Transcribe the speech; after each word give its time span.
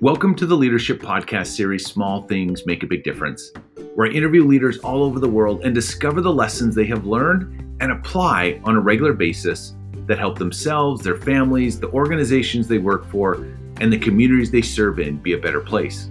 Welcome 0.00 0.36
to 0.36 0.46
the 0.46 0.54
Leadership 0.54 1.00
Podcast 1.00 1.48
series, 1.48 1.84
Small 1.84 2.22
Things 2.22 2.64
Make 2.66 2.84
a 2.84 2.86
Big 2.86 3.02
Difference, 3.02 3.50
where 3.96 4.06
I 4.06 4.12
interview 4.12 4.46
leaders 4.46 4.78
all 4.78 5.02
over 5.02 5.18
the 5.18 5.28
world 5.28 5.64
and 5.64 5.74
discover 5.74 6.20
the 6.20 6.32
lessons 6.32 6.76
they 6.76 6.86
have 6.86 7.04
learned 7.04 7.76
and 7.80 7.90
apply 7.90 8.60
on 8.62 8.76
a 8.76 8.80
regular 8.80 9.12
basis 9.12 9.74
that 10.06 10.16
help 10.16 10.38
themselves, 10.38 11.02
their 11.02 11.16
families, 11.16 11.80
the 11.80 11.90
organizations 11.90 12.68
they 12.68 12.78
work 12.78 13.10
for, 13.10 13.44
and 13.80 13.92
the 13.92 13.98
communities 13.98 14.52
they 14.52 14.62
serve 14.62 15.00
in 15.00 15.16
be 15.16 15.32
a 15.32 15.38
better 15.38 15.60
place. 15.60 16.08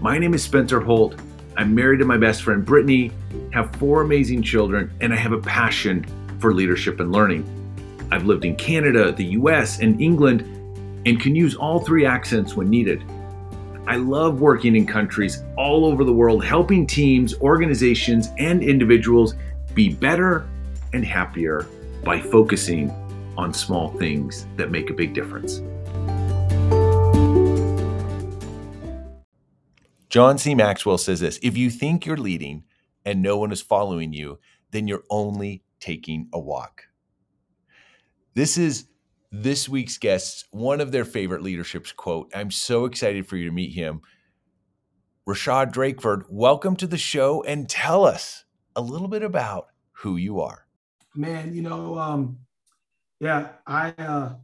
My 0.00 0.18
name 0.18 0.34
is 0.34 0.42
Spencer 0.42 0.80
Holt. 0.80 1.14
I'm 1.56 1.72
married 1.72 2.00
to 2.00 2.04
my 2.04 2.16
best 2.16 2.42
friend 2.42 2.64
Brittany, 2.64 3.12
have 3.52 3.76
four 3.76 4.02
amazing 4.02 4.42
children, 4.42 4.92
and 5.00 5.12
I 5.12 5.16
have 5.16 5.30
a 5.30 5.40
passion 5.40 6.04
for 6.40 6.52
leadership 6.52 6.98
and 6.98 7.12
learning. 7.12 7.48
I've 8.10 8.24
lived 8.24 8.44
in 8.44 8.56
Canada, 8.56 9.12
the 9.12 9.26
US, 9.26 9.78
and 9.78 10.02
England, 10.02 10.50
and 11.06 11.20
can 11.20 11.34
use 11.34 11.54
all 11.54 11.80
three 11.80 12.06
accents 12.06 12.54
when 12.54 12.68
needed. 12.70 13.04
I 13.86 13.96
love 13.96 14.40
working 14.40 14.76
in 14.76 14.86
countries 14.86 15.44
all 15.58 15.84
over 15.84 16.04
the 16.04 16.12
world, 16.12 16.44
helping 16.44 16.86
teams, 16.86 17.34
organizations, 17.40 18.30
and 18.38 18.62
individuals 18.62 19.34
be 19.74 19.90
better 19.90 20.48
and 20.92 21.04
happier 21.04 21.66
by 22.02 22.20
focusing 22.20 22.90
on 23.36 23.52
small 23.52 23.88
things 23.98 24.46
that 24.56 24.70
make 24.70 24.90
a 24.90 24.94
big 24.94 25.12
difference. 25.12 25.60
John 30.08 30.38
C. 30.38 30.54
Maxwell 30.54 30.96
says 30.96 31.20
this 31.20 31.38
If 31.42 31.56
you 31.56 31.70
think 31.70 32.06
you're 32.06 32.16
leading 32.16 32.64
and 33.04 33.20
no 33.20 33.36
one 33.36 33.52
is 33.52 33.60
following 33.60 34.12
you, 34.12 34.38
then 34.70 34.88
you're 34.88 35.04
only 35.10 35.62
taking 35.80 36.28
a 36.32 36.38
walk. 36.38 36.84
This 38.34 38.56
is 38.56 38.86
this 39.42 39.68
week's 39.68 39.98
guests, 39.98 40.44
one 40.52 40.80
of 40.80 40.92
their 40.92 41.04
favorite 41.04 41.42
leaderships 41.42 41.90
quote. 41.90 42.30
I'm 42.34 42.52
so 42.52 42.84
excited 42.84 43.26
for 43.26 43.36
you 43.36 43.46
to 43.46 43.52
meet 43.52 43.72
him. 43.72 44.00
Rashad 45.28 45.72
Drakeford, 45.72 46.22
welcome 46.28 46.76
to 46.76 46.86
the 46.86 46.98
show 46.98 47.42
and 47.42 47.68
tell 47.68 48.04
us 48.04 48.44
a 48.76 48.80
little 48.80 49.08
bit 49.08 49.24
about 49.24 49.68
who 49.92 50.16
you 50.16 50.40
are. 50.40 50.66
Man, 51.16 51.52
you 51.52 51.62
know, 51.62 51.98
um, 51.98 52.38
yeah, 53.18 53.48
I 53.66 53.90
uh, 53.98 54.34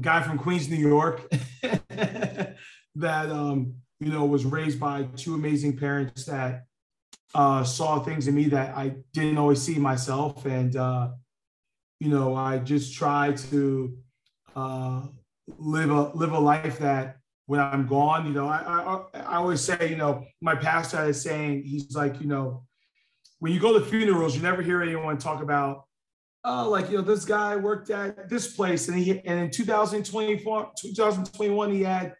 guy 0.00 0.22
from 0.22 0.36
Queens, 0.36 0.68
New 0.68 0.76
York, 0.76 1.22
that 1.62 2.56
um, 3.06 3.74
you 4.00 4.10
know 4.10 4.24
was 4.26 4.44
raised 4.44 4.80
by 4.80 5.04
two 5.16 5.34
amazing 5.34 5.76
parents 5.76 6.24
that 6.26 6.64
uh, 7.34 7.64
saw 7.64 8.00
things 8.00 8.28
in 8.28 8.34
me 8.34 8.48
that 8.48 8.76
I 8.76 8.96
didn't 9.12 9.38
always 9.38 9.62
see 9.62 9.78
myself, 9.78 10.44
and 10.44 10.74
uh, 10.76 11.10
you 12.00 12.08
know, 12.08 12.34
I 12.34 12.58
just 12.58 12.94
try 12.94 13.32
to 13.50 13.96
uh, 14.56 15.02
live 15.58 15.90
a 15.90 16.10
live 16.14 16.32
a 16.32 16.38
life 16.38 16.78
that 16.78 17.16
when 17.46 17.60
I'm 17.60 17.86
gone, 17.86 18.26
you 18.26 18.32
know, 18.32 18.46
I, 18.46 18.58
I 18.58 19.20
I 19.20 19.36
always 19.36 19.60
say, 19.60 19.90
you 19.90 19.96
know, 19.96 20.24
my 20.40 20.54
pastor 20.54 21.04
is 21.06 21.22
saying 21.22 21.64
he's 21.64 21.94
like, 21.96 22.20
you 22.20 22.28
know, 22.28 22.64
when 23.40 23.52
you 23.52 23.60
go 23.60 23.78
to 23.78 23.84
funerals, 23.84 24.36
you 24.36 24.42
never 24.42 24.62
hear 24.62 24.82
anyone 24.82 25.18
talk 25.18 25.42
about, 25.42 25.84
oh, 26.44 26.70
like 26.70 26.90
you 26.90 26.98
know, 26.98 27.02
this 27.02 27.24
guy 27.24 27.56
worked 27.56 27.90
at 27.90 28.28
this 28.28 28.54
place, 28.54 28.88
and 28.88 28.98
he 28.98 29.20
and 29.20 29.40
in 29.40 29.50
2024, 29.50 30.72
2021, 30.80 31.70
he 31.72 31.82
had, 31.82 32.14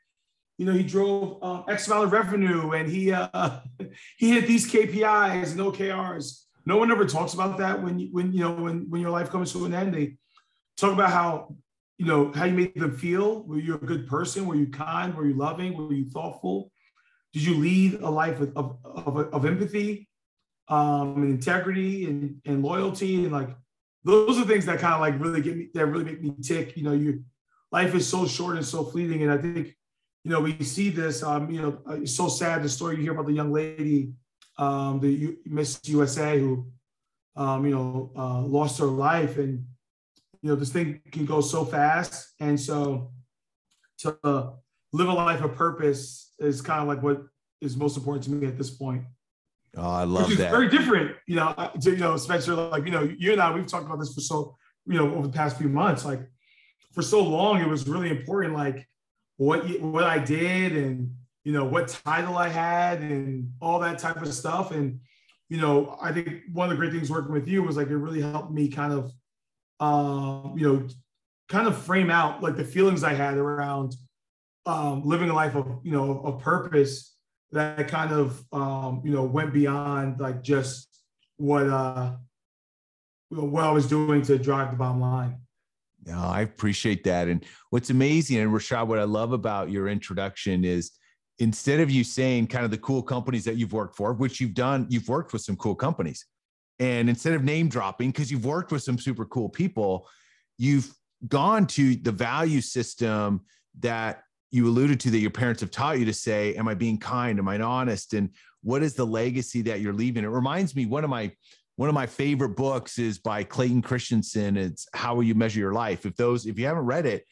you 0.58 0.66
know, 0.66 0.72
he 0.72 0.82
drove 0.82 1.42
um, 1.42 1.64
X 1.68 1.86
amount 1.86 2.04
of 2.04 2.12
revenue, 2.12 2.72
and 2.72 2.90
he 2.90 3.12
uh, 3.12 3.60
he 4.18 4.30
hit 4.30 4.46
these 4.46 4.70
KPIs 4.70 5.52
and 5.52 5.60
OKRs. 5.60 6.44
No 6.66 6.76
one 6.76 6.90
ever 6.90 7.06
talks 7.06 7.34
about 7.34 7.58
that 7.58 7.82
when 7.82 7.98
you 7.98 8.08
when 8.10 8.32
you 8.32 8.40
know 8.40 8.52
when 8.52 8.90
when 8.90 9.00
your 9.00 9.10
life 9.10 9.30
comes 9.30 9.52
to 9.52 9.64
an 9.64 9.74
end. 9.74 9.94
They 9.94 10.16
talk 10.76 10.92
about 10.92 11.10
how 11.10 11.54
you 12.00 12.06
know 12.06 12.32
how 12.34 12.46
you 12.46 12.54
made 12.54 12.74
them 12.74 12.96
feel. 12.96 13.42
Were 13.42 13.58
you 13.58 13.74
a 13.74 13.78
good 13.78 14.08
person? 14.08 14.46
Were 14.46 14.54
you 14.54 14.68
kind? 14.68 15.14
Were 15.14 15.26
you 15.26 15.34
loving? 15.34 15.76
Were 15.76 15.92
you 15.92 16.08
thoughtful? 16.08 16.72
Did 17.34 17.42
you 17.44 17.56
lead 17.56 18.00
a 18.00 18.08
life 18.08 18.40
of 18.40 18.56
of, 18.56 18.78
of, 18.84 19.18
of 19.18 19.44
empathy, 19.44 20.08
um, 20.68 21.16
and 21.16 21.30
integrity, 21.30 22.06
and, 22.06 22.40
and 22.46 22.62
loyalty, 22.62 23.24
and 23.24 23.32
like 23.32 23.50
those 24.02 24.38
are 24.38 24.46
things 24.46 24.64
that 24.64 24.78
kind 24.78 24.94
of 24.94 25.00
like 25.00 25.20
really 25.20 25.42
get 25.42 25.58
me 25.58 25.68
that 25.74 25.84
really 25.84 26.04
make 26.04 26.22
me 26.22 26.32
tick. 26.42 26.74
You 26.74 26.84
know, 26.84 26.92
your 26.92 27.16
life 27.70 27.94
is 27.94 28.08
so 28.08 28.26
short 28.26 28.56
and 28.56 28.64
so 28.64 28.82
fleeting, 28.82 29.22
and 29.22 29.30
I 29.30 29.36
think 29.36 29.76
you 30.24 30.30
know 30.30 30.40
we 30.40 30.56
see 30.64 30.88
this. 30.88 31.22
Um, 31.22 31.50
you 31.50 31.60
know, 31.60 31.82
uh, 31.86 32.00
it's 32.00 32.16
so 32.16 32.28
sad 32.28 32.62
the 32.62 32.70
story 32.70 32.96
you 32.96 33.02
hear 33.02 33.12
about 33.12 33.26
the 33.26 33.34
young 33.34 33.52
lady, 33.52 34.14
um, 34.56 35.00
the 35.00 35.10
U- 35.10 35.36
Miss 35.44 35.78
USA 35.84 36.38
who, 36.38 36.66
um, 37.36 37.66
you 37.66 37.74
know, 37.74 38.10
uh, 38.16 38.40
lost 38.40 38.78
her 38.78 38.86
life, 38.86 39.36
and 39.36 39.66
you 40.42 40.50
know 40.50 40.56
this 40.56 40.70
thing 40.70 41.00
can 41.12 41.26
go 41.26 41.40
so 41.40 41.64
fast. 41.64 42.34
And 42.40 42.58
so 42.58 43.12
to 43.98 44.16
live 44.92 45.08
a 45.08 45.12
life 45.12 45.42
of 45.42 45.54
purpose 45.54 46.32
is 46.38 46.60
kind 46.62 46.80
of 46.80 46.88
like 46.88 47.02
what 47.02 47.22
is 47.60 47.76
most 47.76 47.96
important 47.96 48.24
to 48.24 48.30
me 48.30 48.46
at 48.46 48.56
this 48.56 48.70
point. 48.70 49.04
Oh 49.76 49.88
i 49.88 50.04
love 50.04 50.24
Which 50.24 50.32
is 50.32 50.38
that. 50.38 50.50
very 50.50 50.68
different 50.68 51.14
you 51.28 51.36
know 51.36 51.54
to, 51.80 51.90
you 51.90 51.98
know 51.98 52.16
spencer 52.16 52.54
like 52.54 52.84
you 52.86 52.90
know 52.90 53.02
you 53.18 53.32
and 53.32 53.40
i 53.40 53.54
we've 53.54 53.68
talked 53.68 53.86
about 53.86 54.00
this 54.00 54.12
for 54.12 54.20
so 54.20 54.56
you 54.86 54.98
know 54.98 55.14
over 55.14 55.26
the 55.26 55.32
past 55.32 55.58
few 55.58 55.68
months. 55.68 56.04
Like 56.04 56.20
for 56.92 57.02
so 57.02 57.22
long 57.22 57.60
it 57.60 57.68
was 57.68 57.86
really 57.86 58.10
important 58.10 58.54
like 58.54 58.88
what 59.36 59.80
what 59.80 60.04
i 60.04 60.18
did 60.18 60.76
and 60.76 61.14
you 61.44 61.52
know 61.52 61.64
what 61.64 61.88
title 61.88 62.36
i 62.36 62.48
had 62.48 63.00
and 63.00 63.52
all 63.60 63.78
that 63.80 63.98
type 63.98 64.20
of 64.20 64.32
stuff. 64.34 64.72
And 64.72 65.00
you 65.48 65.60
know 65.60 65.98
i 66.00 66.10
think 66.12 66.42
one 66.52 66.66
of 66.66 66.70
the 66.70 66.76
great 66.76 66.92
things 66.92 67.10
working 67.10 67.32
with 67.32 67.46
you 67.46 67.62
was 67.62 67.76
like 67.76 67.88
it 67.88 67.96
really 67.96 68.22
helped 68.22 68.50
me 68.52 68.68
kind 68.68 68.92
of 68.92 69.12
um, 69.80 70.54
you 70.56 70.66
know, 70.66 70.88
kind 71.48 71.66
of 71.66 71.76
frame 71.76 72.10
out 72.10 72.42
like 72.42 72.56
the 72.56 72.64
feelings 72.64 73.02
I 73.02 73.14
had 73.14 73.36
around 73.36 73.96
um, 74.66 75.02
living 75.04 75.30
a 75.30 75.34
life 75.34 75.56
of, 75.56 75.80
you 75.82 75.90
know, 75.90 76.20
of 76.20 76.40
purpose 76.40 77.16
that 77.50 77.88
kind 77.88 78.12
of, 78.12 78.44
um, 78.52 79.02
you 79.04 79.10
know, 79.10 79.24
went 79.24 79.52
beyond 79.52 80.20
like 80.20 80.42
just 80.42 80.88
what, 81.38 81.66
uh, 81.66 82.12
what 83.30 83.64
I 83.64 83.72
was 83.72 83.88
doing 83.88 84.22
to 84.22 84.38
drive 84.38 84.70
the 84.70 84.76
bottom 84.76 85.00
line. 85.00 85.40
No, 86.06 86.18
I 86.18 86.42
appreciate 86.42 87.04
that. 87.04 87.28
And 87.28 87.44
what's 87.70 87.90
amazing, 87.90 88.38
and 88.38 88.50
Rashad, 88.50 88.86
what 88.86 88.98
I 88.98 89.04
love 89.04 89.32
about 89.32 89.70
your 89.70 89.88
introduction 89.88 90.64
is 90.64 90.92
instead 91.38 91.80
of 91.80 91.90
you 91.90 92.04
saying 92.04 92.46
kind 92.46 92.64
of 92.64 92.70
the 92.70 92.78
cool 92.78 93.02
companies 93.02 93.44
that 93.44 93.56
you've 93.56 93.72
worked 93.72 93.96
for, 93.96 94.12
which 94.12 94.40
you've 94.40 94.54
done, 94.54 94.86
you've 94.88 95.08
worked 95.08 95.32
with 95.32 95.42
some 95.42 95.56
cool 95.56 95.74
companies, 95.74 96.24
and 96.80 97.10
instead 97.10 97.34
of 97.34 97.44
name 97.44 97.68
dropping, 97.68 98.10
because 98.10 98.30
you've 98.30 98.46
worked 98.46 98.72
with 98.72 98.82
some 98.82 98.98
super 98.98 99.26
cool 99.26 99.50
people, 99.50 100.08
you've 100.58 100.92
gone 101.28 101.66
to 101.66 101.94
the 101.94 102.10
value 102.10 102.62
system 102.62 103.42
that 103.80 104.22
you 104.50 104.66
alluded 104.66 104.98
to 105.00 105.10
that 105.10 105.18
your 105.18 105.30
parents 105.30 105.60
have 105.60 105.70
taught 105.70 105.98
you 105.98 106.06
to 106.06 106.14
say, 106.14 106.54
Am 106.54 106.66
I 106.66 106.74
being 106.74 106.98
kind? 106.98 107.38
Am 107.38 107.46
I 107.46 107.60
honest? 107.60 108.14
And 108.14 108.30
what 108.62 108.82
is 108.82 108.94
the 108.94 109.06
legacy 109.06 109.62
that 109.62 109.80
you're 109.80 109.92
leaving? 109.92 110.24
It 110.24 110.28
reminds 110.28 110.74
me, 110.74 110.86
one 110.86 111.04
of 111.04 111.10
my 111.10 111.30
one 111.76 111.88
of 111.88 111.94
my 111.94 112.06
favorite 112.06 112.56
books 112.56 112.98
is 112.98 113.18
by 113.18 113.44
Clayton 113.44 113.82
Christensen. 113.82 114.56
It's 114.56 114.86
How 114.92 115.14
Will 115.14 115.22
You 115.22 115.34
Measure 115.34 115.60
Your 115.60 115.72
Life? 115.72 116.04
If 116.04 116.16
those, 116.16 116.44
if 116.44 116.58
you 116.58 116.66
haven't 116.66 116.84
read 116.84 117.06
it, 117.06 117.24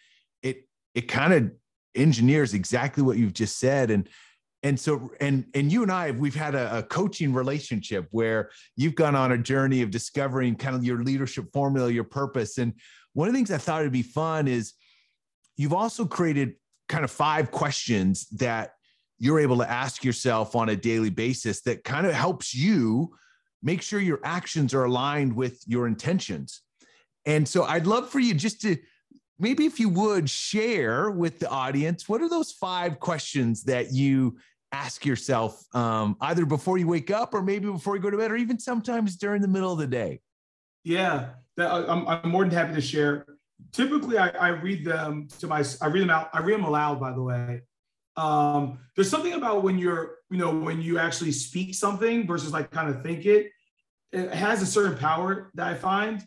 it 0.42 0.66
it 0.94 1.03
kind 1.03 1.32
of 1.32 1.50
engineers 1.94 2.54
exactly 2.54 3.03
what 3.03 3.16
you've 3.16 3.34
just 3.34 3.58
said. 3.58 3.91
And 3.91 4.08
and 4.62 4.78
so 4.78 5.10
and 5.20 5.44
and 5.54 5.70
you 5.70 5.82
and 5.82 5.92
i 5.92 6.06
have 6.06 6.19
we've 6.19 6.34
had 6.34 6.54
a, 6.54 6.78
a, 6.78 6.82
coaching 6.82 7.32
relationship 7.32 8.08
where 8.10 8.50
you've 8.76 8.94
gone 8.94 9.14
on 9.14 9.32
a 9.32 9.38
journey 9.38 9.82
of 9.82 9.91
discovering 9.91 10.56
kind 10.56 10.74
of 10.74 10.84
your 10.84 11.02
leadership 11.02 11.46
formula 11.52 11.91
your 11.91 12.04
purpose. 12.04 12.58
And 12.58 12.74
one 13.12 13.28
of 13.28 13.34
the 13.34 13.38
things 13.38 13.50
i 13.50 13.58
thought 13.58 13.80
it'd 13.80 13.92
be 13.92 14.02
fun 14.02 14.48
is 14.48 14.74
you've 15.56 15.72
also 15.72 16.04
created 16.04 16.54
kind 16.88 17.04
of 17.04 17.10
five 17.10 17.50
questions 17.50 18.26
that 18.30 18.72
you're 19.19 19.41
able 19.41 19.58
to 19.58 19.70
ask 19.70 20.04
yourself 20.04 20.56
on 20.56 20.69
a 20.69 20.76
daily 20.76 21.10
basis 21.10 21.60
that 21.62 21.84
kind 21.84 22.06
of 22.06 22.12
helps 22.12 22.54
you 22.54 23.14
make 23.62 23.82
sure 23.82 24.00
your 24.00 24.20
actions 24.25 24.72
are 24.72 24.84
aligned 24.84 25.34
with 25.34 25.60
your 25.66 25.86
intentions. 25.86 26.62
And 27.26 27.46
so 27.46 27.64
i'd 27.64 27.86
love 27.86 28.08
for 28.10 28.19
you 28.19 28.34
just 28.34 28.60
to 28.62 28.76
maybe 29.38 29.67
if 29.67 29.79
you 29.79 29.88
would 29.88 30.29
share 30.29 31.11
with 31.11 31.38
the 31.38 31.49
audience 31.49 32.08
what 32.08 32.20
are 32.20 32.29
those 32.29 32.52
five 32.52 32.99
questions 33.00 33.64
that 33.64 33.93
you 33.93 34.37
ask 34.73 35.06
yourself 35.06 35.64
um, 35.75 36.17
either 36.20 36.44
before 36.44 36.79
you 36.79 36.87
wake 36.87 37.11
up 37.11 37.32
or 37.35 37.43
maybe 37.43 37.67
before 37.67 37.96
you 37.96 38.02
go 38.02 38.11
to 38.11 38.19
bed 38.19 38.31
or 38.31 38.37
even 38.37 38.58
sometimes 38.58 39.17
during 39.17 39.40
the 39.40 39.49
middle 39.49 39.73
of 39.73 39.79
the 39.79 39.87
day? 39.87 40.20
Yeah 40.85 41.31
that, 41.58 41.70
I'm, 41.90 42.08
I'm 42.08 42.29
more 42.29 42.44
than 42.44 42.52
happy 42.52 42.75
to 42.75 42.81
share. 42.81 43.26
Typically 43.73 44.17
I, 44.17 44.29
I, 44.29 44.49
read 44.49 44.85
them 44.85 45.29
to 45.41 45.46
my 45.49 45.64
i 45.82 45.87
read 45.88 46.02
them 46.02 46.11
out 46.11 46.31
i 46.32 46.41
read 46.41 46.55
them 46.55 46.64
aloud 46.64 46.99
by 46.99 47.12
the 47.12 47.23
way. 47.23 47.62
Um, 48.17 48.79
there's 48.96 49.11
something 49.11 49.34
about 49.34 49.62
when 49.62 49.79
you're 49.79 50.17
you 50.31 50.38
know 50.38 50.56
when 50.56 50.81
you 50.81 50.99
actually 50.99 51.32
speak 51.32 51.75
something 51.75 52.26
versus 52.26 52.52
like 52.52 52.70
kind 52.70 52.88
of 52.88 53.02
think 53.02 53.26
it 53.26 53.50
it 54.12 54.32
has 54.32 54.62
a 54.62 54.67
certain 54.67 54.96
power 54.96 55.50
that 55.55 55.67
i 55.67 55.75
find. 55.75 56.25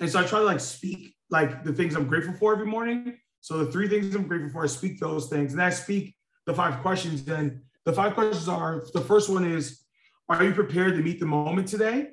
And 0.00 0.10
so 0.10 0.20
i 0.20 0.24
try 0.24 0.40
to 0.40 0.44
like 0.44 0.60
speak 0.60 1.14
like 1.30 1.64
the 1.64 1.72
things 1.72 1.94
I'm 1.94 2.06
grateful 2.06 2.34
for 2.34 2.52
every 2.52 2.66
morning. 2.66 3.18
So 3.40 3.64
the 3.64 3.70
three 3.72 3.88
things 3.88 4.14
I'm 4.14 4.26
grateful 4.26 4.50
for, 4.50 4.64
I 4.64 4.66
speak 4.66 4.98
those 4.98 5.28
things. 5.28 5.52
And 5.52 5.62
I 5.62 5.70
speak 5.70 6.16
the 6.46 6.54
five 6.54 6.80
questions. 6.80 7.24
Then 7.24 7.62
the 7.84 7.92
five 7.92 8.14
questions 8.14 8.48
are 8.48 8.84
the 8.92 9.00
first 9.00 9.28
one 9.28 9.44
is, 9.44 9.82
are 10.28 10.42
you 10.44 10.52
prepared 10.52 10.94
to 10.96 11.02
meet 11.02 11.20
the 11.20 11.26
moment 11.26 11.68
today? 11.68 12.08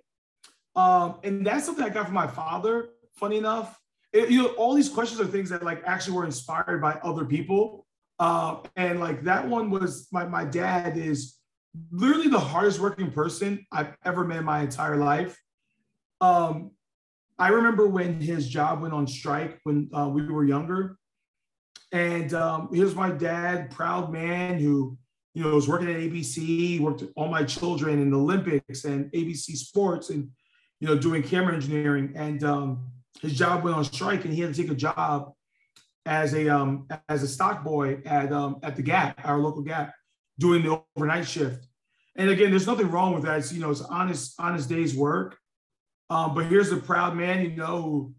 Um, 0.76 1.20
and 1.24 1.46
that's 1.46 1.66
something 1.66 1.84
I 1.84 1.90
got 1.90 2.06
from 2.06 2.14
my 2.14 2.28
father, 2.28 2.90
funny 3.16 3.38
enough. 3.38 3.80
It, 4.14 4.30
you 4.30 4.44
know, 4.44 4.50
all 4.50 4.74
these 4.74 4.90
questions 4.90 5.20
are 5.20 5.26
things 5.26 5.50
that 5.50 5.64
like 5.64 5.82
actually 5.86 6.16
were 6.16 6.26
inspired 6.26 6.82
by 6.82 6.94
other 7.04 7.26
people 7.26 7.86
Uh, 8.18 8.64
and 8.76 9.00
like 9.00 9.24
that 9.24 9.48
one 9.48 9.70
was 9.70 10.08
my 10.12 10.26
my 10.26 10.46
dad 10.46 10.98
is 10.98 11.36
literally 11.92 12.30
the 12.30 12.40
hardest 12.40 12.80
working 12.80 13.12
person 13.12 13.66
I've 13.72 13.94
ever 14.06 14.24
met 14.24 14.40
in 14.40 14.46
my 14.46 14.62
entire 14.62 14.96
life. 14.96 15.36
Um, 16.22 16.72
I 17.38 17.50
remember 17.50 17.88
when 17.88 18.22
his 18.22 18.48
job 18.48 18.82
went 18.82 18.94
on 18.94 19.08
strike 19.08 19.60
when 19.64 19.90
uh, 19.94 20.08
we 20.08 20.26
were 20.26 20.46
younger, 20.46 20.98
and 21.92 22.34
um, 22.34 22.70
here's 22.74 22.96
my 22.96 23.12
dad, 23.12 23.72
proud 23.72 24.12
man 24.12 24.60
who 24.60 24.98
you 25.34 25.44
know 25.44 25.56
was 25.56 25.68
working 25.68 25.90
at 25.90 25.98
ABC, 25.98 26.80
worked 26.80 27.04
all 27.16 27.28
my 27.28 27.44
children 27.44 28.02
in 28.02 28.10
the 28.10 28.18
Olympics 28.18 28.86
and 28.86 29.12
ABC 29.12 29.56
Sports, 29.58 30.10
and 30.10 30.30
you 30.80 30.88
know 30.88 30.98
doing 30.98 31.24
camera 31.24 31.54
engineering. 31.54 32.14
And 32.16 32.44
um, 32.44 32.92
his 33.22 33.34
job 33.38 33.64
went 33.64 33.76
on 33.76 33.84
strike, 33.84 34.26
and 34.26 34.34
he 34.34 34.42
had 34.42 34.54
to 34.54 34.62
take 34.62 34.72
a 34.72 34.76
job 34.76 35.34
as 36.06 36.34
a 36.34 36.48
um, 36.50 36.88
as 37.10 37.24
a 37.24 37.28
stock 37.28 37.64
boy 37.64 38.02
at 38.06 38.32
um, 38.32 38.60
at 38.64 38.76
the 38.76 38.82
Gap, 38.82 39.20
our 39.26 39.40
local 39.40 39.62
Gap, 39.62 39.94
doing 40.40 40.64
the 40.64 40.82
overnight 40.96 41.28
shift. 41.28 41.68
And 42.16 42.30
again, 42.30 42.50
there's 42.50 42.68
nothing 42.68 42.90
wrong 42.90 43.14
with 43.14 43.24
that. 43.24 43.40
It's 43.40 43.52
you 43.52 43.60
know 43.60 43.72
it's 43.72 43.82
honest 43.82 44.36
honest 44.40 44.70
day's 44.70 44.96
work. 44.96 45.38
Um, 46.10 46.36
but 46.36 46.46
here's 46.46 46.72
a 46.72 46.78
proud 46.78 47.16
man, 47.16 47.44
you 47.44 47.56
know, 47.56 48.14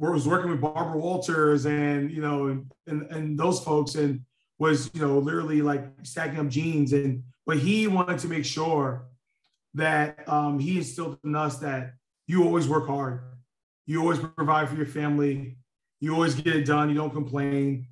who 0.00 0.12
was 0.12 0.26
working 0.26 0.50
with 0.50 0.60
Barbara 0.60 0.98
Walters 0.98 1.66
and 1.66 2.10
you 2.10 2.20
know 2.20 2.64
and, 2.86 3.02
and 3.10 3.38
those 3.38 3.62
folks 3.62 3.94
and 3.94 4.20
was 4.58 4.90
you 4.94 5.00
know 5.00 5.18
literally 5.18 5.62
like 5.62 5.84
stacking 6.02 6.38
up 6.38 6.48
jeans 6.48 6.92
and 6.92 7.22
but 7.46 7.58
he 7.58 7.86
wanted 7.86 8.18
to 8.20 8.28
make 8.28 8.44
sure 8.44 9.06
that 9.74 10.26
um, 10.28 10.58
he 10.58 10.78
instilled 10.78 11.18
in 11.24 11.34
us 11.34 11.58
that 11.58 11.94
you 12.26 12.44
always 12.44 12.68
work 12.68 12.86
hard, 12.86 13.20
you 13.86 14.00
always 14.00 14.18
provide 14.18 14.68
for 14.68 14.76
your 14.76 14.86
family, 14.86 15.56
you 16.00 16.14
always 16.14 16.34
get 16.34 16.54
it 16.54 16.64
done. 16.64 16.88
You 16.88 16.94
don't 16.94 17.12
complain. 17.12 17.88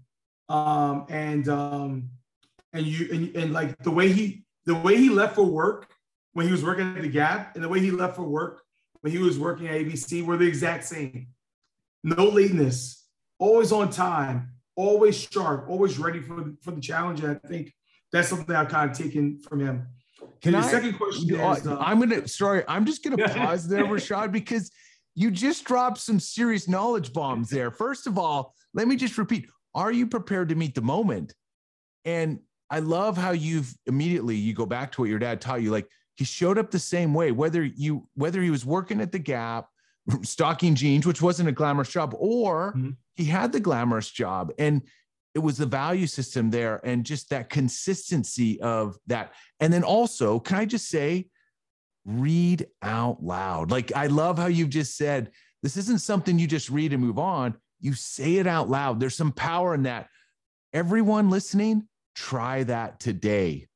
Um, 0.49 1.07
and 1.09 1.49
um, 1.49 2.11
and 2.73 2.87
you 2.87 3.09
and, 3.13 3.37
and 3.37 3.53
like 3.53 3.77
the 3.83 3.91
way 3.91 4.11
he 4.13 4.45
the 4.65 4.75
way 4.75 4.97
he 4.97 5.09
left 5.09 5.35
for 5.35 5.45
work 5.45 5.91
when 6.33 6.47
he 6.47 6.53
was 6.53 6.65
working 6.65 6.97
at 6.97 7.03
the 7.03 7.09
Gap 7.09 7.55
and 7.55 7.65
the 7.65 7.69
way 7.69 7.81
he 7.81 7.91
left 7.91 8.17
for 8.17 8.23
work 8.23 8.63
when 9.02 9.12
he 9.12 9.19
was 9.19 9.38
working 9.38 9.69
at 9.69 9.75
ABC 9.75 10.25
were 10.25 10.37
the 10.37 10.46
exact 10.46 10.84
same. 10.84 11.28
No 12.02 12.25
lateness, 12.25 13.04
always 13.38 13.70
on 13.70 13.90
time, 13.90 14.52
always 14.75 15.20
sharp, 15.20 15.69
always 15.69 15.99
ready 15.99 16.20
for, 16.20 16.52
for 16.62 16.70
the 16.70 16.81
challenge. 16.81 17.20
And 17.20 17.38
I 17.44 17.49
think 17.49 17.72
that's 18.12 18.28
something 18.28 18.54
I've 18.54 18.69
kind 18.69 18.90
of 18.90 18.96
taken 18.96 19.38
from 19.38 19.60
him. 19.60 19.87
Can 20.40 20.52
the 20.52 20.58
I, 20.58 20.62
second 20.62 20.94
question 20.94 21.34
is, 21.34 21.66
uh, 21.66 21.76
I'm 21.78 22.00
gonna 22.00 22.26
sorry, 22.26 22.64
I'm 22.66 22.84
just 22.84 23.04
gonna 23.04 23.28
pause 23.28 23.69
there, 23.69 23.84
Rashad, 23.84 24.32
because 24.32 24.70
you 25.14 25.31
just 25.31 25.64
dropped 25.64 25.99
some 25.99 26.19
serious 26.19 26.69
knowledge 26.69 27.12
bombs 27.12 27.50
there. 27.50 27.70
First 27.70 28.06
of 28.06 28.19
all, 28.19 28.54
let 28.75 28.88
me 28.88 28.96
just 28.96 29.19
repeat 29.19 29.49
are 29.75 29.93
you 29.93 30.06
prepared 30.06 30.49
to 30.50 30.54
meet 30.54 30.75
the 30.75 30.82
moment? 30.82 31.34
And 32.04 32.40
I 32.70 32.81
love 32.81 33.16
how 33.16 33.31
you've 33.31 33.72
immediately 33.87 34.37
you 34.37 34.54
go 34.54 34.66
back 34.66 34.93
to 34.93 35.02
what 35.02 35.10
your 35.10 35.19
dad 35.19 35.40
taught 35.40 35.62
you. 35.62 35.70
Like 35.70 35.88
he 36.17 36.25
showed 36.25 36.59
up 36.59 36.70
the 36.70 36.79
same 36.79 37.14
way, 37.14 37.32
whether 37.32 37.64
you 37.64 38.09
whether 38.14 38.43
he 38.43 38.50
was 38.50 38.64
working 38.64 39.00
at 39.00 39.12
the 39.12 39.19
Gap, 39.19 39.69
stocking 40.23 40.75
jeans, 40.75 41.06
which 41.06 41.23
wasn't 41.23 41.49
a 41.49 41.53
glamorous 41.53 41.88
job, 41.91 42.14
or 42.19 42.73
mm-hmm. 42.73 42.91
he 43.17 43.25
had 43.25 43.53
the 43.53 43.61
glamorous 43.61 44.11
job. 44.11 44.53
And 44.59 44.82
it 45.35 45.38
was 45.38 45.56
the 45.56 45.67
value 45.67 46.06
system 46.06 46.50
there 46.50 46.81
and 46.85 47.06
just 47.06 47.31
that 47.31 47.49
consistency 47.49 48.61
of 48.61 48.99
that. 49.06 49.32
And 49.61 49.73
then 49.73 49.82
also, 49.82 50.38
can 50.38 50.59
I 50.59 50.67
just 50.67 50.91
say, 50.91 51.31
read 52.05 52.67
out 52.82 53.23
loud. 53.23 53.70
Like 53.70 53.93
I 53.94 54.06
love 54.06 54.38
how 54.38 54.47
you've 54.47 54.70
just 54.70 54.97
said 54.97 55.31
this 55.62 55.76
isn't 55.76 56.00
something 56.00 56.38
you 56.38 56.47
just 56.47 56.70
read 56.70 56.93
and 56.93 57.03
move 57.03 57.19
on. 57.19 57.55
You 57.81 57.94
say 57.94 58.37
it 58.37 58.47
out 58.47 58.69
loud. 58.69 59.00
There's 59.00 59.17
some 59.17 59.32
power 59.32 59.75
in 59.75 59.85
that. 59.85 60.09
Everyone 60.73 61.31
listening, 61.31 61.88
try 62.14 62.64
that 62.64 63.00
today. 63.00 63.69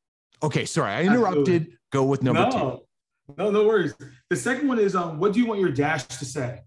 Okay, 0.42 0.64
sorry, 0.64 0.92
I 0.92 1.02
interrupted. 1.02 1.62
Absolutely. 1.62 1.78
Go 1.92 2.04
with 2.04 2.22
number 2.22 2.42
no, 2.42 2.50
two. 2.50 3.34
No, 3.38 3.50
no 3.50 3.66
worries. 3.66 3.94
The 4.28 4.36
second 4.36 4.68
one 4.68 4.78
is 4.78 4.94
um, 4.94 5.18
what 5.18 5.32
do 5.32 5.40
you 5.40 5.46
want 5.46 5.60
your 5.60 5.70
dash 5.70 6.04
to 6.04 6.24
say? 6.24 6.60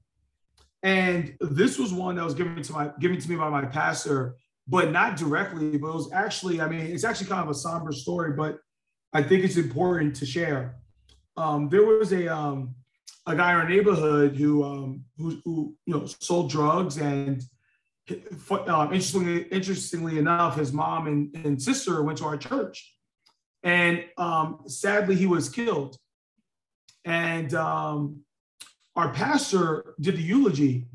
And 0.82 1.36
this 1.42 1.78
was 1.78 1.94
one 1.94 2.16
that 2.16 2.24
was 2.24 2.34
given 2.34 2.62
to 2.64 2.74
my 2.74 2.92
given 3.00 3.20
to 3.20 3.30
me 3.30 3.36
by 3.36 3.50
my 3.50 3.66
pastor, 3.66 4.36
but 4.68 4.92
not 4.92 5.18
directly, 5.18 5.78
but 5.78 5.88
it 5.90 5.94
was 5.94 6.12
actually, 6.14 6.62
I 6.62 6.68
mean, 6.68 6.82
it's 6.82 7.04
actually 7.04 7.28
kind 7.28 7.42
of 7.42 7.50
a 7.50 7.54
somber 7.54 7.92
story, 7.92 8.34
but 8.34 8.60
I 9.14 9.22
think 9.24 9.44
it's 9.44 9.58
important 9.58 10.16
to 10.18 10.26
share 10.26 10.80
um, 11.40 11.70
there 11.70 11.86
was 11.86 12.12
a 12.12 12.28
um, 12.28 12.76
a 13.26 13.36
guy 13.36 13.52
in 13.52 13.58
our 13.58 13.70
neighborhood 13.70 14.36
who 14.36 14.64
um, 14.64 15.06
who, 15.18 15.42
who 15.46 15.76
you 15.86 15.94
know 15.94 16.06
sold 16.06 16.50
drugs 16.50 16.98
and 16.98 17.42
uh, 18.10 18.90
interestingly 18.92 19.44
interestingly 19.44 20.18
enough, 20.18 20.58
his 20.58 20.74
mom 20.74 21.08
and, 21.08 21.36
and 21.46 21.62
sister 21.62 22.04
went 22.04 22.18
to 22.18 22.26
our 22.26 22.38
church, 22.38 22.94
and 23.64 24.06
um, 24.18 24.62
sadly 24.68 25.16
he 25.16 25.26
was 25.26 25.50
killed. 25.50 25.98
And 27.06 27.54
um, 27.54 28.22
our 28.96 29.12
pastor 29.14 29.96
did 30.00 30.18
the 30.18 30.22
eulogy. 30.22 30.88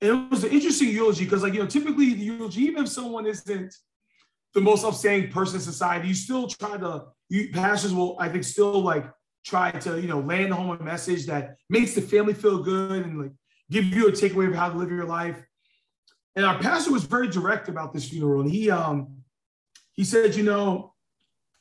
And 0.00 0.10
it 0.10 0.30
was 0.30 0.44
an 0.44 0.50
interesting 0.50 0.88
eulogy 0.88 1.24
because, 1.24 1.42
like, 1.42 1.54
you 1.54 1.60
know, 1.60 1.66
typically 1.66 2.14
the 2.14 2.24
eulogy, 2.24 2.62
even 2.62 2.84
if 2.84 2.88
someone 2.88 3.26
isn't 3.26 3.74
the 4.54 4.60
most 4.60 4.84
upstanding 4.84 5.30
person 5.30 5.56
in 5.56 5.62
society, 5.62 6.08
you 6.08 6.14
still 6.14 6.46
try 6.48 6.76
to, 6.76 7.04
you 7.28 7.50
pastors 7.52 7.94
will, 7.94 8.16
I 8.18 8.28
think, 8.28 8.44
still 8.44 8.80
like 8.80 9.06
try 9.44 9.70
to, 9.70 10.00
you 10.00 10.08
know, 10.08 10.20
land 10.20 10.52
home 10.52 10.76
a 10.78 10.82
message 10.82 11.26
that 11.26 11.56
makes 11.70 11.94
the 11.94 12.02
family 12.02 12.34
feel 12.34 12.62
good 12.62 13.04
and 13.04 13.22
like 13.22 13.32
give 13.70 13.84
you 13.84 14.08
a 14.08 14.12
takeaway 14.12 14.48
of 14.48 14.54
how 14.54 14.68
to 14.68 14.76
live 14.76 14.90
your 14.90 15.04
life. 15.06 15.42
And 16.34 16.44
our 16.44 16.58
pastor 16.58 16.92
was 16.92 17.04
very 17.04 17.28
direct 17.28 17.68
about 17.68 17.92
this 17.94 18.08
funeral. 18.08 18.42
And 18.42 18.50
he 18.50 18.70
um 18.70 19.22
he 19.92 20.04
said, 20.04 20.34
you 20.34 20.42
know, 20.42 20.94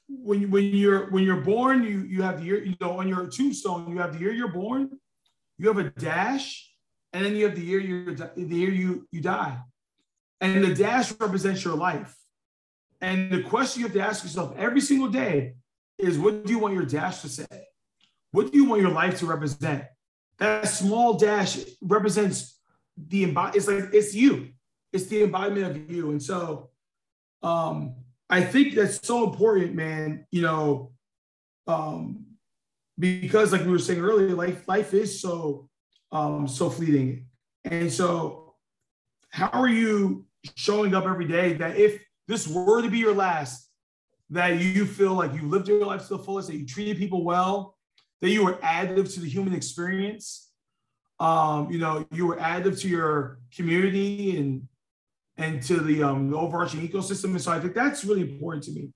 when 0.07 0.41
you, 0.41 0.47
when 0.47 0.63
you're 0.63 1.09
when 1.09 1.23
you're 1.23 1.41
born, 1.41 1.83
you 1.83 2.01
you 2.01 2.21
have 2.21 2.39
the 2.39 2.45
year, 2.45 2.63
you 2.63 2.75
know, 2.79 2.99
on 2.99 3.07
your 3.07 3.27
tombstone, 3.27 3.89
you 3.89 3.97
have 3.97 4.13
the 4.13 4.19
year 4.19 4.31
you're 4.31 4.47
born, 4.51 4.89
you 5.57 5.67
have 5.67 5.77
a 5.77 5.89
dash, 5.91 6.69
and 7.13 7.25
then 7.25 7.35
you 7.35 7.45
have 7.45 7.55
the 7.55 7.61
year 7.61 7.79
you 7.79 8.15
the 8.15 8.31
year 8.35 8.71
you 8.71 9.07
you 9.11 9.21
die. 9.21 9.57
And 10.41 10.63
the 10.63 10.75
dash 10.75 11.11
represents 11.19 11.63
your 11.63 11.75
life. 11.75 12.15
And 13.01 13.31
the 13.31 13.41
question 13.41 13.81
you 13.81 13.87
have 13.87 13.95
to 13.95 14.01
ask 14.01 14.23
yourself 14.23 14.55
every 14.57 14.81
single 14.81 15.07
day 15.07 15.55
is 15.97 16.19
what 16.19 16.45
do 16.45 16.51
you 16.51 16.59
want 16.59 16.73
your 16.73 16.85
dash 16.85 17.21
to 17.21 17.29
say? 17.29 17.67
What 18.31 18.51
do 18.51 18.57
you 18.57 18.65
want 18.65 18.81
your 18.81 18.91
life 18.91 19.19
to 19.19 19.25
represent? 19.25 19.85
That 20.37 20.67
small 20.67 21.13
dash 21.13 21.57
represents 21.81 22.59
the 22.97 23.23
embody. 23.23 23.57
It's 23.57 23.67
like 23.67 23.89
it's 23.93 24.13
you. 24.13 24.49
It's 24.91 25.07
the 25.07 25.23
embodiment 25.23 25.65
of 25.71 25.91
you. 25.91 26.11
And 26.11 26.21
so, 26.21 26.69
um, 27.41 27.95
I 28.35 28.43
think 28.43 28.73
that's 28.73 28.99
so 29.07 29.23
important, 29.23 29.75
man. 29.75 30.25
You 30.29 30.41
know, 30.41 30.91
um, 31.67 32.25
because 32.99 33.53
like 33.53 33.61
we 33.61 33.71
were 33.71 33.79
saying 33.79 34.01
earlier, 34.01 34.35
life 34.35 34.67
life 34.67 34.93
is 34.93 35.21
so 35.21 35.69
um, 36.11 36.45
so 36.45 36.69
fleeting. 36.69 37.27
And 37.63 37.91
so, 37.91 38.55
how 39.29 39.47
are 39.47 39.69
you 39.69 40.25
showing 40.55 40.93
up 40.93 41.05
every 41.05 41.27
day 41.27 41.53
that 41.53 41.77
if 41.77 42.03
this 42.27 42.45
were 42.45 42.81
to 42.81 42.89
be 42.89 42.97
your 42.97 43.15
last, 43.15 43.69
that 44.29 44.59
you 44.59 44.85
feel 44.85 45.13
like 45.13 45.33
you 45.33 45.43
lived 45.43 45.69
your 45.69 45.85
life 45.85 46.07
to 46.07 46.17
the 46.17 46.23
fullest, 46.23 46.49
that 46.49 46.57
you 46.57 46.65
treated 46.65 46.97
people 46.97 47.23
well, 47.23 47.77
that 48.21 48.31
you 48.31 48.43
were 48.43 48.55
additive 48.55 49.13
to 49.13 49.21
the 49.21 49.29
human 49.29 49.53
experience. 49.53 50.51
Um, 51.21 51.71
you 51.71 51.79
know, 51.79 52.05
you 52.11 52.27
were 52.27 52.35
additive 52.35 52.81
to 52.81 52.89
your 52.89 53.39
community 53.55 54.37
and 54.37 54.67
and 55.37 55.61
to 55.63 55.79
the, 55.79 56.03
um, 56.03 56.31
the 56.31 56.37
overarching 56.37 56.87
ecosystem. 56.87 57.31
And 57.31 57.41
so 57.41 57.51
I 57.51 57.59
think 57.59 57.73
that's 57.73 58.05
really 58.05 58.21
important 58.21 58.63
to 58.65 58.71
me. 58.71 58.89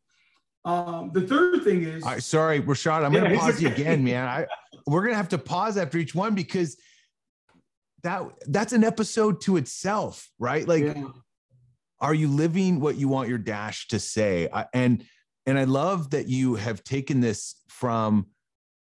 Um, 0.65 1.11
the 1.13 1.21
third 1.21 1.63
thing 1.63 1.83
is 1.83 2.03
right, 2.03 2.21
sorry, 2.21 2.61
Rashad, 2.61 3.05
I'm 3.05 3.13
yeah, 3.13 3.21
gonna 3.21 3.37
pause 3.37 3.61
you 3.61 3.69
again, 3.69 4.03
man. 4.03 4.27
I 4.27 4.45
we're 4.85 5.03
gonna 5.03 5.15
have 5.15 5.29
to 5.29 5.37
pause 5.37 5.77
after 5.77 5.97
each 5.97 6.13
one 6.13 6.35
because 6.35 6.77
that 8.03 8.23
that's 8.47 8.73
an 8.73 8.83
episode 8.83 9.41
to 9.41 9.57
itself, 9.57 10.29
right? 10.37 10.67
Like, 10.67 10.83
yeah. 10.83 11.05
are 12.01 12.13
you 12.13 12.27
living 12.27 12.81
what 12.81 12.97
you 12.97 13.07
want 13.07 13.29
your 13.29 13.37
dash 13.37 13.87
to 13.87 13.99
say? 13.99 14.49
I, 14.51 14.65
and 14.73 15.05
and 15.45 15.57
I 15.57 15.63
love 15.63 16.11
that 16.11 16.27
you 16.27 16.55
have 16.55 16.83
taken 16.83 17.21
this 17.21 17.55
from 17.69 18.27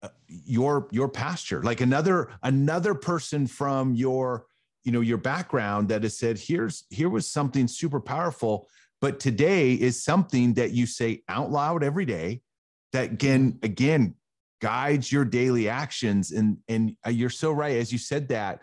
uh, 0.02 0.08
your 0.26 0.88
your 0.90 1.08
pasture 1.08 1.62
like 1.62 1.80
another 1.80 2.30
another 2.42 2.94
person 2.94 3.46
from 3.46 3.94
your 3.94 4.46
you 4.84 4.92
know 4.92 5.00
your 5.00 5.18
background 5.18 5.88
that 5.88 6.02
has 6.02 6.18
said 6.18 6.38
here's 6.38 6.84
here 6.90 7.08
was 7.08 7.26
something 7.26 7.66
super 7.68 8.00
powerful 8.00 8.68
but 9.00 9.20
today 9.20 9.74
is 9.74 10.02
something 10.02 10.54
that 10.54 10.72
you 10.72 10.86
say 10.86 11.22
out 11.28 11.50
loud 11.50 11.82
every 11.82 12.04
day 12.04 12.40
that 12.92 13.12
again 13.12 13.58
again 13.62 14.14
guides 14.60 15.12
your 15.12 15.24
daily 15.24 15.68
actions 15.68 16.32
and 16.32 16.58
and 16.68 16.96
uh, 17.06 17.10
you're 17.10 17.30
so 17.30 17.52
right 17.52 17.76
as 17.76 17.92
you 17.92 17.98
said 17.98 18.28
that 18.28 18.62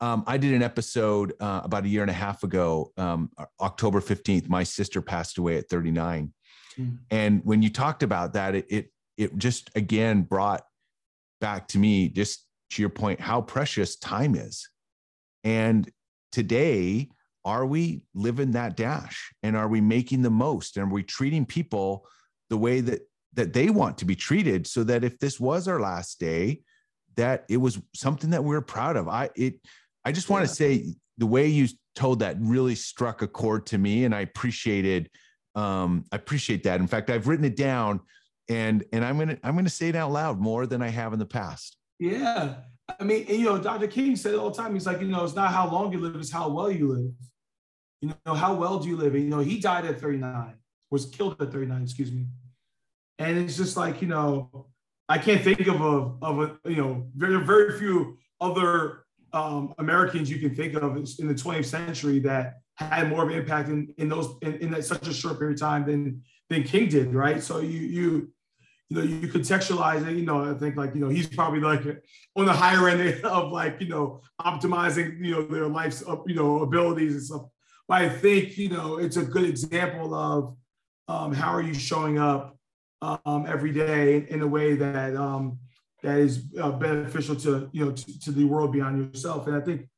um, 0.00 0.22
I 0.28 0.38
did 0.38 0.54
an 0.54 0.62
episode 0.62 1.32
uh, 1.40 1.62
about 1.64 1.84
a 1.84 1.88
year 1.88 2.02
and 2.02 2.10
a 2.10 2.14
half 2.14 2.44
ago, 2.44 2.92
um, 2.96 3.32
October 3.60 4.00
15th. 4.00 4.48
My 4.48 4.62
sister 4.62 5.02
passed 5.02 5.38
away 5.38 5.56
at 5.56 5.68
39. 5.68 6.32
Mm. 6.78 6.98
And 7.10 7.40
when 7.44 7.62
you 7.62 7.70
talked 7.70 8.04
about 8.04 8.34
that, 8.34 8.54
it, 8.54 8.66
it 8.68 8.90
it 9.16 9.36
just 9.36 9.70
again 9.74 10.22
brought 10.22 10.64
back 11.40 11.68
to 11.68 11.78
me 11.78 12.08
just 12.08 12.46
to 12.70 12.82
your 12.82 12.88
point 12.88 13.20
how 13.20 13.40
precious 13.40 13.96
time 13.96 14.34
is 14.34 14.68
and 15.44 15.90
today 16.32 17.08
are 17.44 17.64
we 17.64 18.02
living 18.14 18.52
that 18.52 18.76
dash? 18.76 19.32
And 19.42 19.56
are 19.56 19.68
we 19.68 19.80
making 19.80 20.20
the 20.20 20.30
most? 20.30 20.76
And 20.76 20.90
are 20.90 20.94
we 20.94 21.02
treating 21.02 21.46
people 21.46 22.06
the 22.50 22.58
way 22.58 22.80
that 22.82 23.00
that 23.34 23.52
they 23.52 23.70
want 23.70 23.96
to 23.98 24.04
be 24.04 24.16
treated 24.16 24.66
so 24.66 24.84
that 24.84 25.04
if 25.04 25.18
this 25.18 25.38
was 25.38 25.68
our 25.68 25.80
last 25.80 26.18
day 26.18 26.60
that 27.16 27.44
it 27.48 27.56
was 27.56 27.80
something 27.94 28.30
that 28.30 28.44
we 28.44 28.54
are 28.54 28.60
proud 28.60 28.96
of? 28.96 29.08
I 29.08 29.30
it 29.34 29.54
i 30.04 30.12
just 30.12 30.28
want 30.28 30.46
to 30.46 30.54
say 30.54 30.94
the 31.16 31.26
way 31.26 31.46
you 31.46 31.68
told 31.94 32.20
that 32.20 32.36
really 32.38 32.74
struck 32.74 33.22
a 33.22 33.26
chord 33.26 33.66
to 33.66 33.78
me 33.78 34.04
and 34.04 34.14
i 34.14 34.20
appreciated 34.20 35.10
um 35.54 36.04
i 36.12 36.16
appreciate 36.16 36.64
that. 36.64 36.80
In 36.80 36.86
fact 36.86 37.08
i've 37.08 37.28
written 37.28 37.44
it 37.44 37.56
down 37.56 38.00
and 38.50 38.84
and 38.92 39.04
i'm 39.04 39.18
gonna 39.18 39.38
i'm 39.42 39.56
gonna 39.56 39.70
say 39.70 39.88
it 39.88 39.96
out 39.96 40.12
loud 40.12 40.38
more 40.38 40.66
than 40.66 40.82
i 40.82 40.88
have 40.88 41.14
in 41.14 41.18
the 41.18 41.26
past. 41.26 41.76
Yeah 41.98 42.56
i 42.98 43.04
mean 43.04 43.26
and, 43.28 43.38
you 43.38 43.44
know 43.44 43.58
dr 43.58 43.86
king 43.88 44.16
said 44.16 44.34
it 44.34 44.38
all 44.38 44.50
the 44.50 44.56
time. 44.56 44.74
He's 44.74 44.86
like 44.86 45.00
you 45.00 45.08
know 45.08 45.24
it's 45.24 45.34
not 45.34 45.52
how 45.52 45.70
long 45.70 45.92
you 45.92 45.98
live 45.98 46.16
it's 46.16 46.32
how 46.32 46.48
well 46.48 46.70
you 46.70 46.88
live. 46.88 47.12
You 48.00 48.14
know 48.26 48.34
how 48.34 48.54
well 48.54 48.78
do 48.78 48.88
you 48.88 48.96
live? 48.96 49.14
And, 49.14 49.24
you 49.24 49.30
know 49.30 49.40
he 49.40 49.58
died 49.58 49.84
at 49.84 50.00
39 50.00 50.54
was 50.90 51.06
killed 51.06 51.40
at 51.40 51.52
39 51.52 51.82
excuse 51.82 52.12
me. 52.12 52.26
And 53.18 53.36
it's 53.38 53.56
just 53.56 53.76
like 53.76 54.00
you 54.02 54.08
know 54.08 54.66
i 55.08 55.18
can't 55.18 55.42
think 55.42 55.66
of 55.66 55.80
a 55.80 56.12
of 56.22 56.40
a 56.40 56.70
you 56.70 56.76
know 56.76 57.06
very 57.16 57.44
very 57.44 57.78
few 57.78 58.16
other 58.40 59.04
um, 59.32 59.74
americans 59.78 60.30
you 60.30 60.38
can 60.38 60.54
think 60.54 60.74
of 60.74 60.96
in 60.96 61.28
the 61.28 61.34
20th 61.34 61.66
century 61.66 62.18
that 62.20 62.60
had 62.78 63.08
more 63.08 63.24
of 63.24 63.28
an 63.28 63.34
impact 63.34 63.68
in, 63.68 63.92
in 63.98 64.08
those 64.08 64.36
in, 64.42 64.54
in 64.56 64.70
that 64.70 64.84
such 64.84 65.06
a 65.08 65.12
short 65.12 65.38
period 65.38 65.54
of 65.56 65.60
time 65.60 65.84
than 65.84 66.22
than 66.48 66.62
king 66.62 66.88
did 66.88 67.14
right? 67.14 67.42
So 67.42 67.58
you 67.58 67.80
you 67.80 68.32
you 68.88 68.96
know, 68.96 69.02
you 69.02 69.28
contextualize 69.28 70.06
it, 70.06 70.16
you 70.16 70.24
know, 70.24 70.50
I 70.50 70.54
think 70.54 70.76
like, 70.76 70.94
you 70.94 71.00
know, 71.00 71.08
he's 71.08 71.28
probably 71.28 71.60
like 71.60 71.82
on 72.36 72.46
the 72.46 72.52
higher 72.52 72.88
end 72.88 73.24
of 73.24 73.52
like, 73.52 73.80
you 73.80 73.88
know, 73.88 74.22
optimizing, 74.40 75.22
you 75.24 75.32
know, 75.32 75.42
their 75.42 75.66
life's, 75.66 76.02
you 76.26 76.34
know, 76.34 76.62
abilities 76.62 77.14
and 77.14 77.22
stuff. 77.22 77.42
But 77.86 78.02
I 78.02 78.08
think, 78.08 78.56
you 78.56 78.70
know, 78.70 78.98
it's 78.98 79.16
a 79.16 79.24
good 79.24 79.44
example 79.44 80.14
of 80.14 80.56
um, 81.08 81.32
how 81.32 81.52
are 81.52 81.62
you 81.62 81.74
showing 81.74 82.18
up 82.18 82.56
um, 83.02 83.46
every 83.46 83.72
day 83.72 84.26
in 84.28 84.42
a 84.42 84.46
way 84.46 84.74
that 84.74 85.16
um, 85.16 85.58
that 86.02 86.18
is 86.18 86.44
uh, 86.60 86.70
beneficial 86.70 87.36
to, 87.36 87.68
you 87.72 87.84
know, 87.84 87.92
to, 87.92 88.20
to 88.20 88.32
the 88.32 88.44
world 88.44 88.72
beyond 88.72 89.12
yourself. 89.12 89.46
And 89.46 89.56
I 89.56 89.60
think, 89.60 89.88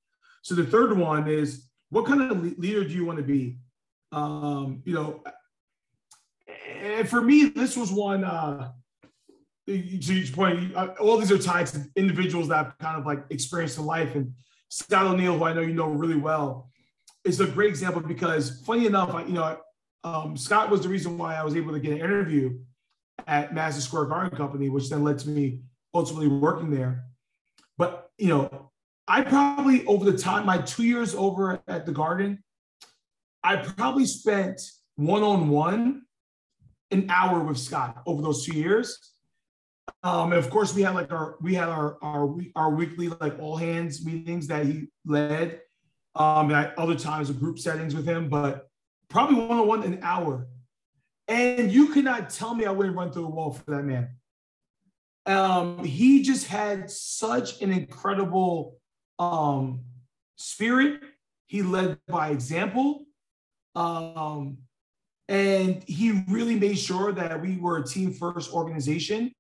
so 0.43 0.55
the 0.55 0.65
third 0.65 0.97
one 0.97 1.29
is 1.29 1.69
what 1.91 2.07
kind 2.07 2.23
of 2.23 2.59
leader 2.59 2.85
do 2.85 2.95
you 2.95 3.05
want 3.05 3.19
to 3.19 3.25
be? 3.25 3.59
Um, 4.13 4.83
you 4.85 4.95
know, 4.95 5.23
and 6.81 7.09
for 7.09 7.21
me, 7.21 7.45
this 7.45 7.77
was 7.77 7.93
one, 7.93 8.25
uh, 8.25 8.73
to 9.71 10.13
each 10.13 10.33
point, 10.33 10.75
uh, 10.75 10.95
all 11.01 11.17
these 11.19 11.33
are 11.33 11.39
tied 11.39 11.67
to 11.69 11.85
individuals 11.97 12.49
that 12.49 12.59
I've 12.59 12.79
kind 12.79 12.99
of 12.99 13.07
like 13.07 13.25
experienced 13.31 13.79
in 13.79 13.87
life. 13.87 14.15
And 14.15 14.33
Scott 14.69 15.07
O'Neill, 15.07 15.39
who 15.39 15.45
I 15.45 15.53
know 15.53 15.61
you 15.61 15.75
know 15.75 15.89
really 15.89 16.17
well, 16.17 16.71
is 17.25 17.41
a 17.41 17.47
great 17.47 17.69
example 17.69 18.01
because, 18.01 18.63
funny 18.65 18.87
enough, 18.87 19.15
I, 19.15 19.25
you 19.25 19.35
know, 19.35 19.59
um, 20.05 20.37
Scott 20.37 20.71
was 20.71 20.83
the 20.83 20.89
reason 20.89 21.19
why 21.19 21.37
I 21.37 21.45
was 21.45 21.57
able 21.57 21.73
to 21.73 21.81
get 21.81 21.93
an 21.93 21.99
interview 21.99 22.59
at 23.27 23.55
Madison 23.55 23.83
Square 23.83 24.07
Garden 24.07 24.37
Company, 24.37 24.69
which 24.69 24.89
then 24.89 25.05
led 25.05 25.19
to 25.21 25.29
me 25.29 25.61
ultimately 25.95 26.29
working 26.29 26.71
there. 26.71 27.05
But 27.77 28.11
you 28.19 28.29
know, 28.29 28.71
I 29.07 29.23
probably 29.23 29.85
over 29.87 30.11
the 30.11 30.17
time 30.17 30.47
my 30.47 30.59
two 30.59 30.85
years 30.85 31.15
over 31.15 31.61
at 31.69 31.87
the 31.87 31.93
Garden, 31.93 32.43
I 33.43 33.57
probably 33.57 34.07
spent 34.07 34.61
one 34.97 35.23
on 35.23 35.49
one 35.49 36.03
an 36.91 37.07
hour 37.09 37.41
with 37.41 37.59
Scott 37.59 38.03
over 38.07 38.23
those 38.23 38.45
two 38.45 38.57
years. 38.57 39.15
Um, 40.03 40.33
of 40.33 40.51
course, 40.51 40.75
we 40.75 40.83
had 40.83 40.95
like 40.95 41.13
our 41.13 41.37
we 41.41 41.55
had 41.55 41.69
our 41.69 41.99
our 42.03 42.35
our 42.57 42.71
weekly 42.71 43.09
like 43.09 43.39
all 43.39 43.57
hands 43.57 44.05
meetings 44.05 44.47
that 44.49 44.67
he 44.67 44.89
led. 45.05 45.61
Um, 46.17 46.51
and 46.51 46.57
at 46.57 46.77
other 46.77 46.97
times 46.97 47.31
group 47.31 47.59
settings 47.59 47.95
with 47.95 48.05
him, 48.05 48.29
but 48.29 48.69
probably 49.09 49.37
one 49.37 49.59
on 49.59 49.67
one 49.67 49.83
an 49.85 50.01
hour. 50.03 50.49
And 51.29 51.71
you 51.71 51.89
could 51.89 52.05
not 52.05 52.31
tell 52.31 52.53
me 52.55 52.65
I 52.65 52.73
wouldn't 52.73 52.97
run 52.97 53.13
through 53.13 53.27
a 53.27 53.31
wall 53.31 53.53
for 53.53 53.71
that 53.71 53.85
man. 53.85 54.09
Um, 55.27 55.85
he 55.85 56.23
just 56.23 56.49
had 56.49 56.91
such 56.91 57.63
an 57.63 57.71
incredible 57.71 58.79
um, 59.21 59.85
spirit. 60.35 61.01
He 61.47 61.63
led 61.63 61.99
by 62.09 62.31
example. 62.31 63.05
Um, 63.77 64.59
and 65.29 65.85
he 65.85 66.25
really 66.29 66.57
made 66.57 66.79
sure 66.79 67.13
that 67.13 67.41
we 67.41 67.57
were 67.59 67.79
a 67.79 67.85
team 67.87 68.13
first 68.13 68.53
organization. 68.53 69.33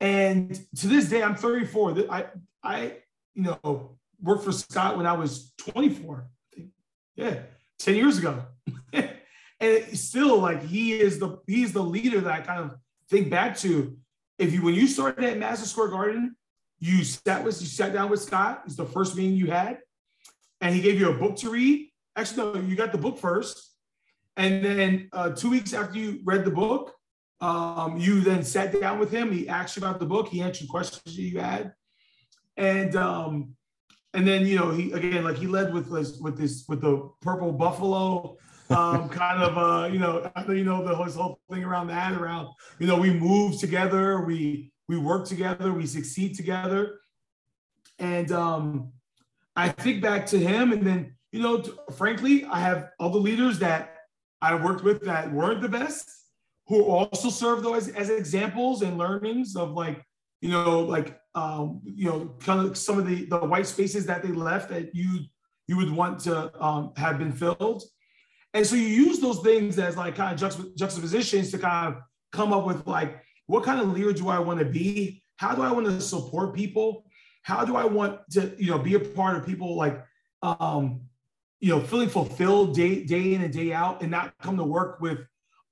And 0.00 0.54
to 0.76 0.86
this 0.86 1.08
day, 1.08 1.22
I'm 1.22 1.34
34. 1.34 2.06
I, 2.10 2.26
I, 2.62 2.96
you 3.34 3.42
know, 3.42 3.96
worked 4.20 4.44
for 4.44 4.52
Scott 4.52 4.96
when 4.96 5.06
I 5.06 5.12
was 5.12 5.52
24. 5.58 6.26
I 6.26 6.56
think. 6.56 6.70
Yeah, 7.16 7.40
10 7.78 7.94
years 7.94 8.18
ago. 8.18 8.44
and 9.60 9.98
still 9.98 10.38
like 10.38 10.62
he 10.62 11.00
is 11.00 11.18
the 11.18 11.38
he's 11.46 11.72
the 11.72 11.82
leader 11.82 12.20
that 12.20 12.32
I 12.32 12.40
kind 12.40 12.60
of 12.60 12.76
think 13.08 13.30
back 13.30 13.56
to. 13.58 13.96
If 14.38 14.52
you 14.52 14.62
when 14.62 14.74
you 14.74 14.88
started 14.88 15.24
at 15.24 15.38
Madison 15.38 15.66
Square 15.66 15.88
Garden, 15.88 16.36
you 16.80 17.04
sat 17.04 17.44
with 17.44 17.60
you 17.60 17.68
sat 17.68 17.92
down 17.92 18.10
with 18.10 18.20
Scott. 18.20 18.62
It's 18.66 18.76
the 18.76 18.84
first 18.84 19.16
meeting 19.16 19.36
you 19.36 19.46
had, 19.46 19.78
and 20.60 20.74
he 20.74 20.80
gave 20.80 20.98
you 20.98 21.10
a 21.10 21.14
book 21.14 21.36
to 21.36 21.50
read. 21.50 21.88
Actually, 22.16 22.60
no, 22.60 22.68
you 22.68 22.74
got 22.74 22.92
the 22.92 22.98
book 22.98 23.18
first 23.18 23.74
and 24.36 24.64
then 24.64 25.08
uh, 25.12 25.30
two 25.30 25.50
weeks 25.50 25.72
after 25.72 25.98
you 25.98 26.20
read 26.24 26.44
the 26.44 26.50
book, 26.50 26.94
um, 27.40 27.96
you 27.96 28.20
then 28.20 28.42
sat 28.42 28.78
down 28.80 28.98
with 28.98 29.10
him. 29.10 29.32
He 29.32 29.48
asked 29.48 29.76
you 29.76 29.82
about 29.82 29.98
the 29.98 30.06
book. 30.06 30.28
He 30.28 30.40
answered 30.40 30.68
questions 30.68 31.02
that 31.04 31.22
you 31.22 31.40
had, 31.40 31.74
and 32.56 32.94
um, 32.96 33.54
and 34.12 34.26
then 34.26 34.46
you 34.46 34.56
know 34.56 34.70
he 34.70 34.92
again 34.92 35.24
like 35.24 35.36
he 35.36 35.46
led 35.46 35.72
with 35.72 35.90
this 35.90 36.18
with 36.18 36.38
this 36.38 36.64
with 36.68 36.80
the 36.80 37.10
purple 37.20 37.52
buffalo 37.52 38.36
um, 38.70 39.08
kind 39.10 39.42
of 39.42 39.58
uh, 39.58 39.86
you 39.92 39.98
know 39.98 40.30
you 40.48 40.64
know 40.64 40.86
the 40.86 40.94
whole 40.94 41.40
thing 41.50 41.64
around 41.64 41.88
that 41.88 42.12
around 42.12 42.48
you 42.78 42.86
know 42.86 42.96
we 42.96 43.12
move 43.12 43.58
together. 43.58 44.20
We 44.20 44.72
we 44.88 44.96
work 44.98 45.26
together. 45.26 45.72
We 45.72 45.86
succeed 45.86 46.34
together. 46.36 47.00
And 47.98 48.32
um, 48.32 48.92
I 49.54 49.68
think 49.68 50.02
back 50.02 50.26
to 50.26 50.38
him 50.38 50.72
and 50.72 50.84
then 50.84 51.14
you 51.30 51.40
know 51.40 51.62
frankly 51.92 52.44
I 52.44 52.58
have 52.60 52.90
other 52.98 53.18
leaders 53.18 53.60
that 53.60 53.94
I 54.42 54.54
worked 54.54 54.84
with 54.84 55.02
that 55.04 55.32
weren't 55.32 55.62
the 55.62 55.68
best, 55.68 56.10
who 56.66 56.84
also 56.84 57.30
serve 57.30 57.62
those 57.62 57.88
as, 57.88 57.94
as 57.94 58.10
examples 58.10 58.82
and 58.82 58.98
learnings 58.98 59.56
of 59.56 59.72
like, 59.72 60.02
you 60.40 60.50
know, 60.50 60.80
like 60.80 61.18
um, 61.34 61.80
you 61.84 62.06
know, 62.06 62.36
kind 62.40 62.66
of 62.66 62.76
some 62.76 62.98
of 62.98 63.06
the 63.06 63.24
the 63.26 63.38
white 63.38 63.66
spaces 63.66 64.06
that 64.06 64.22
they 64.22 64.30
left 64.30 64.70
that 64.70 64.94
you 64.94 65.20
you 65.66 65.76
would 65.76 65.90
want 65.90 66.20
to 66.20 66.52
um, 66.62 66.92
have 66.96 67.18
been 67.18 67.32
filled. 67.32 67.82
And 68.52 68.66
so 68.66 68.76
you 68.76 68.86
use 68.86 69.18
those 69.18 69.40
things 69.40 69.78
as 69.78 69.96
like 69.96 70.14
kind 70.14 70.32
of 70.32 70.38
juxtap- 70.40 70.76
juxtapositions 70.76 71.50
to 71.50 71.58
kind 71.58 71.94
of 71.94 72.02
come 72.30 72.52
up 72.52 72.64
with 72.64 72.86
like, 72.86 73.22
what 73.46 73.64
kind 73.64 73.80
of 73.80 73.88
leader 73.92 74.12
do 74.12 74.28
I 74.28 74.38
want 74.38 74.60
to 74.60 74.64
be? 74.64 75.22
How 75.36 75.54
do 75.54 75.62
I 75.62 75.72
want 75.72 75.86
to 75.86 76.00
support 76.00 76.54
people? 76.54 77.04
How 77.42 77.64
do 77.64 77.76
I 77.76 77.84
want 77.84 78.20
to, 78.32 78.54
you 78.56 78.70
know, 78.70 78.78
be 78.78 78.94
a 78.94 79.00
part 79.00 79.36
of 79.36 79.44
people 79.44 79.76
like 79.76 80.04
um, 80.42 81.00
you 81.60 81.70
know, 81.70 81.80
feeling 81.80 82.10
fulfilled 82.10 82.74
day 82.74 83.04
day 83.04 83.34
in 83.34 83.42
and 83.42 83.52
day 83.52 83.72
out, 83.72 84.02
and 84.02 84.10
not 84.10 84.34
come 84.38 84.56
to 84.58 84.64
work 84.64 85.00
with 85.00 85.20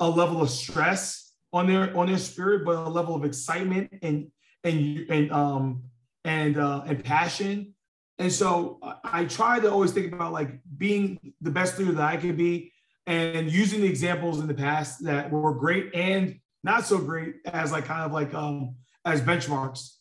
a 0.03 0.11
level 0.11 0.43
of 0.43 0.51
stress 0.51 1.33
on 1.53 1.69
their 1.69 1.97
on 1.97 2.09
their 2.09 2.19
spirit, 2.19 2.65
but 2.65 2.77
a 2.77 2.89
level 2.89 3.15
of 3.15 3.25
excitement 3.25 3.93
and 4.03 4.31
and 4.65 5.07
and 5.09 5.33
um 5.33 5.85
and 6.25 6.59
uh, 6.59 6.83
and 6.87 7.05
passion. 7.05 7.75
And 8.19 8.31
so 8.31 8.79
I 9.05 9.25
try 9.25 9.61
to 9.61 9.71
always 9.71 9.93
think 9.93 10.13
about 10.13 10.33
like 10.33 10.61
being 10.77 11.33
the 11.41 11.51
best 11.51 11.79
leader 11.79 11.93
that 11.93 12.05
I 12.05 12.17
could 12.17 12.37
be, 12.37 12.73
and 13.07 13.51
using 13.51 13.81
the 13.81 13.87
examples 13.87 14.41
in 14.41 14.49
the 14.49 14.55
past 14.55 15.05
that 15.05 15.31
were 15.31 15.55
great 15.55 15.95
and 15.95 16.39
not 16.65 16.85
so 16.85 16.99
great 16.99 17.37
as 17.47 17.71
like 17.71 17.85
kind 17.85 18.03
of 18.03 18.13
like 18.13 18.35
um 18.35 18.75
as 19.05 19.21
benchmarks. 19.21 19.95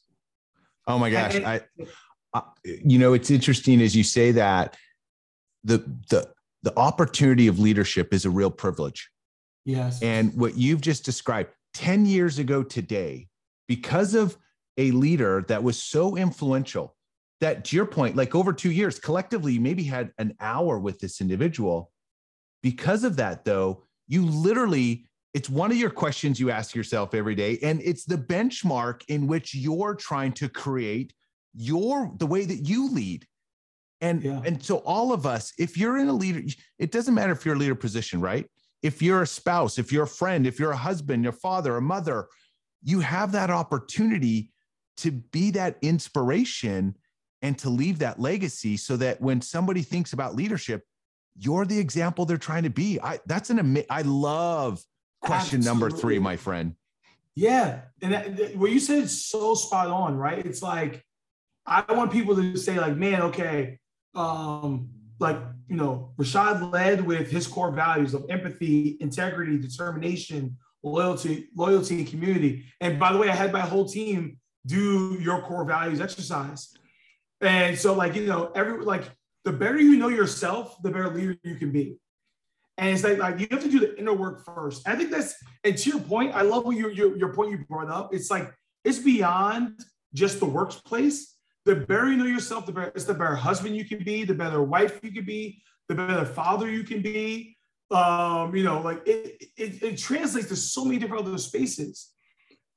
Oh 0.87 0.97
my 0.97 1.11
gosh, 1.11 1.35
and, 1.35 1.45
I, 1.45 1.61
I 2.33 2.41
you 2.65 2.97
know 2.97 3.13
it's 3.13 3.29
interesting 3.29 3.81
as 3.81 3.95
you 3.95 4.03
say 4.03 4.31
that 4.31 4.75
the 5.63 5.77
the 6.09 6.27
the 6.63 6.75
opportunity 6.77 7.45
of 7.45 7.59
leadership 7.59 8.15
is 8.15 8.25
a 8.25 8.31
real 8.31 8.51
privilege. 8.51 9.11
Yes. 9.65 10.01
And 10.01 10.33
what 10.35 10.57
you've 10.57 10.81
just 10.81 11.05
described 11.05 11.49
10 11.73 12.05
years 12.05 12.39
ago 12.39 12.63
today, 12.63 13.27
because 13.67 14.13
of 14.15 14.37
a 14.77 14.91
leader 14.91 15.45
that 15.47 15.63
was 15.63 15.81
so 15.81 16.17
influential 16.17 16.95
that 17.39 17.65
to 17.65 17.75
your 17.75 17.85
point, 17.85 18.15
like 18.15 18.35
over 18.35 18.53
two 18.53 18.71
years, 18.71 18.99
collectively, 18.99 19.53
you 19.53 19.61
maybe 19.61 19.83
had 19.83 20.11
an 20.17 20.35
hour 20.39 20.79
with 20.79 20.99
this 20.99 21.21
individual. 21.21 21.91
Because 22.61 23.03
of 23.03 23.15
that, 23.15 23.45
though, 23.45 23.83
you 24.07 24.25
literally, 24.25 25.05
it's 25.33 25.49
one 25.49 25.71
of 25.71 25.77
your 25.77 25.89
questions 25.89 26.39
you 26.39 26.51
ask 26.51 26.75
yourself 26.75 27.13
every 27.13 27.35
day. 27.35 27.57
And 27.63 27.81
it's 27.83 28.05
the 28.05 28.17
benchmark 28.17 29.01
in 29.07 29.27
which 29.27 29.55
you're 29.55 29.95
trying 29.95 30.33
to 30.33 30.49
create 30.49 31.13
your 31.53 32.11
the 32.17 32.25
way 32.25 32.45
that 32.45 32.67
you 32.67 32.89
lead 32.91 33.27
and 34.01 34.23
yeah. 34.23 34.41
and 34.43 34.61
so 34.61 34.77
all 34.77 35.13
of 35.13 35.25
us, 35.25 35.53
if 35.59 35.77
you're 35.77 35.97
in 35.97 36.09
a 36.09 36.13
leader, 36.13 36.41
it 36.79 36.91
doesn't 36.91 37.13
matter 37.13 37.31
if 37.31 37.45
you're 37.45 37.55
a 37.55 37.57
leader 37.57 37.75
position, 37.75 38.19
right? 38.19 38.47
If 38.81 39.01
you're 39.01 39.21
a 39.21 39.27
spouse, 39.27 39.77
if 39.77 39.91
you're 39.91 40.03
a 40.03 40.07
friend, 40.07 40.47
if 40.47 40.59
you're 40.59 40.71
a 40.71 40.77
husband, 40.77 41.23
your 41.23 41.33
father, 41.33 41.77
a 41.77 41.81
mother, 41.81 42.27
you 42.83 42.99
have 43.01 43.31
that 43.33 43.49
opportunity 43.49 44.51
to 44.97 45.11
be 45.11 45.51
that 45.51 45.77
inspiration 45.81 46.95
and 47.41 47.57
to 47.59 47.69
leave 47.69 47.99
that 47.99 48.19
legacy 48.19 48.77
so 48.77 48.97
that 48.97 49.21
when 49.21 49.41
somebody 49.41 49.81
thinks 49.81 50.13
about 50.13 50.35
leadership, 50.35 50.83
you're 51.37 51.65
the 51.65 51.77
example 51.77 52.25
they're 52.25 52.37
trying 52.37 52.63
to 52.63 52.69
be. 52.69 52.99
I 53.01 53.19
that's 53.25 53.49
an 53.49 53.59
amazing. 53.59 53.87
I 53.89 54.01
love 54.01 54.83
question 55.21 55.59
Absolutely. 55.59 55.65
number 55.65 55.89
three, 55.97 56.19
my 56.19 56.35
friend. 56.35 56.75
Yeah, 57.35 57.81
and 58.01 58.13
that, 58.13 58.55
what 58.57 58.71
you 58.71 58.79
said 58.79 59.03
is 59.03 59.25
so 59.25 59.55
spot 59.55 59.87
on, 59.87 60.17
right? 60.17 60.45
It's 60.45 60.61
like 60.61 61.03
I 61.65 61.83
want 61.93 62.11
people 62.11 62.35
to 62.35 62.57
say, 62.57 62.79
like, 62.79 62.95
man, 62.95 63.21
okay, 63.23 63.79
um, 64.15 64.89
like 65.19 65.37
you 65.71 65.77
know, 65.77 66.11
Rashad 66.17 66.69
led 66.73 66.99
with 66.99 67.31
his 67.31 67.47
core 67.47 67.71
values 67.71 68.13
of 68.13 68.25
empathy, 68.29 68.97
integrity, 68.99 69.57
determination, 69.57 70.57
loyalty, 70.83 71.47
loyalty, 71.55 71.99
and 71.99 72.07
community. 72.07 72.65
And 72.81 72.99
by 72.99 73.13
the 73.13 73.17
way, 73.17 73.29
I 73.29 73.35
had 73.35 73.53
my 73.53 73.61
whole 73.61 73.85
team 73.85 74.37
do 74.65 75.17
your 75.21 75.41
core 75.43 75.63
values 75.63 76.01
exercise. 76.01 76.73
And 77.39 77.79
so, 77.79 77.93
like, 77.93 78.15
you 78.15 78.25
know, 78.25 78.51
every 78.53 78.83
like 78.83 79.05
the 79.45 79.53
better 79.53 79.79
you 79.79 79.95
know 79.95 80.09
yourself, 80.09 80.75
the 80.83 80.89
better 80.89 81.09
leader 81.09 81.37
you 81.41 81.55
can 81.55 81.71
be. 81.71 81.95
And 82.77 82.89
it's 82.89 83.05
like, 83.05 83.17
like 83.19 83.39
you 83.39 83.47
have 83.51 83.63
to 83.63 83.71
do 83.71 83.79
the 83.79 83.97
inner 83.97 84.13
work 84.13 84.43
first. 84.43 84.85
I 84.85 84.97
think 84.97 85.09
that's 85.09 85.35
and 85.63 85.77
to 85.77 85.89
your 85.89 86.01
point, 86.01 86.35
I 86.35 86.41
love 86.41 86.65
what 86.65 86.75
your, 86.75 86.91
your 86.91 87.15
your 87.15 87.33
point 87.33 87.51
you 87.51 87.59
brought 87.59 87.89
up. 87.89 88.13
It's 88.13 88.29
like 88.29 88.53
it's 88.83 88.99
beyond 88.99 89.79
just 90.13 90.41
the 90.41 90.47
workplace. 90.47 91.33
The 91.65 91.75
better 91.75 92.09
you 92.09 92.17
know 92.17 92.25
yourself, 92.25 92.65
the 92.65 92.71
better 92.71 92.91
it's 92.95 93.05
the 93.05 93.13
better 93.13 93.35
husband 93.35 93.75
you 93.75 93.85
can 93.85 94.03
be, 94.03 94.23
the 94.23 94.33
better 94.33 94.61
wife 94.63 94.99
you 95.03 95.11
can 95.11 95.25
be, 95.25 95.61
the 95.87 95.95
better 95.95 96.25
father 96.25 96.69
you 96.69 96.83
can 96.83 97.01
be. 97.01 97.57
Um, 97.91 98.55
you 98.55 98.63
know, 98.63 98.81
like 98.81 99.05
it, 99.05 99.43
it, 99.57 99.83
it 99.83 99.97
translates 99.97 100.47
to 100.47 100.55
so 100.55 100.85
many 100.85 100.97
different 100.97 101.27
other 101.27 101.37
spaces. 101.37 102.11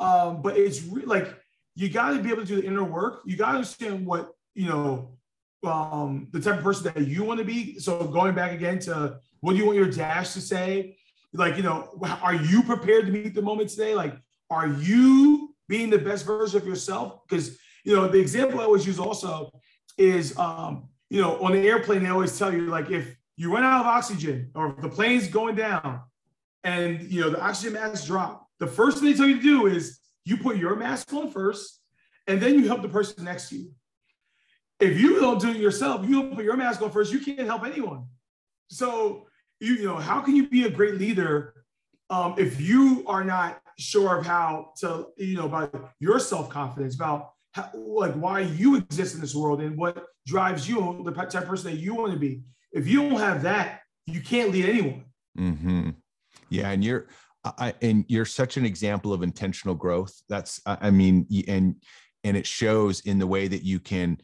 Um, 0.01 0.43
but 0.43 0.57
it's 0.57 0.83
re- 0.83 1.05
like 1.05 1.35
you 1.77 1.89
got 1.89 2.11
to 2.11 2.23
be 2.23 2.31
able 2.31 2.43
to 2.43 2.47
do 2.47 2.61
the 2.61 2.67
inner 2.67 2.85
work. 2.85 3.23
You 3.25 3.37
got 3.37 3.53
to 3.53 3.55
understand 3.59 4.05
what 4.05 4.33
you 4.55 4.69
know 4.69 5.17
um, 5.65 6.29
the 6.33 6.41
type 6.41 6.59
of 6.59 6.65
person 6.65 6.93
that 6.93 7.07
you 7.07 7.25
want 7.25 7.39
to 7.39 7.45
be. 7.45 7.79
So 7.79 8.07
going 8.07 8.35
back 8.35 8.53
again 8.53 8.79
to 8.81 9.19
what 9.41 9.53
do 9.53 9.59
you 9.59 9.67
want 9.67 9.79
your 9.79 9.91
dash 9.91 10.33
to 10.35 10.41
say? 10.41 10.97
Like, 11.33 11.57
you 11.57 11.63
know, 11.63 11.91
are 12.23 12.35
you 12.35 12.63
prepared 12.63 13.07
to 13.07 13.13
meet 13.13 13.35
the 13.35 13.43
moment 13.43 13.69
today? 13.69 13.95
Like, 13.95 14.17
are 14.51 14.69
you 14.69 15.55
being 15.69 15.91
the 15.91 15.99
best 15.99 16.25
version 16.25 16.61
of 16.61 16.67
yourself? 16.67 17.27
Because, 17.29 17.59
you 17.85 17.95
know, 17.95 18.09
the 18.09 18.19
example 18.19 18.61
I 18.61 18.65
always 18.65 18.87
use 18.87 18.99
also 18.99 19.51
is, 19.97 20.37
um, 20.39 20.89
you 21.11 21.21
know, 21.21 21.41
on 21.43 21.53
the 21.53 21.61
airplane, 21.61 22.03
they 22.03 22.09
always 22.09 22.37
tell 22.39 22.53
you, 22.53 22.63
like, 22.63 22.91
if 22.91 23.17
you 23.37 23.53
run 23.53 23.63
out 23.63 23.81
of 23.81 23.87
oxygen 23.87 24.51
or 24.55 24.71
if 24.71 24.81
the 24.81 24.89
plane's 24.89 25.29
going 25.29 25.55
down 25.55 26.01
and, 26.65 27.03
you 27.03 27.21
know, 27.21 27.31
the 27.31 27.41
oxygen 27.41 27.75
mask 27.75 28.07
drop, 28.07 28.49
the 28.59 28.67
first 28.67 28.99
thing 28.99 29.11
they 29.11 29.17
tell 29.17 29.27
you 29.27 29.37
to 29.37 29.43
do 29.43 29.67
is 29.67 30.01
you 30.25 30.37
put 30.37 30.57
your 30.57 30.75
mask 30.77 31.13
on 31.13 31.31
first 31.31 31.81
and 32.27 32.41
then 32.41 32.55
you 32.55 32.67
help 32.67 32.83
the 32.83 32.89
person 32.89 33.25
next 33.25 33.51
to 33.51 33.57
you 33.57 33.75
if 34.81 34.99
you 34.99 35.21
don't 35.21 35.41
do 35.41 35.51
it 35.51 35.57
yourself, 35.57 36.07
you 36.07 36.23
don't 36.23 36.35
put 36.35 36.45
your 36.45 36.57
mask 36.57 36.83
on 36.83 36.91
first, 36.91 37.13
you 37.13 37.21
can't 37.21 37.47
help 37.47 37.65
anyone. 37.65 38.07
So 38.69 39.27
you, 39.61 39.75
you 39.75 39.87
know, 39.87 39.97
how 39.97 40.21
can 40.21 40.35
you 40.35 40.49
be 40.49 40.65
a 40.65 40.71
great 40.71 40.97
leader 40.97 41.55
um, 42.11 42.35
if 42.39 42.61
you 42.61 43.05
are 43.07 43.25
not 43.25 43.61
sure 43.79 44.19
of 44.19 44.27
how 44.27 44.73
to, 44.79 45.09
you 45.17 45.37
know, 45.37 45.47
about 45.47 45.91
your 46.01 46.19
self-confidence, 46.19 46.95
about 46.95 47.33
how, 47.55 47.71
like 47.75 48.15
why 48.15 48.41
you 48.41 48.77
exist 48.77 49.15
in 49.15 49.21
this 49.21 49.35
world 49.35 49.61
and 49.61 49.77
what 49.77 50.05
drives 50.27 50.69
you, 50.69 51.03
the 51.05 51.13
type 51.13 51.35
of 51.35 51.47
person 51.47 51.71
that 51.71 51.79
you 51.79 51.95
want 51.95 52.13
to 52.13 52.19
be. 52.19 52.43
If 52.73 52.89
you 52.89 53.09
don't 53.09 53.21
have 53.21 53.43
that, 53.43 53.81
you 54.07 54.21
can't 54.21 54.51
lead 54.51 54.69
anyone. 54.69 55.05
Mm-hmm. 55.39 55.91
Yeah, 56.51 56.71
and 56.71 56.85
you're, 56.85 57.07
I, 57.45 57.75
and 57.81 58.05
you're 58.09 58.25
such 58.25 58.57
an 58.57 58.65
example 58.65 59.13
of 59.13 59.23
intentional 59.23 59.75
growth. 59.75 60.13
That's, 60.29 60.61
I 60.67 60.91
mean, 60.91 61.27
and 61.47 61.77
and 62.25 62.37
it 62.37 62.47
shows 62.47 63.01
in 63.01 63.19
the 63.19 63.27
way 63.27 63.47
that 63.47 63.63
you 63.63 63.79
can 63.79 64.19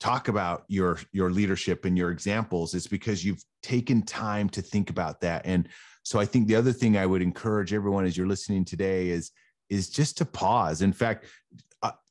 talk 0.00 0.28
about 0.28 0.64
your 0.68 0.98
your 1.12 1.30
leadership 1.30 1.84
and 1.84 1.98
your 1.98 2.10
examples 2.10 2.74
is 2.74 2.86
because 2.86 3.24
you've 3.24 3.42
taken 3.62 4.02
time 4.02 4.48
to 4.48 4.60
think 4.60 4.90
about 4.90 5.20
that 5.20 5.42
and 5.44 5.68
so 6.02 6.18
i 6.18 6.24
think 6.24 6.48
the 6.48 6.56
other 6.56 6.72
thing 6.72 6.96
i 6.96 7.06
would 7.06 7.22
encourage 7.22 7.72
everyone 7.72 8.04
as 8.04 8.16
you're 8.16 8.26
listening 8.26 8.64
today 8.64 9.10
is 9.10 9.30
is 9.70 9.88
just 9.88 10.18
to 10.18 10.24
pause 10.24 10.82
in 10.82 10.92
fact 10.92 11.26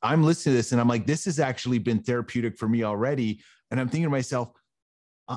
i'm 0.02 0.22
listening 0.22 0.52
to 0.52 0.56
this 0.56 0.72
and 0.72 0.80
i'm 0.80 0.88
like 0.88 1.06
this 1.06 1.24
has 1.24 1.38
actually 1.38 1.78
been 1.78 2.02
therapeutic 2.02 2.58
for 2.58 2.68
me 2.68 2.82
already 2.82 3.40
and 3.70 3.80
i'm 3.80 3.88
thinking 3.88 4.04
to 4.04 4.10
myself 4.10 4.50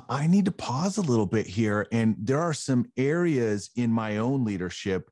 i 0.09 0.27
need 0.27 0.45
to 0.45 0.51
pause 0.51 0.97
a 0.97 1.01
little 1.01 1.25
bit 1.25 1.45
here 1.47 1.87
and 1.91 2.15
there 2.19 2.41
are 2.41 2.53
some 2.53 2.85
areas 2.97 3.69
in 3.75 3.91
my 3.91 4.17
own 4.17 4.43
leadership 4.43 5.09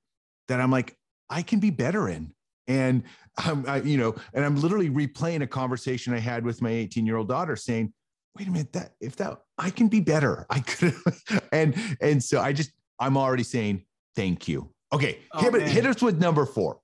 that 0.47 0.59
i'm 0.59 0.71
like 0.71 0.97
i 1.29 1.41
can 1.41 1.59
be 1.59 1.69
better 1.69 2.09
in 2.09 2.33
and 2.67 3.03
I'm, 3.37 3.65
I, 3.67 3.81
you 3.81 3.97
know, 3.97 4.15
and 4.33 4.45
I'm 4.45 4.55
literally 4.55 4.89
replaying 4.89 5.41
a 5.41 5.47
conversation 5.47 6.13
I 6.13 6.19
had 6.19 6.45
with 6.45 6.61
my 6.61 6.69
18 6.69 7.05
year 7.05 7.17
old 7.17 7.27
daughter 7.27 7.55
saying, 7.55 7.93
wait 8.37 8.47
a 8.47 8.51
minute, 8.51 8.73
that 8.73 8.93
if 8.99 9.15
that 9.17 9.39
I 9.57 9.69
can 9.69 9.87
be 9.87 9.99
better, 9.99 10.45
I 10.49 10.59
could, 10.59 10.95
and, 11.51 11.75
and 12.01 12.23
so 12.23 12.39
I 12.39 12.53
just, 12.53 12.71
I'm 12.99 13.17
already 13.17 13.43
saying, 13.43 13.85
thank 14.15 14.47
you. 14.47 14.71
Okay. 14.91 15.19
Oh, 15.33 15.39
hit, 15.39 15.63
hit 15.63 15.85
us 15.85 16.01
with 16.01 16.19
number 16.19 16.45
four. 16.45 16.79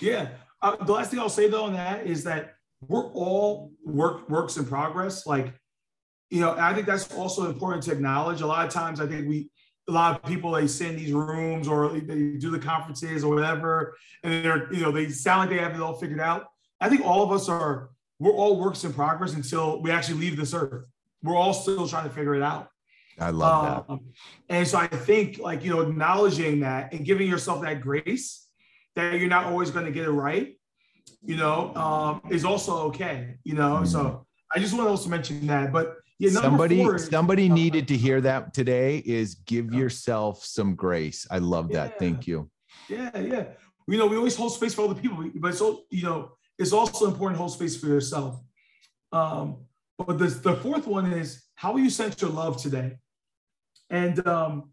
Yeah. 0.00 0.28
Uh, 0.62 0.76
the 0.84 0.92
last 0.92 1.10
thing 1.10 1.20
I'll 1.20 1.28
say 1.28 1.48
though 1.48 1.64
on 1.64 1.72
that 1.72 2.06
is 2.06 2.24
that 2.24 2.54
we're 2.86 3.06
all 3.12 3.72
work 3.84 4.28
works 4.28 4.56
in 4.56 4.64
progress. 4.64 5.26
Like, 5.26 5.52
you 6.30 6.40
know, 6.40 6.56
I 6.56 6.72
think 6.72 6.86
that's 6.86 7.12
also 7.14 7.46
important 7.46 7.82
to 7.84 7.92
acknowledge. 7.92 8.40
A 8.40 8.46
lot 8.46 8.66
of 8.66 8.72
times 8.72 9.00
I 9.00 9.06
think 9.06 9.28
we, 9.28 9.50
a 9.88 9.92
lot 9.92 10.16
of 10.16 10.28
people 10.28 10.52
they 10.52 10.66
sit 10.66 10.90
in 10.90 10.96
these 10.96 11.12
rooms 11.12 11.66
or 11.66 11.88
they 11.88 12.34
do 12.38 12.50
the 12.50 12.58
conferences 12.58 13.24
or 13.24 13.34
whatever, 13.34 13.96
and 14.22 14.44
they're 14.44 14.72
you 14.72 14.80
know 14.80 14.92
they 14.92 15.08
sound 15.10 15.40
like 15.40 15.50
they 15.50 15.62
have 15.62 15.74
it 15.74 15.80
all 15.80 15.94
figured 15.94 16.20
out. 16.20 16.46
I 16.80 16.88
think 16.88 17.04
all 17.04 17.22
of 17.22 17.32
us 17.32 17.48
are 17.48 17.90
we're 18.18 18.32
all 18.32 18.60
works 18.60 18.84
in 18.84 18.92
progress 18.92 19.34
until 19.34 19.82
we 19.82 19.90
actually 19.90 20.20
leave 20.20 20.36
this 20.36 20.54
earth. 20.54 20.86
We're 21.22 21.36
all 21.36 21.52
still 21.52 21.88
trying 21.88 22.08
to 22.08 22.14
figure 22.14 22.34
it 22.34 22.42
out. 22.42 22.68
I 23.18 23.30
love 23.30 23.84
um, 23.88 24.00
that. 24.48 24.56
And 24.56 24.66
so 24.66 24.78
I 24.78 24.86
think 24.86 25.38
like 25.38 25.64
you 25.64 25.70
know 25.70 25.80
acknowledging 25.80 26.60
that 26.60 26.92
and 26.92 27.04
giving 27.04 27.28
yourself 27.28 27.62
that 27.62 27.80
grace 27.80 28.41
that 28.96 29.18
you're 29.18 29.28
not 29.28 29.46
always 29.46 29.70
going 29.70 29.86
to 29.86 29.92
get 29.92 30.04
it 30.04 30.10
right, 30.10 30.56
you 31.22 31.36
know, 31.36 31.74
um, 31.74 32.22
is 32.30 32.44
also 32.44 32.88
okay. 32.88 33.36
You 33.44 33.54
know, 33.54 33.76
mm-hmm. 33.76 33.86
so 33.86 34.26
I 34.54 34.58
just 34.58 34.74
want 34.74 34.86
to 34.86 34.90
also 34.90 35.08
mention 35.08 35.46
that, 35.46 35.72
but 35.72 35.96
yeah, 36.18 36.30
somebody 36.30 36.82
is, 36.82 37.06
somebody 37.06 37.50
uh, 37.50 37.54
needed 37.54 37.88
to 37.88 37.96
hear 37.96 38.20
that 38.20 38.54
today 38.54 38.98
is 38.98 39.34
give 39.34 39.72
yourself 39.72 40.44
some 40.44 40.74
grace. 40.76 41.26
I 41.30 41.38
love 41.38 41.70
that. 41.70 41.92
Yeah. 41.92 41.98
Thank 41.98 42.26
you. 42.26 42.50
Yeah, 42.88 43.18
yeah. 43.18 43.44
You 43.88 43.98
know, 43.98 44.06
we 44.06 44.16
always 44.16 44.36
hold 44.36 44.52
space 44.52 44.74
for 44.74 44.84
other 44.84 45.00
people, 45.00 45.28
but 45.36 45.54
so 45.54 45.82
you 45.90 46.04
know, 46.04 46.32
it's 46.58 46.72
also 46.72 47.06
important 47.06 47.36
to 47.36 47.38
hold 47.38 47.52
space 47.52 47.76
for 47.76 47.86
yourself. 47.86 48.40
Um, 49.10 49.64
but 49.98 50.18
the, 50.18 50.26
the 50.26 50.54
fourth 50.56 50.86
one 50.86 51.12
is 51.12 51.42
how 51.54 51.76
you 51.76 51.90
sense 51.90 52.20
your 52.22 52.30
love 52.30 52.60
today? 52.60 52.98
And 53.90 54.24
um, 54.26 54.70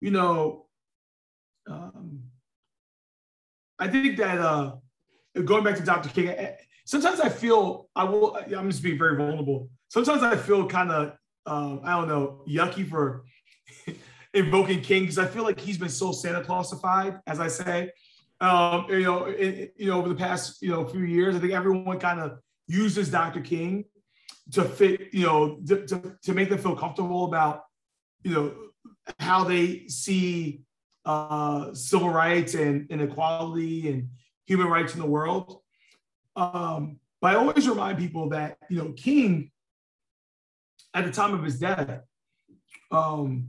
you 0.00 0.10
know, 0.10 0.66
um, 1.68 2.07
I 3.78 3.88
think 3.88 4.16
that 4.18 4.38
uh, 4.38 4.76
going 5.44 5.64
back 5.64 5.76
to 5.76 5.82
Dr. 5.82 6.08
King, 6.08 6.34
sometimes 6.84 7.20
I 7.20 7.28
feel 7.28 7.88
I 7.94 8.04
will. 8.04 8.36
I'm 8.56 8.70
just 8.70 8.82
being 8.82 8.98
very 8.98 9.16
vulnerable. 9.16 9.70
Sometimes 9.88 10.22
I 10.22 10.36
feel 10.36 10.66
kind 10.66 10.90
of 10.90 11.12
um, 11.46 11.80
I 11.84 11.92
don't 11.92 12.08
know 12.08 12.42
yucky 12.48 12.88
for 12.88 13.24
invoking 14.34 14.82
King 14.82 15.02
because 15.02 15.18
I 15.18 15.26
feel 15.26 15.44
like 15.44 15.60
he's 15.60 15.78
been 15.78 15.88
so 15.88 16.12
Santa 16.12 16.42
Clausified, 16.42 17.20
as 17.26 17.40
I 17.40 17.48
say. 17.48 17.90
Um, 18.40 18.86
you 18.88 19.02
know, 19.02 19.24
it, 19.24 19.74
you 19.76 19.86
know, 19.86 19.98
over 19.98 20.08
the 20.08 20.14
past 20.14 20.62
you 20.62 20.70
know 20.70 20.86
few 20.86 21.02
years, 21.02 21.34
I 21.36 21.38
think 21.38 21.52
everyone 21.52 21.98
kind 21.98 22.20
of 22.20 22.38
uses 22.66 23.10
Dr. 23.10 23.40
King 23.40 23.84
to 24.52 24.64
fit, 24.64 25.12
you 25.12 25.26
know, 25.26 25.58
to, 25.66 25.86
to, 25.86 26.16
to 26.22 26.34
make 26.34 26.48
them 26.48 26.58
feel 26.58 26.76
comfortable 26.76 27.24
about, 27.26 27.64
you 28.22 28.32
know, 28.32 28.54
how 29.18 29.44
they 29.44 29.86
see 29.88 30.62
uh, 31.08 31.72
civil 31.72 32.10
rights 32.10 32.52
and 32.52 32.90
inequality 32.90 33.90
and 33.90 34.10
human 34.44 34.66
rights 34.66 34.94
in 34.94 35.00
the 35.00 35.06
world. 35.06 35.62
Um, 36.36 37.00
but 37.22 37.34
I 37.34 37.36
always 37.36 37.66
remind 37.66 37.96
people 37.96 38.28
that, 38.28 38.58
you 38.68 38.76
know, 38.76 38.92
King, 38.92 39.50
at 40.92 41.06
the 41.06 41.10
time 41.10 41.32
of 41.32 41.42
his 41.42 41.58
death, 41.58 42.02
um, 42.90 43.48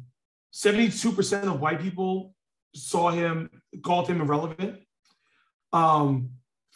72% 0.54 1.44
of 1.44 1.60
white 1.60 1.82
people 1.82 2.34
saw 2.74 3.12
him, 3.12 3.50
called 3.84 4.08
him 4.08 4.22
irrelevant. 4.22 4.80
Um, 5.74 6.30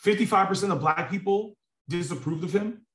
55% 0.04 0.70
of 0.70 0.82
black 0.82 1.10
people 1.10 1.56
disapproved 1.88 2.44
of 2.44 2.52
him. 2.52 2.86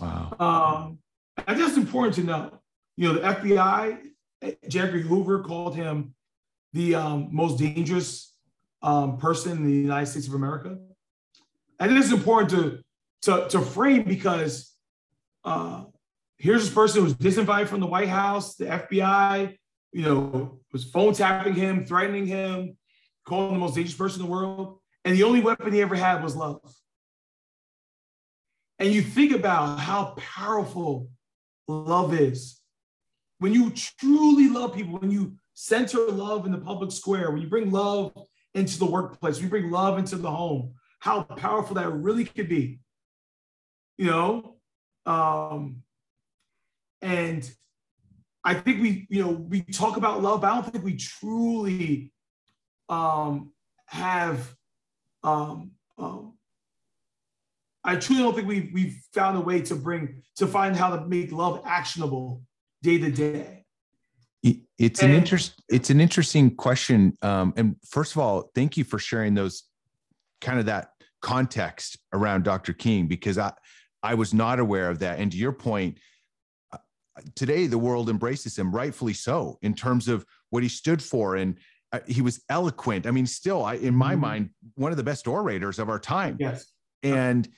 Wow. 0.00 0.34
Um, 0.40 0.98
and 1.46 1.60
that's 1.60 1.76
important 1.76 2.14
to 2.16 2.24
know. 2.24 2.60
You 2.96 3.12
know, 3.12 3.14
the 3.14 3.20
FBI, 3.20 3.98
J. 4.68 4.80
Edgar 4.80 4.98
Hoover 4.98 5.44
called 5.44 5.76
him 5.76 6.14
the 6.74 6.94
um, 6.94 7.28
most 7.30 7.58
dangerous 7.58 8.34
um, 8.82 9.16
person 9.16 9.52
in 9.52 9.64
the 9.64 9.72
United 9.72 10.06
States 10.06 10.28
of 10.28 10.34
America 10.34 10.76
and 11.80 11.92
it 11.92 11.98
is 11.98 12.12
important 12.12 12.50
to 12.50 12.82
to, 13.22 13.48
to 13.48 13.60
frame 13.60 14.02
because 14.02 14.72
uh, 15.44 15.84
here's 16.36 16.62
this 16.64 16.74
person 16.74 16.98
who 16.98 17.04
was 17.04 17.14
disinvited 17.14 17.68
from 17.68 17.80
the 17.80 17.86
White 17.86 18.08
House, 18.08 18.56
the 18.56 18.66
FBI, 18.66 19.56
you 19.92 20.02
know, 20.02 20.60
was 20.72 20.84
phone 20.84 21.14
tapping 21.14 21.54
him, 21.54 21.86
threatening 21.86 22.26
him, 22.26 22.76
calling 23.24 23.48
him 23.48 23.54
the 23.54 23.60
most 23.60 23.76
dangerous 23.76 23.96
person 23.96 24.20
in 24.20 24.26
the 24.26 24.32
world, 24.32 24.78
and 25.06 25.16
the 25.16 25.22
only 25.22 25.40
weapon 25.40 25.72
he 25.72 25.80
ever 25.80 25.94
had 25.94 26.22
was 26.22 26.36
love. 26.36 26.60
And 28.78 28.92
you 28.92 29.00
think 29.00 29.32
about 29.32 29.78
how 29.78 30.14
powerful 30.18 31.08
love 31.66 32.12
is. 32.12 32.60
when 33.38 33.54
you 33.54 33.70
truly 33.70 34.48
love 34.48 34.74
people, 34.74 34.98
when 34.98 35.10
you 35.10 35.34
center 35.54 36.06
love 36.08 36.46
in 36.46 36.52
the 36.52 36.58
public 36.58 36.92
square, 36.92 37.30
when 37.30 37.40
you 37.40 37.48
bring 37.48 37.70
love 37.70 38.12
into 38.54 38.78
the 38.78 38.86
workplace, 38.86 39.36
when 39.36 39.44
you 39.44 39.50
bring 39.50 39.70
love 39.70 39.98
into 39.98 40.16
the 40.16 40.30
home, 40.30 40.74
how 41.00 41.22
powerful 41.22 41.76
that 41.76 41.88
really 41.90 42.24
could 42.24 42.48
be. 42.48 42.80
You 43.96 44.06
know, 44.06 44.56
um, 45.06 45.82
and 47.00 47.48
I 48.42 48.54
think 48.54 48.82
we, 48.82 49.06
you 49.08 49.22
know, 49.22 49.30
we 49.30 49.62
talk 49.62 49.96
about 49.96 50.22
love, 50.22 50.40
but 50.40 50.50
I 50.50 50.54
don't 50.54 50.70
think 50.70 50.84
we 50.84 50.96
truly 50.96 52.12
um, 52.88 53.52
have. 53.86 54.54
Um, 55.22 55.72
um, 55.96 56.34
I 57.84 57.96
truly 57.96 58.22
don't 58.22 58.34
think 58.34 58.48
we've 58.48 58.70
we've 58.72 58.96
found 59.12 59.36
a 59.36 59.40
way 59.40 59.60
to 59.62 59.76
bring 59.76 60.22
to 60.36 60.46
find 60.46 60.74
how 60.74 60.96
to 60.96 61.06
make 61.06 61.32
love 61.32 61.62
actionable 61.64 62.42
day 62.82 62.98
to 62.98 63.10
day. 63.10 63.63
It's 64.78 65.02
an 65.02 65.12
interest. 65.12 65.62
It's 65.68 65.90
an 65.90 66.00
interesting 66.00 66.54
question. 66.54 67.16
Um, 67.22 67.54
and 67.56 67.76
first 67.88 68.12
of 68.12 68.18
all, 68.18 68.50
thank 68.54 68.76
you 68.76 68.84
for 68.84 68.98
sharing 68.98 69.34
those 69.34 69.64
kind 70.40 70.58
of 70.58 70.66
that 70.66 70.90
context 71.22 71.98
around 72.12 72.44
Dr. 72.44 72.72
King 72.72 73.06
because 73.06 73.38
I 73.38 73.52
I 74.02 74.14
was 74.14 74.34
not 74.34 74.58
aware 74.58 74.90
of 74.90 74.98
that. 74.98 75.18
And 75.18 75.32
to 75.32 75.38
your 75.38 75.52
point, 75.52 75.98
today 77.34 77.66
the 77.66 77.78
world 77.78 78.10
embraces 78.10 78.58
him 78.58 78.74
rightfully 78.74 79.14
so 79.14 79.58
in 79.62 79.74
terms 79.74 80.08
of 80.08 80.24
what 80.50 80.62
he 80.62 80.68
stood 80.68 81.02
for 81.02 81.36
and 81.36 81.58
uh, 81.92 82.00
he 82.08 82.22
was 82.22 82.42
eloquent 82.48 83.06
i 83.06 83.10
mean 83.10 83.26
still 83.26 83.64
I, 83.64 83.74
in 83.74 83.94
my 83.94 84.12
mm-hmm. 84.12 84.20
mind 84.20 84.50
one 84.74 84.90
of 84.90 84.96
the 84.96 85.04
best 85.04 85.28
orators 85.28 85.78
of 85.78 85.88
our 85.88 86.00
time 86.00 86.36
yes 86.40 86.66
and 87.02 87.48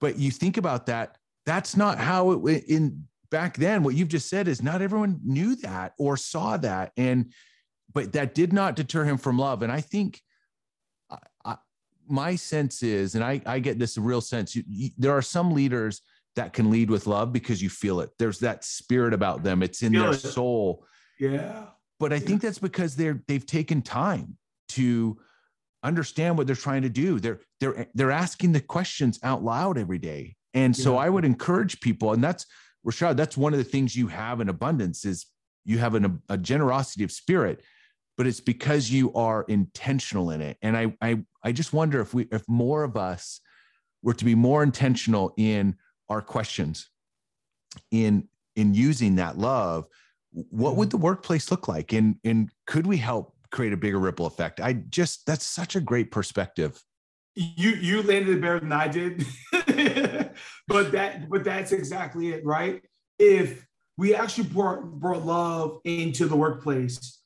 but 0.00 0.18
you 0.18 0.30
think 0.30 0.56
about 0.56 0.86
that 0.86 1.18
that's 1.44 1.76
not 1.76 1.98
how 1.98 2.46
it 2.46 2.64
in 2.64 3.04
back 3.30 3.56
then 3.56 3.82
what 3.82 3.94
you've 3.94 4.08
just 4.08 4.28
said 4.28 4.48
is 4.48 4.62
not 4.62 4.82
everyone 4.82 5.20
knew 5.24 5.56
that 5.56 5.92
or 5.98 6.16
saw 6.16 6.56
that 6.56 6.92
and 6.96 7.32
but 7.92 8.12
that 8.12 8.34
did 8.34 8.52
not 8.52 8.76
deter 8.76 9.04
him 9.04 9.18
from 9.18 9.38
love 9.38 9.62
and 9.62 9.72
i 9.72 9.80
think 9.80 10.20
I, 11.10 11.18
I, 11.44 11.56
my 12.08 12.36
sense 12.36 12.82
is 12.82 13.14
and 13.14 13.24
i 13.24 13.40
i 13.46 13.58
get 13.58 13.78
this 13.78 13.96
real 13.98 14.20
sense 14.20 14.54
you, 14.54 14.64
you, 14.68 14.90
there 14.98 15.12
are 15.12 15.22
some 15.22 15.52
leaders 15.52 16.02
that 16.36 16.52
can 16.52 16.70
lead 16.70 16.90
with 16.90 17.06
love 17.06 17.32
because 17.32 17.60
you 17.60 17.68
feel 17.68 18.00
it. 18.00 18.10
There's 18.18 18.38
that 18.40 18.62
spirit 18.62 19.12
about 19.12 19.42
them. 19.42 19.62
It's 19.62 19.82
in 19.82 19.92
their 19.92 20.12
it. 20.12 20.18
soul. 20.18 20.86
Yeah. 21.18 21.64
But 21.98 22.12
I 22.12 22.16
yeah. 22.16 22.22
think 22.22 22.42
that's 22.42 22.58
because 22.58 22.94
they're 22.94 23.22
they've 23.26 23.44
taken 23.44 23.82
time 23.82 24.36
to 24.70 25.18
understand 25.82 26.36
what 26.38 26.46
they're 26.46 26.54
trying 26.54 26.82
to 26.82 26.90
do. 26.90 27.18
They're 27.18 27.40
they're 27.58 27.88
they're 27.94 28.10
asking 28.10 28.52
the 28.52 28.60
questions 28.60 29.18
out 29.22 29.42
loud 29.42 29.78
every 29.78 29.98
day. 29.98 30.36
And 30.54 30.76
so 30.76 30.94
yeah. 30.94 31.00
I 31.00 31.10
would 31.10 31.24
encourage 31.24 31.80
people, 31.80 32.12
and 32.12 32.22
that's 32.22 32.46
Rashad, 32.86 33.16
that's 33.16 33.36
one 33.36 33.52
of 33.52 33.58
the 33.58 33.64
things 33.64 33.96
you 33.96 34.06
have 34.08 34.40
in 34.40 34.48
abundance 34.48 35.04
is 35.04 35.26
you 35.64 35.78
have 35.78 35.94
an, 35.94 36.22
a 36.28 36.38
generosity 36.38 37.02
of 37.04 37.10
spirit, 37.10 37.62
but 38.16 38.26
it's 38.26 38.40
because 38.40 38.90
you 38.90 39.12
are 39.14 39.44
intentional 39.48 40.30
in 40.30 40.40
it. 40.40 40.56
And 40.62 40.76
I 40.76 40.94
I 41.00 41.24
I 41.42 41.52
just 41.52 41.72
wonder 41.72 42.00
if 42.00 42.14
we 42.14 42.28
if 42.30 42.42
more 42.48 42.84
of 42.84 42.96
us 42.96 43.40
were 44.02 44.14
to 44.14 44.24
be 44.24 44.34
more 44.34 44.62
intentional 44.62 45.34
in 45.36 45.76
our 46.08 46.22
questions 46.22 46.88
in 47.90 48.28
in 48.54 48.74
using 48.74 49.16
that 49.16 49.36
love 49.38 49.86
what 50.32 50.76
would 50.76 50.88
mm-hmm. 50.88 50.98
the 50.98 51.04
workplace 51.04 51.50
look 51.50 51.68
like 51.68 51.92
and 51.92 52.16
and 52.24 52.50
could 52.66 52.86
we 52.86 52.96
help 52.96 53.34
create 53.50 53.72
a 53.72 53.76
bigger 53.76 53.98
ripple 53.98 54.26
effect 54.26 54.60
i 54.60 54.72
just 54.72 55.26
that's 55.26 55.44
such 55.44 55.76
a 55.76 55.80
great 55.80 56.10
perspective 56.10 56.82
you 57.34 57.70
you 57.70 58.02
landed 58.02 58.36
it 58.36 58.40
better 58.40 58.60
than 58.60 58.72
i 58.72 58.88
did 58.88 59.24
but 60.68 60.92
that 60.92 61.28
but 61.28 61.44
that's 61.44 61.72
exactly 61.72 62.28
it 62.28 62.44
right? 62.44 62.82
If 63.18 63.66
we 63.96 64.14
actually 64.14 64.48
brought 64.48 64.84
brought 64.84 65.24
love 65.24 65.80
into 65.84 66.26
the 66.26 66.36
workplace 66.36 67.20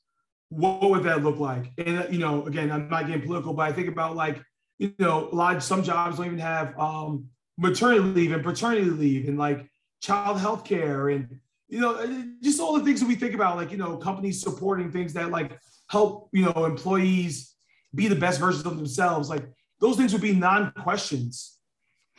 what 0.53 0.91
would 0.91 1.05
that 1.05 1.23
look 1.23 1.39
like? 1.39 1.71
And 1.79 2.13
you 2.13 2.19
know 2.19 2.45
again 2.47 2.73
i'm 2.73 2.89
not 2.89 3.07
getting 3.07 3.23
political 3.23 3.55
but 3.55 3.69
i 3.69 3.73
think 3.73 3.89
about 3.89 4.17
like 4.17 4.43
you 4.79 4.93
know 4.99 5.29
a 5.31 5.35
lot 5.35 5.57
of 5.57 5.63
some 5.63 5.83
jobs 5.85 6.17
don't 6.17 6.27
even 6.27 6.39
have 6.39 6.77
um 6.79 7.27
maternity 7.57 8.01
leave 8.01 8.33
and 8.33 8.43
paternity 8.43 8.91
leave 8.91 9.29
and 9.29 9.39
like 9.39 9.71
child 10.03 10.41
health 10.41 10.65
care 10.65 11.11
and 11.11 11.39
you 11.69 11.79
know 11.79 12.25
just 12.43 12.59
all 12.59 12.77
the 12.77 12.85
things 12.85 12.99
that 12.99 13.07
we 13.07 13.15
think 13.15 13.35
about 13.35 13.57
like 13.57 13.71
you 13.71 13.77
know 13.77 13.97
companies 13.97 14.43
supporting 14.43 14.91
things 14.91 15.13
that 15.13 15.31
like 15.31 15.59
help 15.89 16.29
you 16.33 16.45
know 16.45 16.65
employees 16.65 17.55
be 17.95 18.09
the 18.09 18.17
best 18.17 18.41
versions 18.41 18.65
of 18.67 18.77
themselves. 18.77 19.29
Like 19.29 19.45
those 19.81 19.97
things 19.97 20.13
would 20.13 20.23
be 20.23 20.35
non-questions 20.35 21.59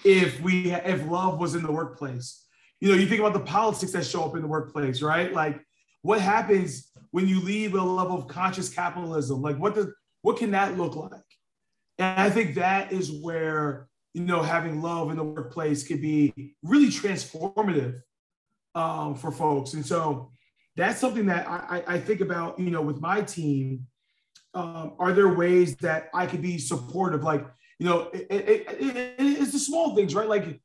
if 0.04 0.40
we 0.42 0.72
if 0.72 1.06
love 1.08 1.40
was 1.40 1.56
in 1.56 1.64
the 1.64 1.72
workplace 1.72 2.46
you 2.80 2.90
know 2.90 2.96
you 2.96 3.08
think 3.08 3.20
about 3.20 3.34
the 3.34 3.40
politics 3.40 3.92
that 3.92 4.06
show 4.06 4.24
up 4.24 4.36
in 4.36 4.42
the 4.42 4.48
workplace 4.48 5.02
right 5.02 5.34
like 5.34 5.64
what 6.02 6.20
happens 6.20 6.92
when 7.12 7.28
you 7.28 7.40
leave 7.42 7.74
a 7.74 7.82
level 7.82 8.18
of 8.18 8.28
conscious 8.28 8.70
capitalism 8.70 9.42
like 9.42 9.58
what 9.58 9.76
does 9.76 9.88
what 10.22 10.38
can 10.38 10.52
that 10.52 10.78
look 10.78 10.96
like 10.96 11.12
and 12.00 12.20
i 12.20 12.30
think 12.30 12.56
that 12.56 12.92
is 12.92 13.12
where 13.12 13.88
you 14.14 14.24
know, 14.24 14.42
having 14.42 14.82
love 14.82 15.10
in 15.10 15.18
the 15.18 15.24
workplace 15.24 15.88
could 15.88 16.02
be 16.02 16.56
really 16.64 16.88
transformative 16.88 18.02
um, 18.76 19.16
for 19.16 19.32
folks. 19.32 19.74
And 19.74 19.86
so 19.86 20.32
that's 20.76 21.00
something 21.00 21.26
that 21.28 21.48
I, 21.48 21.84
I 21.88 22.00
think 22.00 22.22
about, 22.22 22.60
you 22.60 22.72
know, 22.72 22.82
with 22.82 23.00
my 23.00 23.22
team. 23.22 23.88
Um, 24.54 24.96
are 25.00 25.14
there 25.14 25.34
ways 25.34 25.78
that 25.78 26.10
I 26.14 26.26
could 26.26 26.42
be 26.42 26.58
supportive? 26.58 27.24
Like, 27.24 27.46
you 27.82 27.88
know, 27.88 28.12
it, 28.14 28.28
it, 28.30 28.68
it, 28.80 29.16
it's 29.18 29.54
the 29.54 29.58
small 29.58 29.96
things, 29.96 30.14
right? 30.14 30.30
Like, 30.30 30.62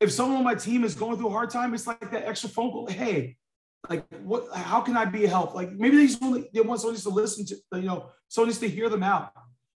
if 0.00 0.12
someone 0.12 0.36
on 0.36 0.44
my 0.44 0.54
team 0.54 0.84
is 0.84 0.94
going 0.94 1.16
through 1.16 1.28
a 1.28 1.30
hard 1.30 1.48
time, 1.48 1.72
it's 1.72 1.86
like 1.86 2.10
that 2.10 2.28
extra 2.28 2.50
phone 2.50 2.70
call. 2.70 2.86
Hey, 2.86 3.38
like, 3.88 4.04
what? 4.22 4.54
How 4.54 4.82
can 4.82 4.94
I 4.94 5.06
be 5.06 5.24
a 5.24 5.28
help? 5.30 5.54
Like, 5.54 5.72
maybe 5.72 5.96
they 5.96 6.06
just 6.08 6.20
want 6.20 6.44
they 6.52 6.60
want 6.60 6.82
someone 6.82 6.94
just 6.94 7.06
to 7.06 7.10
listen 7.10 7.46
to, 7.46 7.56
you 7.80 7.86
know, 7.86 8.10
someone 8.28 8.50
just 8.50 8.60
to 8.60 8.68
hear 8.68 8.90
them 8.90 9.02
out. 9.02 9.32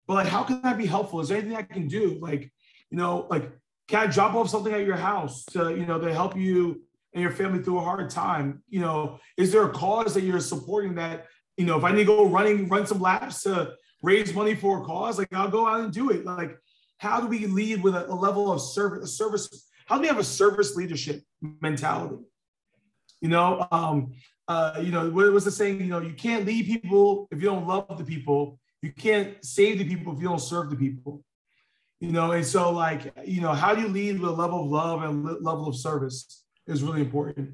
But 0.06 0.14
like, 0.16 0.26
how 0.26 0.42
can 0.42 0.60
I 0.64 0.74
be 0.74 0.84
helpful? 0.84 1.20
Is 1.20 1.30
there 1.30 1.38
anything 1.38 1.56
I 1.56 1.62
can 1.62 1.88
do? 1.88 2.18
Like, 2.20 2.52
you 2.90 2.98
know, 2.98 3.26
like, 3.30 3.50
can 3.88 4.06
I 4.06 4.12
drop 4.12 4.34
off 4.34 4.50
something 4.50 4.74
at 4.74 4.84
your 4.84 4.96
house 4.96 5.46
to, 5.52 5.70
you 5.70 5.86
know, 5.86 5.98
to 5.98 6.12
help 6.12 6.36
you 6.36 6.82
and 7.14 7.22
your 7.22 7.32
family 7.32 7.62
through 7.62 7.78
a 7.78 7.84
hard 7.84 8.10
time? 8.10 8.62
You 8.68 8.80
know, 8.80 9.18
is 9.38 9.50
there 9.50 9.64
a 9.64 9.70
cause 9.70 10.12
that 10.12 10.24
you're 10.24 10.40
supporting 10.40 10.96
that, 10.96 11.24
you 11.56 11.64
know, 11.64 11.78
if 11.78 11.84
I 11.84 11.92
need 11.92 12.00
to 12.00 12.04
go 12.04 12.26
running, 12.26 12.68
run 12.68 12.86
some 12.86 13.00
laps 13.00 13.44
to 13.44 13.72
raise 14.02 14.34
money 14.34 14.54
for 14.54 14.82
a 14.82 14.84
cause, 14.84 15.16
like 15.16 15.32
I'll 15.32 15.48
go 15.48 15.66
out 15.66 15.80
and 15.80 15.90
do 15.90 16.10
it. 16.10 16.26
Like, 16.26 16.58
how 17.02 17.20
do 17.20 17.26
we 17.26 17.46
lead 17.46 17.82
with 17.82 17.96
a, 17.96 18.08
a 18.08 18.14
level 18.14 18.52
of 18.52 18.60
service, 18.60 19.02
a 19.02 19.12
service? 19.12 19.68
How 19.86 19.96
do 19.96 20.02
we 20.02 20.06
have 20.06 20.20
a 20.20 20.24
service 20.24 20.76
leadership 20.76 21.20
mentality? 21.60 22.22
You 23.20 23.28
know, 23.28 23.66
um, 23.72 24.12
uh, 24.46 24.80
you 24.80 24.92
know, 24.92 25.10
what 25.10 25.30
was 25.32 25.44
the 25.44 25.50
saying? 25.50 25.80
You 25.80 25.86
know, 25.86 26.00
you 26.00 26.14
can't 26.14 26.46
lead 26.46 26.66
people 26.66 27.26
if 27.32 27.42
you 27.42 27.48
don't 27.48 27.66
love 27.66 27.98
the 27.98 28.04
people. 28.04 28.60
You 28.82 28.92
can't 28.92 29.44
save 29.44 29.78
the 29.78 29.84
people 29.84 30.12
if 30.12 30.20
you 30.20 30.28
don't 30.28 30.40
serve 30.40 30.70
the 30.70 30.76
people 30.76 31.24
you 31.98 32.10
know 32.10 32.32
and 32.32 32.44
so 32.44 32.72
like 32.72 33.12
you 33.24 33.40
know 33.40 33.52
how 33.52 33.76
do 33.76 33.80
you 33.80 33.88
lead 33.88 34.18
with 34.18 34.28
a 34.28 34.34
level 34.34 34.64
of 34.64 34.66
love 34.66 35.04
and 35.04 35.24
level 35.40 35.68
of 35.68 35.76
service 35.76 36.42
is 36.66 36.82
really 36.82 37.00
important 37.00 37.50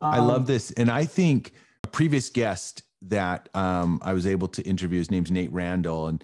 um, 0.00 0.14
i 0.14 0.18
love 0.20 0.46
this 0.46 0.70
and 0.72 0.88
i 0.88 1.04
think 1.04 1.50
a 1.82 1.88
previous 1.88 2.30
guest 2.30 2.84
that 3.02 3.48
um, 3.54 4.00
i 4.04 4.12
was 4.12 4.24
able 4.24 4.46
to 4.46 4.62
interview 4.62 4.98
his 4.98 5.10
name's 5.10 5.32
nate 5.32 5.52
randall 5.52 6.06
and 6.06 6.22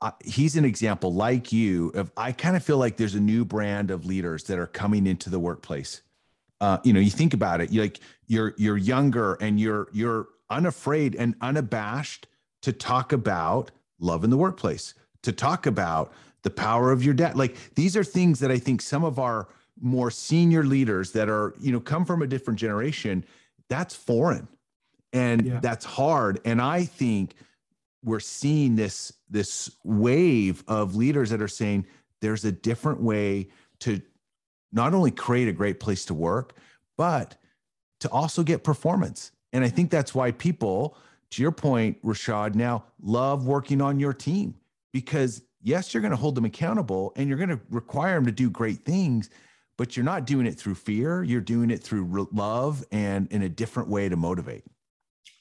I, 0.00 0.12
he's 0.24 0.56
an 0.56 0.64
example 0.64 1.12
like 1.12 1.52
you 1.52 1.88
of 1.90 2.12
i 2.16 2.32
kind 2.32 2.56
of 2.56 2.64
feel 2.64 2.78
like 2.78 2.96
there's 2.96 3.16
a 3.16 3.20
new 3.20 3.44
brand 3.44 3.90
of 3.90 4.06
leaders 4.06 4.44
that 4.44 4.58
are 4.58 4.66
coming 4.66 5.06
into 5.06 5.28
the 5.28 5.38
workplace 5.38 6.02
uh, 6.60 6.78
you 6.84 6.92
know 6.92 7.00
you 7.00 7.10
think 7.10 7.34
about 7.34 7.60
it 7.60 7.72
you 7.72 7.80
like 7.80 7.98
you're 8.28 8.54
you're 8.56 8.76
younger 8.76 9.34
and 9.34 9.58
you're 9.58 9.88
you're 9.92 10.28
unafraid 10.50 11.16
and 11.16 11.34
unabashed 11.40 12.28
to 12.60 12.72
talk 12.72 13.12
about 13.12 13.72
love 13.98 14.22
in 14.22 14.30
the 14.30 14.36
workplace 14.36 14.94
to 15.22 15.32
talk 15.32 15.66
about 15.66 16.12
the 16.42 16.50
power 16.50 16.90
of 16.92 17.04
your 17.04 17.14
debt 17.14 17.36
Like 17.36 17.56
these 17.74 17.96
are 17.96 18.04
things 18.04 18.40
that 18.40 18.50
I 18.50 18.58
think 18.58 18.82
some 18.82 19.04
of 19.04 19.18
our 19.18 19.48
more 19.80 20.10
senior 20.10 20.64
leaders 20.64 21.12
that 21.12 21.28
are, 21.28 21.54
you 21.60 21.72
know, 21.72 21.80
come 21.80 22.04
from 22.04 22.22
a 22.22 22.26
different 22.26 22.58
generation, 22.58 23.24
that's 23.68 23.94
foreign 23.94 24.48
and 25.12 25.46
yeah. 25.46 25.60
that's 25.60 25.84
hard. 25.84 26.40
And 26.44 26.60
I 26.60 26.84
think 26.84 27.34
we're 28.04 28.20
seeing 28.20 28.76
this 28.76 29.12
this 29.30 29.70
wave 29.84 30.64
of 30.68 30.96
leaders 30.96 31.30
that 31.30 31.40
are 31.40 31.48
saying 31.48 31.86
there's 32.20 32.44
a 32.44 32.52
different 32.52 33.00
way 33.00 33.48
to 33.80 34.00
not 34.72 34.94
only 34.94 35.10
create 35.10 35.48
a 35.48 35.52
great 35.52 35.80
place 35.80 36.04
to 36.06 36.14
work, 36.14 36.56
but 36.96 37.36
to 38.00 38.10
also 38.10 38.42
get 38.42 38.64
performance. 38.64 39.32
And 39.52 39.64
I 39.64 39.68
think 39.68 39.90
that's 39.90 40.14
why 40.14 40.32
people, 40.32 40.96
to 41.30 41.42
your 41.42 41.52
point, 41.52 42.02
Rashad, 42.02 42.54
now 42.54 42.84
love 43.02 43.46
working 43.46 43.80
on 43.80 44.00
your 44.00 44.12
team 44.12 44.54
because 44.92 45.42
yes, 45.62 45.92
you're 45.92 46.00
going 46.00 46.12
to 46.12 46.16
hold 46.16 46.34
them 46.34 46.44
accountable 46.44 47.12
and 47.16 47.28
you're 47.28 47.38
going 47.38 47.50
to 47.50 47.60
require 47.70 48.14
them 48.14 48.26
to 48.26 48.32
do 48.32 48.50
great 48.50 48.84
things, 48.84 49.30
but 49.76 49.96
you're 49.96 50.04
not 50.04 50.26
doing 50.26 50.46
it 50.46 50.58
through 50.58 50.74
fear. 50.74 51.22
You're 51.22 51.40
doing 51.40 51.70
it 51.70 51.82
through 51.82 52.28
love 52.32 52.84
and 52.90 53.30
in 53.30 53.42
a 53.42 53.48
different 53.48 53.88
way 53.88 54.08
to 54.08 54.16
motivate. 54.16 54.64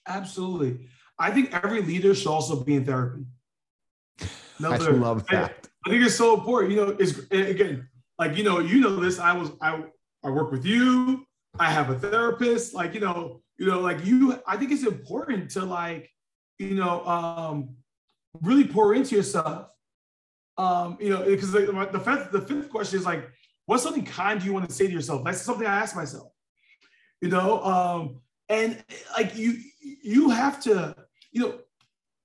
Absolutely. 0.07 0.87
I 1.21 1.29
think 1.29 1.53
every 1.53 1.81
leader 1.81 2.15
should 2.15 2.27
also 2.27 2.63
be 2.63 2.75
in 2.75 2.83
therapy. 2.83 3.25
Another, 4.57 4.89
I 4.89 4.93
love 4.93 5.27
that. 5.27 5.67
I, 5.85 5.87
I 5.87 5.89
think 5.91 6.03
it's 6.03 6.15
so 6.15 6.33
important. 6.33 6.73
You 6.73 6.85
know, 6.85 6.97
it's 6.99 7.19
again, 7.31 7.87
like, 8.17 8.35
you 8.35 8.43
know, 8.43 8.59
you 8.59 8.81
know 8.81 8.95
this. 8.97 9.19
I 9.19 9.33
was, 9.33 9.51
I, 9.61 9.83
I 10.23 10.29
work 10.29 10.51
with 10.51 10.65
you. 10.65 11.25
I 11.59 11.71
have 11.71 11.89
a 11.89 11.97
therapist. 11.97 12.73
Like, 12.73 12.93
you 12.95 13.01
know, 13.01 13.41
you 13.57 13.67
know, 13.67 13.79
like 13.79 14.03
you, 14.03 14.39
I 14.47 14.57
think 14.57 14.71
it's 14.71 14.83
important 14.83 15.51
to 15.51 15.63
like, 15.63 16.09
you 16.57 16.75
know, 16.75 17.05
um, 17.05 17.75
really 18.41 18.67
pour 18.67 18.95
into 18.95 19.15
yourself. 19.15 19.67
Um, 20.57 20.97
you 20.99 21.09
know, 21.09 21.23
because 21.23 21.51
the, 21.51 21.89
the 21.91 21.99
fifth, 21.99 22.31
the 22.31 22.41
fifth 22.41 22.69
question 22.69 22.99
is 22.99 23.05
like, 23.05 23.29
what's 23.67 23.83
something 23.83 24.05
kind 24.05 24.43
you 24.43 24.53
want 24.53 24.67
to 24.67 24.73
say 24.73 24.87
to 24.87 24.93
yourself? 24.93 25.23
That's 25.23 25.41
something 25.41 25.67
I 25.67 25.75
ask 25.75 25.95
myself. 25.95 26.31
You 27.21 27.29
know, 27.29 27.63
um, 27.63 28.21
and 28.49 28.83
like 29.17 29.35
you, 29.35 29.57
you 29.81 30.29
have 30.29 30.61
to, 30.63 30.95
you 31.31 31.41
know, 31.41 31.59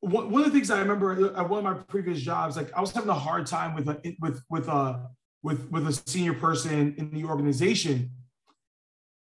one, 0.00 0.30
one 0.30 0.42
of 0.42 0.52
the 0.52 0.56
things 0.56 0.70
I 0.70 0.78
remember 0.80 1.36
at 1.36 1.48
one 1.48 1.58
of 1.58 1.64
my 1.64 1.74
previous 1.84 2.20
jobs, 2.20 2.56
like 2.56 2.72
I 2.74 2.80
was 2.80 2.92
having 2.92 3.08
a 3.08 3.14
hard 3.14 3.46
time 3.46 3.74
with 3.74 3.88
a, 3.88 4.16
with 4.20 4.42
with 4.50 4.68
a 4.68 5.08
with 5.42 5.70
with 5.70 5.86
a 5.86 5.92
senior 5.92 6.34
person 6.34 6.94
in 6.98 7.10
the 7.10 7.24
organization. 7.24 8.10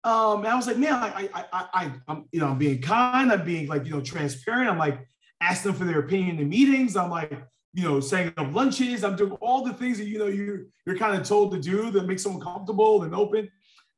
Um, 0.04 0.40
and 0.40 0.48
I 0.48 0.56
was 0.56 0.68
like, 0.68 0.78
man, 0.78 0.94
I 0.94 1.30
I 1.34 1.46
I, 1.52 1.66
I 1.74 1.92
I'm 2.08 2.26
you 2.32 2.40
know 2.40 2.48
I'm 2.48 2.58
being 2.58 2.82
kind, 2.82 3.32
I'm 3.32 3.46
being 3.46 3.68
like 3.68 3.86
you 3.86 3.92
know 3.92 4.02
transparent. 4.02 4.70
I'm 4.70 4.78
like 4.78 5.06
asking 5.42 5.72
them 5.72 5.80
for 5.80 5.86
their 5.86 6.00
opinion 6.00 6.40
in 6.40 6.50
meetings. 6.50 6.96
I'm 6.96 7.10
like 7.10 7.32
you 7.74 7.84
know 7.84 8.00
setting 8.00 8.34
up 8.38 8.54
lunches. 8.54 9.04
I'm 9.04 9.16
doing 9.16 9.34
all 9.34 9.64
the 9.64 9.74
things 9.74 9.98
that 9.98 10.06
you 10.06 10.20
know 10.20 10.28
you 10.28 10.68
you're 10.86 10.98
kind 10.98 11.20
of 11.20 11.28
told 11.28 11.52
to 11.54 11.60
do 11.60 11.92
that 11.92 12.06
make 12.06 12.20
someone 12.20 12.42
comfortable 12.42 13.04
and 13.04 13.14
open. 13.14 13.50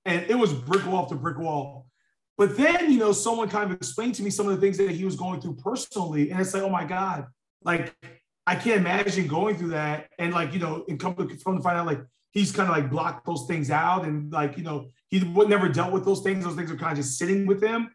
And 0.05 0.25
it 0.29 0.35
was 0.35 0.53
brick 0.53 0.85
wall 0.85 1.05
to 1.05 1.15
brick 1.15 1.37
wall. 1.37 1.87
But 2.37 2.57
then, 2.57 2.91
you 2.91 2.99
know, 2.99 3.11
someone 3.11 3.49
kind 3.49 3.71
of 3.71 3.77
explained 3.77 4.15
to 4.15 4.23
me 4.23 4.29
some 4.29 4.47
of 4.47 4.55
the 4.55 4.61
things 4.61 4.77
that 4.77 4.91
he 4.91 5.05
was 5.05 5.15
going 5.15 5.39
through 5.39 5.55
personally. 5.55 6.31
And 6.31 6.39
it's 6.39 6.53
like, 6.53 6.63
oh 6.63 6.69
my 6.69 6.83
God, 6.83 7.27
like 7.63 7.95
I 8.47 8.55
can't 8.55 8.79
imagine 8.79 9.27
going 9.27 9.55
through 9.55 9.69
that. 9.69 10.09
And 10.17 10.33
like, 10.33 10.53
you 10.53 10.59
know, 10.59 10.83
and 10.87 10.99
come 10.99 11.15
to, 11.15 11.37
find 11.37 11.65
out 11.65 11.85
like 11.85 12.01
he's 12.31 12.51
kind 12.51 12.69
of 12.69 12.75
like 12.75 12.89
blocked 12.89 13.25
those 13.25 13.45
things 13.47 13.69
out 13.69 14.05
and 14.05 14.31
like, 14.31 14.57
you 14.57 14.63
know, 14.63 14.89
he 15.09 15.23
would 15.23 15.49
never 15.49 15.69
dealt 15.69 15.93
with 15.93 16.05
those 16.05 16.21
things. 16.21 16.43
Those 16.43 16.55
things 16.55 16.71
are 16.71 16.75
kind 16.75 16.91
of 16.91 16.97
just 16.97 17.19
sitting 17.19 17.45
with 17.45 17.61
him. 17.61 17.91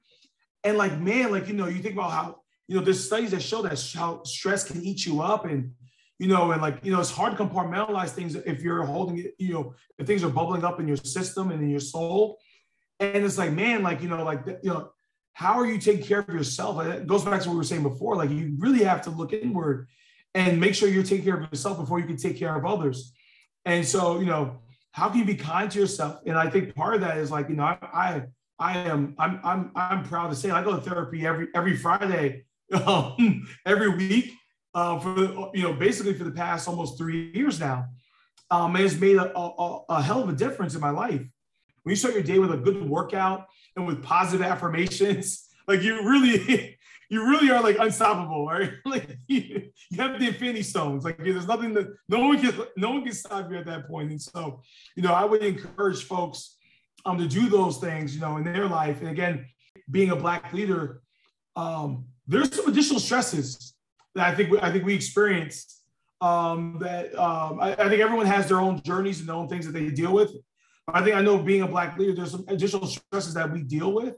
And 0.63 0.79
like, 0.79 0.99
man, 1.01 1.33
like, 1.33 1.49
you 1.49 1.55
know, 1.55 1.67
you 1.67 1.83
think 1.83 1.95
about 1.95 2.13
how, 2.13 2.41
you 2.69 2.77
know, 2.77 2.85
there's 2.85 3.05
studies 3.05 3.33
that 3.33 3.43
show 3.43 3.63
that 3.63 3.93
how 3.97 4.23
stress 4.23 4.63
can 4.63 4.83
eat 4.83 5.05
you 5.05 5.21
up 5.21 5.47
and, 5.47 5.73
you 6.21 6.29
know, 6.29 6.53
and 6.53 6.63
like, 6.63 6.85
you 6.85 6.93
know, 6.93 7.01
it's 7.01 7.11
hard 7.11 7.37
to 7.37 7.45
compartmentalize 7.45 8.11
things 8.11 8.37
if 8.37 8.63
you're 8.63 8.85
holding 8.85 9.19
it, 9.19 9.35
you 9.39 9.53
know, 9.53 9.75
if 9.99 10.07
things 10.07 10.23
are 10.23 10.29
bubbling 10.29 10.65
up 10.65 10.79
in 10.79 10.87
your 10.87 10.97
system 10.97 11.51
and 11.51 11.61
in 11.63 11.71
your 11.71 11.81
soul 11.81 12.39
and 13.01 13.25
it's 13.25 13.39
like, 13.39 13.53
man, 13.53 13.83
like, 13.83 14.03
you 14.03 14.09
know, 14.09 14.25
like, 14.25 14.47
you 14.47 14.71
know, 14.71 14.91
how 15.33 15.59
are 15.59 15.67
you 15.67 15.79
taking 15.79 16.05
care 16.05 16.21
of 16.21 16.29
yourself? 16.29 16.85
It 16.85 17.07
goes 17.07 17.25
back 17.25 17.43
to 17.43 17.49
what 17.49 17.55
we 17.55 17.59
were 17.59 17.65
saying 17.65 17.85
before. 17.85 18.17
Like, 18.17 18.31
you 18.31 18.57
really 18.59 18.83
have 18.83 19.03
to 19.03 19.11
look 19.11 19.33
inward 19.33 19.87
and 20.35 20.61
make 20.61 20.75
sure 20.75 20.89
you're 20.89 21.05
taking 21.05 21.25
care 21.25 21.41
of 21.41 21.49
yourself 21.51 21.79
before 21.79 22.01
you 22.01 22.07
can 22.07 22.17
take 22.17 22.37
care 22.37 22.57
of 22.57 22.67
others. 22.67 23.13
And 23.65 23.87
so, 23.87 24.19
you 24.19 24.27
know, 24.27 24.59
how 24.93 25.09
can 25.09 25.21
you 25.21 25.25
be 25.25 25.37
kind 25.37 25.71
to 25.71 25.79
yourself? 25.79 26.21
And 26.27 26.37
I 26.37 26.51
think 26.51 26.75
part 26.75 26.95
of 26.95 27.03
that 27.03 27.19
is 27.19 27.31
like, 27.31 27.49
you 27.49 27.55
know, 27.55 27.63
I, 27.63 27.79
I, 27.83 28.23
I 28.59 28.79
am, 28.79 29.15
I'm, 29.19 29.41
I'm, 29.45 29.71
I'm 29.77 30.05
proud 30.05 30.31
to 30.31 30.37
say 30.37 30.51
I 30.51 30.63
go 30.65 30.75
to 30.75 30.83
therapy 30.83 31.25
every, 31.25 31.49
every 31.55 31.77
Friday, 31.77 32.45
um, 32.87 33.47
every 33.65 33.91
week, 33.91 34.33
uh, 34.75 34.99
for, 34.99 35.51
you 35.55 35.63
know, 35.63 35.73
basically 35.73 36.15
for 36.15 36.25
the 36.25 36.33
past 36.33 36.67
almost 36.67 36.99
three 36.99 37.31
years 37.33 37.61
now. 37.61 37.87
Um, 38.51 38.75
and 38.75 38.85
it's 38.85 38.99
made 38.99 39.17
a, 39.17 39.39
a, 39.39 39.85
a 39.89 40.03
hell 40.03 40.23
of 40.23 40.29
a 40.29 40.33
difference 40.33 40.75
in 40.75 40.81
my 40.81 40.91
life. 40.91 41.23
When 41.83 41.93
you 41.93 41.97
start 41.97 42.15
your 42.15 42.23
day 42.23 42.39
with 42.39 42.53
a 42.53 42.57
good 42.57 42.89
workout 42.89 43.47
and 43.77 43.87
with 43.87 44.03
positive 44.03 44.45
affirmations, 44.45 45.49
like 45.69 45.83
you 45.83 46.09
really, 46.09 46.79
you 47.11 47.27
really 47.27 47.51
are 47.51 47.63
like 47.63 47.79
unstoppable, 47.79 48.47
right? 48.47 48.73
like 48.85 49.19
you, 49.27 49.71
you 49.91 49.99
have 49.99 50.19
the 50.19 50.29
infinity 50.29 50.63
stones. 50.63 51.05
Like 51.05 51.19
there's 51.19 51.47
nothing 51.47 51.75
that 51.75 51.89
no 52.09 52.21
one 52.21 52.41
can 52.41 52.55
no 52.77 52.91
one 52.91 53.05
can 53.05 53.13
stop 53.13 53.51
you 53.51 53.57
at 53.57 53.67
that 53.67 53.89
point. 53.89 54.11
And 54.11 54.21
so, 54.21 54.63
you 54.95 55.03
know, 55.03 55.13
I 55.13 55.25
would 55.25 55.43
encourage 55.43 56.05
folks 56.05 56.57
um 57.05 57.19
to 57.19 57.27
do 57.27 57.49
those 57.49 57.79
things, 57.79 58.15
you 58.15 58.21
know, 58.21 58.37
in 58.37 58.45
their 58.45 58.67
life. 58.67 59.01
And 59.01 59.09
again, 59.09 59.47
being 59.91 60.11
a 60.11 60.17
black 60.17 60.53
leader, 60.53 61.01
um, 61.57 62.05
there's 62.27 62.55
some 62.55 62.69
additional 62.69 63.01
stresses 63.01 63.75
that 64.15 64.27
I 64.27 64.35
think 64.35 64.51
we, 64.51 64.61
I 64.61 64.71
think 64.71 64.85
we 64.85 64.95
experience. 64.95 65.75
Um, 66.21 66.79
that 66.81 67.17
um, 67.17 67.61
I, 67.61 67.75
I 67.75 67.89
think 67.89 68.01
everyone 68.01 68.27
has 68.27 68.49
their 68.49 68.59
own 68.59 68.83
journeys 68.83 69.21
and 69.21 69.29
their 69.29 69.37
own 69.37 69.49
things 69.49 69.65
that 69.67 69.73
they 69.73 69.89
deal 69.91 70.13
with. 70.13 70.33
I 70.95 71.03
think 71.03 71.17
I 71.17 71.23
know 71.23 71.39
being 71.39 71.63
a 71.63 71.69
black 71.69 71.99
leader, 71.99 72.15
there's 72.15 72.31
some 72.31 72.45
additional 72.49 72.87
stresses 72.87 73.35
that 73.35 73.53
we 73.53 73.63
deal 73.63 73.93
with. 73.93 74.15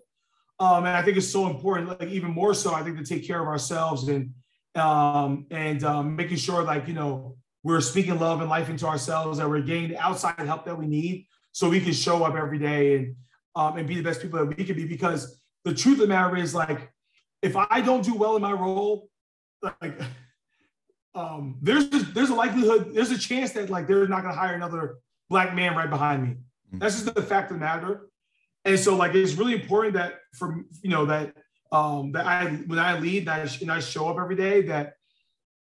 Um, 0.60 0.84
and 0.84 0.96
I 0.96 1.02
think 1.02 1.16
it's 1.16 1.28
so 1.28 1.48
important, 1.48 1.88
like 1.88 2.10
even 2.10 2.30
more 2.30 2.52
so, 2.52 2.74
I 2.74 2.82
think 2.82 2.98
to 2.98 3.04
take 3.04 3.26
care 3.26 3.40
of 3.40 3.48
ourselves 3.48 4.08
and 4.08 4.34
um, 4.74 5.46
and 5.50 5.82
um, 5.84 6.14
making 6.14 6.36
sure, 6.36 6.62
like 6.62 6.86
you 6.86 6.94
know, 6.94 7.36
we're 7.64 7.80
speaking 7.80 8.18
love 8.18 8.40
and 8.40 8.50
life 8.50 8.68
into 8.68 8.86
ourselves, 8.86 9.38
that 9.38 9.48
we're 9.48 9.62
getting 9.62 9.88
the 9.88 9.98
outside 9.98 10.38
help 10.38 10.64
that 10.66 10.78
we 10.78 10.86
need, 10.86 11.26
so 11.52 11.68
we 11.68 11.80
can 11.80 11.92
show 11.92 12.22
up 12.24 12.34
every 12.34 12.58
day 12.58 12.96
and 12.96 13.16
um, 13.56 13.78
and 13.78 13.88
be 13.88 13.96
the 13.96 14.02
best 14.02 14.20
people 14.20 14.38
that 14.38 14.56
we 14.56 14.64
can 14.64 14.76
be. 14.76 14.86
Because 14.86 15.40
the 15.64 15.74
truth 15.74 15.94
of 15.94 16.02
the 16.02 16.06
matter 16.08 16.36
is, 16.36 16.54
like, 16.54 16.92
if 17.42 17.56
I 17.56 17.80
don't 17.80 18.04
do 18.04 18.14
well 18.14 18.36
in 18.36 18.42
my 18.42 18.52
role, 18.52 19.08
like, 19.80 19.98
um, 21.14 21.58
there's 21.62 21.88
there's 21.88 22.30
a 22.30 22.34
likelihood, 22.34 22.92
there's 22.94 23.10
a 23.10 23.18
chance 23.18 23.52
that 23.52 23.70
like 23.70 23.88
they're 23.88 24.06
not 24.06 24.22
going 24.22 24.34
to 24.34 24.38
hire 24.38 24.54
another 24.54 24.98
black 25.30 25.54
man 25.54 25.74
right 25.74 25.90
behind 25.90 26.22
me. 26.22 26.36
That's 26.78 27.02
just 27.02 27.14
the 27.14 27.22
fact 27.22 27.50
of 27.50 27.58
the 27.58 27.64
matter. 27.64 28.08
And 28.64 28.78
so, 28.78 28.96
like, 28.96 29.14
it's 29.14 29.34
really 29.34 29.54
important 29.54 29.94
that 29.94 30.20
for 30.34 30.64
you 30.82 30.90
know 30.90 31.06
that 31.06 31.34
um 31.72 32.12
that 32.12 32.26
I 32.26 32.46
when 32.46 32.78
I 32.78 32.98
lead 32.98 33.26
that 33.26 33.48
I, 33.48 33.56
and 33.60 33.72
I 33.72 33.80
show 33.80 34.08
up 34.08 34.18
every 34.18 34.36
day 34.36 34.62
that 34.62 34.94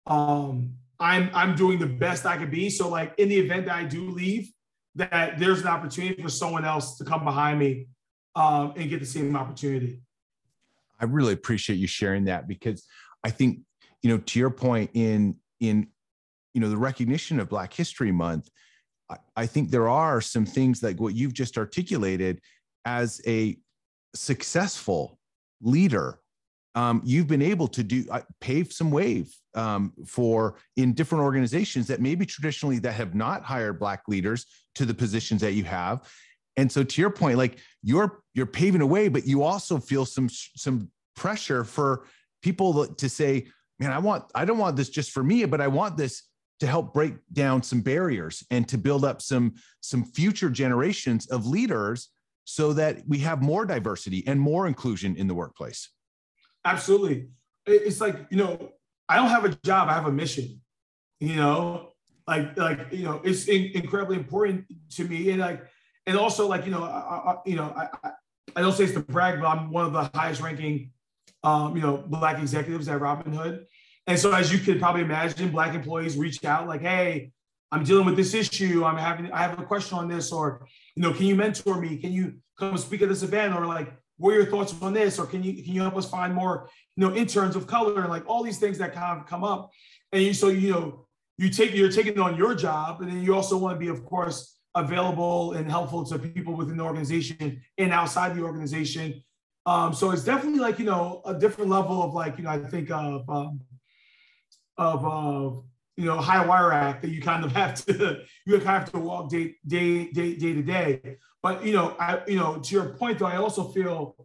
um 0.07 0.75
I'm 1.01 1.31
I'm 1.35 1.57
doing 1.57 1.79
the 1.79 1.87
best 1.87 2.25
I 2.25 2.37
could 2.37 2.51
be. 2.51 2.71
So, 2.71 2.89
like, 2.89 3.15
in 3.19 3.29
the 3.29 3.37
event 3.37 3.67
that 3.67 3.77
I 3.77 3.85
do 3.85 4.11
leave, 4.11 4.51
that 4.95 5.39
there's 5.39 5.61
an 5.61 5.67
opportunity 5.67 6.23
for 6.23 6.29
someone 6.29 6.65
else 6.65 6.97
to 6.99 7.05
come 7.05 7.25
behind 7.25 7.59
me 7.59 7.89
um, 8.37 8.73
and 8.77 8.89
get 8.89 9.01
the 9.01 9.07
same 9.07 9.37
opportunity. 9.37 10.01
I 11.01 11.07
really 11.07 11.33
appreciate 11.33 11.77
you 11.77 11.87
sharing 11.87 12.25
that 12.25 12.47
because 12.47 12.87
I 13.25 13.31
think 13.31 13.61
you 14.03 14.11
know 14.11 14.19
to 14.19 14.39
your 14.39 14.51
point 14.51 14.91
in 14.95 15.37
in 15.61 15.89
you 16.53 16.61
know 16.61 16.71
the 16.71 16.77
recognition 16.77 17.41
of 17.41 17.49
Black 17.49 17.73
History 17.73 18.13
Month 18.13 18.49
I 19.37 19.47
think 19.47 19.71
there 19.71 19.89
are 19.89 20.21
some 20.21 20.47
things 20.47 20.83
like 20.83 21.01
what 21.01 21.15
you've 21.15 21.35
just 21.35 21.59
articulated 21.59 22.41
as 22.85 23.21
a 23.27 23.57
successful 24.15 25.19
leader. 25.61 26.21
Um, 26.75 27.03
you've 27.05 27.29
been 27.29 27.43
able 27.43 27.69
to 27.69 27.85
do 27.85 28.05
uh, 28.11 28.23
pave 28.41 28.73
some 28.73 28.91
wave 28.91 29.33
um, 29.55 29.93
for 30.07 30.57
in 30.77 30.93
different 30.93 31.23
organizations 31.23 31.87
that 31.87 32.01
maybe 32.01 32.27
traditionally 32.27 32.79
that 32.81 32.93
have 32.93 33.15
not 33.15 33.45
hired 33.45 33.79
black 33.79 34.03
leaders 34.09 34.47
to 34.75 34.85
the 34.85 34.95
positions 34.95 35.41
that 35.43 35.53
you 35.53 35.65
have. 35.65 36.09
And 36.57 36.71
so, 36.71 36.83
to 36.83 37.01
your 37.01 37.11
point, 37.11 37.39
like 37.39 37.59
you're 37.83 38.23
you're 38.35 38.47
paving 38.47 38.81
a 38.81 38.87
way, 38.87 39.09
but 39.09 39.27
you 39.27 39.43
also 39.43 39.79
feel 39.79 40.05
some 40.05 40.29
some 40.29 40.91
pressure 41.15 41.65
for 41.65 42.07
people 42.43 42.87
to 42.87 43.09
say, 43.09 43.47
"Man, 43.79 43.93
I 43.93 43.99
want 43.99 44.25
I 44.35 44.45
don't 44.45 44.59
want 44.59 44.77
this 44.77 44.89
just 44.89 45.13
for 45.13 45.23
me, 45.23 45.45
but 45.45 45.61
I 45.61 45.69
want 45.69 45.97
this 45.97 46.25
to 46.61 46.67
help 46.67 46.95
break 46.95 47.15
down 47.33 47.63
some 47.63 47.81
barriers 47.81 48.45
and 48.51 48.69
to 48.69 48.79
build 48.79 49.05
up 49.05 49.21
some 49.21 49.55
some 49.81 50.05
future 50.05 50.51
generations 50.51 51.27
of 51.27 51.47
leaders 51.47 52.11
so 52.45 52.73
that 52.73 52.99
we 53.09 53.19
have 53.19 53.43
more 53.43 53.65
diversity 53.65 54.23
and 54.27 54.41
more 54.41 54.67
inclusion 54.67 55.17
in 55.17 55.27
the 55.27 55.35
workplace. 55.35 55.91
Absolutely. 56.65 57.29
It's 57.67 58.01
like 58.01 58.27
you 58.31 58.37
know 58.37 58.73
i 59.09 59.17
don't 59.17 59.29
have 59.29 59.45
a 59.45 59.51
job 59.65 59.89
i 59.89 59.95
have 59.95 60.07
a 60.07 60.13
mission 60.13 60.61
you 61.21 61.37
know? 61.37 61.91
Like 62.27 62.57
like 62.57 62.91
you 62.91 63.05
know 63.05 63.21
it's 63.23 63.49
in, 63.49 63.71
incredibly 63.75 64.17
important 64.17 64.65
to 64.93 65.05
me 65.05 65.29
and 65.29 65.41
like 65.41 65.63
and 66.07 66.17
also 66.17 66.49
like 66.49 66.65
you 66.65 66.71
know 66.71 66.83
I, 66.83 67.33
I, 67.33 67.37
you 67.45 67.55
know 67.55 67.71
I, 67.77 68.13
I 68.57 68.63
don't 68.63 68.73
say 68.73 68.85
it's 68.85 68.95
to 68.95 69.01
brag 69.01 69.41
but 69.43 69.47
i'm 69.47 69.71
one 69.71 69.85
of 69.85 69.93
the 69.93 70.11
highest 70.19 70.41
ranking 70.41 70.91
um, 71.43 71.77
you 71.77 71.83
know 71.83 71.99
black 71.99 72.39
executives 72.39 72.89
at 72.89 72.99
robinhood 72.99 73.67
and 74.07 74.19
so, 74.19 74.33
as 74.33 74.53
you 74.53 74.59
could 74.59 74.79
probably 74.81 75.03
imagine, 75.03 75.51
black 75.51 75.75
employees 75.75 76.17
reach 76.17 76.45
out 76.45 76.69
like, 76.69 76.83
"Hey, 76.83 77.33
I'm 77.75 77.83
dealing 77.83 78.07
with 78.07 78.17
this 78.17 78.35
issue. 78.35 78.85
I'm 78.85 78.97
having, 78.97 79.33
I 79.33 79.43
have 79.43 79.59
a 79.59 79.65
question 79.65 79.99
on 79.99 80.09
this, 80.09 80.31
or 80.31 80.67
you 80.95 81.03
know, 81.03 81.13
can 81.13 81.27
you 81.27 81.35
mentor 81.35 81.81
me? 81.81 81.97
Can 81.97 82.13
you 82.13 82.35
come 82.59 82.79
speak 82.79 83.03
at 83.03 83.09
this 83.09 83.25
event, 83.25 83.55
or 83.55 83.67
like, 83.67 83.93
what 84.17 84.31
are 84.31 84.37
your 84.37 84.47
thoughts 84.47 84.75
on 84.81 84.93
this, 84.93 85.19
or 85.19 85.27
can 85.27 85.43
you 85.43 85.63
can 85.63 85.75
you 85.75 85.81
help 85.81 85.97
us 85.97 86.09
find 86.09 86.33
more, 86.35 86.69
you 86.97 87.05
know, 87.05 87.15
interns 87.15 87.57
of 87.57 87.67
color, 87.67 88.01
and 88.01 88.11
like 88.11 88.23
all 88.29 88.45
these 88.45 88.59
things 88.59 88.79
that 88.79 88.95
kind 88.95 89.21
of 89.21 89.27
come 89.27 89.43
up. 89.43 89.71
And 90.13 90.23
you, 90.23 90.35
so 90.35 90.49
you 90.49 90.71
know, 90.71 91.07
you 91.37 91.49
take 91.49 91.75
you're 91.75 91.91
taking 91.91 92.21
on 92.21 92.37
your 92.37 92.55
job, 92.55 93.01
and 93.01 93.11
then 93.11 93.23
you 93.23 93.35
also 93.35 93.59
want 93.59 93.75
to 93.75 93.79
be, 93.81 93.89
of 93.89 94.05
course, 94.05 94.57
available 94.75 95.55
and 95.55 95.69
helpful 95.69 96.05
to 96.05 96.19
people 96.19 96.55
within 96.55 96.77
the 96.77 96.85
organization 96.85 97.61
and 97.79 97.93
outside 97.93 98.37
the 98.37 98.43
organization. 98.43 99.21
Um, 99.67 99.95
so 99.95 100.11
it's 100.11 100.25
definitely 100.25 100.61
like 100.61 100.79
you 100.79 100.85
know 100.85 101.23
a 101.25 101.35
different 101.35 101.71
level 101.71 102.03
of 102.03 102.15
like 102.15 102.39
you 102.39 102.45
know 102.45 102.51
I 102.51 102.59
think 102.59 102.91
of 102.91 103.29
um, 103.29 103.61
of 104.77 105.65
you 105.97 106.05
know 106.05 106.17
high 106.19 106.45
wire 106.45 106.73
act 106.73 107.03
that 107.03 107.11
you 107.11 107.23
kind 107.23 107.45
of 107.45 107.53
have 107.53 107.75
to 107.87 108.23
you 108.47 108.59
have 108.59 108.91
to 108.93 108.99
walk 108.99 109.31
day 109.31 109.55
day 109.67 110.11
day 110.11 110.37
day 110.37 110.53
to 110.53 110.63
day. 110.63 111.17
But 111.43 111.65
you 111.65 111.73
know, 111.73 111.97
I 111.99 112.21
you 112.27 112.39
know 112.39 112.59
to 112.59 112.75
your 112.75 112.91
point 112.91 113.19
though, 113.19 113.27
I 113.27 113.37
also 113.37 113.69
feel 113.69 114.17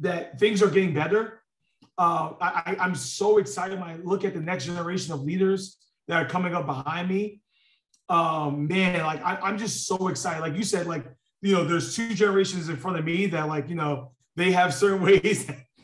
that 0.00 0.38
things 0.38 0.62
are 0.62 0.70
getting 0.70 0.94
better. 0.94 1.42
Uh, 1.96 2.34
I, 2.40 2.76
I'm 2.78 2.94
so 2.94 3.38
excited 3.38 3.80
when 3.80 3.88
I 3.88 3.96
look 3.96 4.24
at 4.24 4.32
the 4.32 4.40
next 4.40 4.66
generation 4.66 5.12
of 5.12 5.22
leaders 5.22 5.78
that 6.06 6.22
are 6.22 6.28
coming 6.28 6.54
up 6.54 6.64
behind 6.64 7.08
me. 7.08 7.40
Um, 8.08 8.68
man, 8.68 9.04
like 9.04 9.22
I, 9.24 9.36
I'm 9.42 9.58
just 9.58 9.86
so 9.86 10.06
excited. 10.06 10.40
Like 10.40 10.54
you 10.54 10.62
said, 10.62 10.86
like 10.86 11.04
you 11.40 11.54
know, 11.54 11.64
there's 11.64 11.94
two 11.94 12.14
generations 12.14 12.68
in 12.68 12.76
front 12.76 12.98
of 12.98 13.04
me 13.04 13.26
that 13.26 13.48
like, 13.48 13.68
you 13.68 13.74
know, 13.74 14.12
they 14.36 14.50
have 14.52 14.74
certain 14.74 15.02
ways 15.04 15.46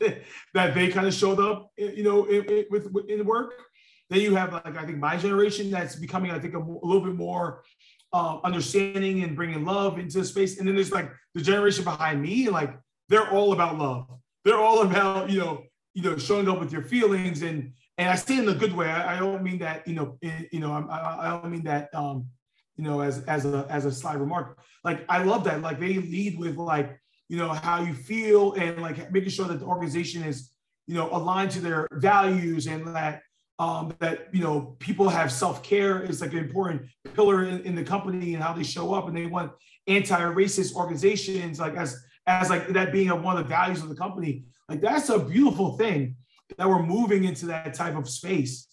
that 0.53 0.75
they 0.75 0.87
kind 0.89 1.07
of 1.07 1.13
showed 1.13 1.39
up, 1.39 1.71
you 1.77 2.03
know, 2.03 2.21
with, 2.69 3.09
in 3.09 3.25
work. 3.25 3.53
Then 4.09 4.21
you 4.21 4.35
have 4.35 4.53
like 4.53 4.77
I 4.77 4.85
think 4.85 4.99
my 4.99 5.17
generation 5.17 5.71
that's 5.71 5.95
becoming 5.95 6.31
I 6.31 6.39
think 6.39 6.53
a, 6.53 6.59
a 6.59 6.85
little 6.85 7.01
bit 7.01 7.15
more 7.15 7.63
uh, 8.13 8.39
understanding 8.43 9.23
and 9.23 9.35
bringing 9.35 9.65
love 9.65 9.99
into 9.99 10.19
the 10.19 10.25
space. 10.25 10.57
And 10.57 10.67
then 10.67 10.75
there's 10.75 10.91
like 10.91 11.11
the 11.33 11.41
generation 11.41 11.83
behind 11.83 12.21
me, 12.21 12.49
like 12.49 12.77
they're 13.09 13.29
all 13.29 13.53
about 13.53 13.77
love. 13.77 14.07
They're 14.43 14.59
all 14.59 14.83
about 14.83 15.29
you 15.29 15.39
know 15.39 15.63
you 15.93 16.03
know 16.03 16.17
showing 16.17 16.47
up 16.47 16.59
with 16.59 16.71
your 16.71 16.83
feelings 16.83 17.41
and 17.41 17.73
and 17.97 18.09
I 18.09 18.15
say 18.15 18.37
in 18.37 18.47
a 18.47 18.53
good 18.53 18.73
way. 18.73 18.87
I, 18.87 19.15
I 19.15 19.19
don't 19.19 19.43
mean 19.43 19.59
that 19.59 19.87
you 19.87 19.95
know 19.95 20.17
in, 20.21 20.47
you 20.51 20.59
know 20.59 20.71
I, 20.71 21.27
I 21.27 21.29
don't 21.29 21.51
mean 21.51 21.63
that 21.63 21.93
um 21.93 22.27
you 22.77 22.83
know 22.83 23.01
as 23.01 23.23
as 23.25 23.45
a 23.45 23.65
as 23.69 23.85
a 23.85 23.91
sly 23.91 24.13
remark. 24.13 24.59
Like 24.83 25.03
I 25.09 25.23
love 25.23 25.43
that. 25.45 25.61
Like 25.61 25.79
they 25.79 25.95
lead 25.95 26.37
with 26.37 26.57
like 26.57 26.99
you 27.27 27.37
know 27.37 27.49
how 27.49 27.81
you 27.81 27.93
feel 27.93 28.53
and 28.53 28.81
like 28.81 29.11
making 29.11 29.29
sure 29.29 29.47
that 29.47 29.59
the 29.59 29.65
organization 29.65 30.23
is 30.23 30.51
you 30.87 30.95
know 30.95 31.09
aligned 31.11 31.51
to 31.51 31.59
their 31.59 31.87
values 31.91 32.67
and 32.67 32.87
that 32.95 33.21
um, 33.59 33.95
that 33.99 34.27
you 34.33 34.41
know 34.41 34.75
people 34.79 35.07
have 35.09 35.31
self-care 35.31 36.01
is 36.01 36.21
like 36.21 36.33
an 36.33 36.39
important 36.39 36.83
pillar 37.13 37.45
in, 37.45 37.61
in, 37.61 37.75
the 37.75 37.83
company 37.83 38.33
and 38.33 38.43
how 38.43 38.53
they 38.53 38.63
show 38.63 38.93
up 38.93 39.07
and 39.07 39.15
they 39.15 39.27
want 39.27 39.51
anti-racist 39.87 40.75
organizations 40.75 41.59
like 41.59 41.75
as 41.75 42.03
as 42.27 42.49
like 42.49 42.67
that 42.69 42.91
being 42.91 43.09
a, 43.09 43.15
one 43.15 43.37
of 43.37 43.43
the 43.43 43.49
values 43.49 43.81
of 43.81 43.89
the 43.89 43.95
company. 43.95 44.43
Like 44.67 44.81
that's 44.81 45.09
a 45.09 45.19
beautiful 45.19 45.77
thing 45.77 46.15
that 46.57 46.67
we're 46.67 46.83
moving 46.83 47.23
into 47.23 47.45
that 47.47 47.73
type 47.73 47.95
of 47.95 48.09
space. 48.09 48.67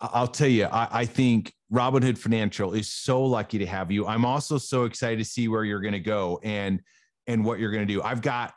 I'll 0.00 0.26
tell 0.26 0.48
you 0.48 0.64
I, 0.64 0.88
I 0.90 1.04
think 1.04 1.52
robinhood 1.72 2.18
financial 2.18 2.74
is 2.74 2.90
so 2.90 3.22
lucky 3.22 3.58
to 3.58 3.66
have 3.66 3.90
you. 3.90 4.06
I'm 4.06 4.24
also 4.24 4.58
so 4.58 4.84
excited 4.84 5.18
to 5.18 5.24
see 5.24 5.48
where 5.48 5.64
you're 5.64 5.80
going 5.80 5.92
to 5.92 6.00
go 6.00 6.40
and 6.42 6.80
and 7.26 7.44
what 7.44 7.58
you're 7.58 7.70
going 7.70 7.86
to 7.86 7.92
do. 7.92 8.02
I've 8.02 8.20
got 8.20 8.52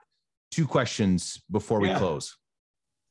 two 0.52 0.66
questions 0.66 1.42
before 1.52 1.80
we 1.80 1.90
yeah. 1.90 2.00
close. 2.00 2.36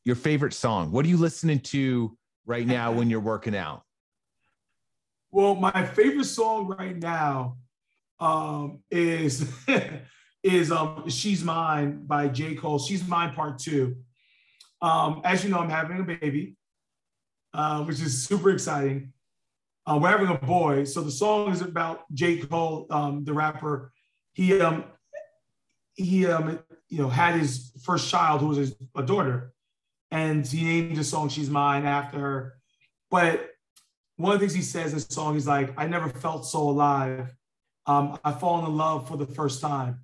Your 0.05 0.17
favorite 0.17 0.53
song 0.53 0.91
what 0.91 1.05
are 1.05 1.09
you 1.09 1.17
listening 1.17 1.61
to 1.61 2.17
right 2.47 2.67
now 2.67 2.93
when 2.93 3.11
you're 3.11 3.21
working 3.21 3.55
out? 3.55 3.83
Well, 5.31 5.55
my 5.57 5.85
favorite 5.85 6.25
song 6.25 6.69
right 6.69 6.97
now 6.97 7.59
um, 8.21 8.81
is 8.91 9.51
is 10.43 10.71
um, 10.71 11.09
"She's 11.09 11.45
Mine" 11.45 12.07
by 12.07 12.29
J. 12.29 12.55
Cole. 12.55 12.79
"She's 12.79 13.07
Mine" 13.07 13.35
Part 13.35 13.59
Two. 13.59 13.97
Um, 14.81 15.21
as 15.25 15.45
you 15.45 15.51
know, 15.51 15.59
I'm 15.59 15.69
having 15.69 16.01
a 16.01 16.05
baby, 16.05 16.57
uh, 17.53 17.83
which 17.85 18.01
is 18.01 18.27
super 18.27 18.51
exciting. 18.51 19.13
Uh, 19.87 19.99
we're 20.01 20.09
having 20.09 20.29
a 20.29 20.39
boy, 20.39 20.85
so 20.85 21.01
the 21.01 21.11
song 21.11 21.53
is 21.53 21.61
about 21.61 22.05
J. 22.13 22.39
Cole, 22.39 22.87
um, 22.91 23.25
the 23.25 23.35
rapper. 23.35 23.93
He 24.33 24.61
um, 24.61 24.85
he 25.95 26.27
um, 26.27 26.59
you 26.89 26.99
know 26.99 27.09
had 27.09 27.35
his 27.35 27.73
first 27.83 28.09
child, 28.09 28.41
who 28.41 28.49
was 28.49 28.59
his, 28.59 28.77
a 28.97 29.03
daughter, 29.03 29.53
and 30.17 30.47
he 30.47 30.65
named 30.65 30.97
the 30.97 31.05
song 31.05 31.29
"She's 31.29 31.51
Mine" 31.51 31.85
after 31.85 32.19
her. 32.19 32.55
But 33.11 33.51
one 34.17 34.33
of 34.33 34.41
the 34.41 34.47
things 34.47 34.55
he 34.55 34.63
says 34.63 34.93
in 34.93 34.99
the 34.99 35.07
song, 35.13 35.35
he's 35.35 35.47
like, 35.47 35.75
"I 35.77 35.87
never 35.87 36.09
felt 36.09 36.47
so 36.47 36.69
alive. 36.69 37.35
Um, 37.87 38.19
I've 38.25 38.41
fallen 38.41 38.65
in 38.65 38.77
love 38.77 39.07
for 39.09 39.17
the 39.17 39.27
first 39.27 39.61
time." 39.61 40.01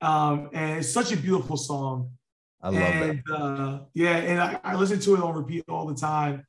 Um, 0.00 0.50
and 0.52 0.78
it's 0.80 0.92
such 0.92 1.12
a 1.12 1.16
beautiful 1.16 1.56
song. 1.56 2.10
I 2.60 2.68
love 2.70 2.82
and, 2.82 3.22
that. 3.26 3.34
Uh, 3.34 3.80
yeah, 3.94 4.16
and 4.16 4.40
I, 4.40 4.60
I, 4.64 4.74
listen 4.74 4.98
to 5.00 5.14
it 5.14 5.20
on 5.20 5.34
repeat 5.34 5.64
all 5.68 5.86
the 5.86 5.94
time. 5.94 6.44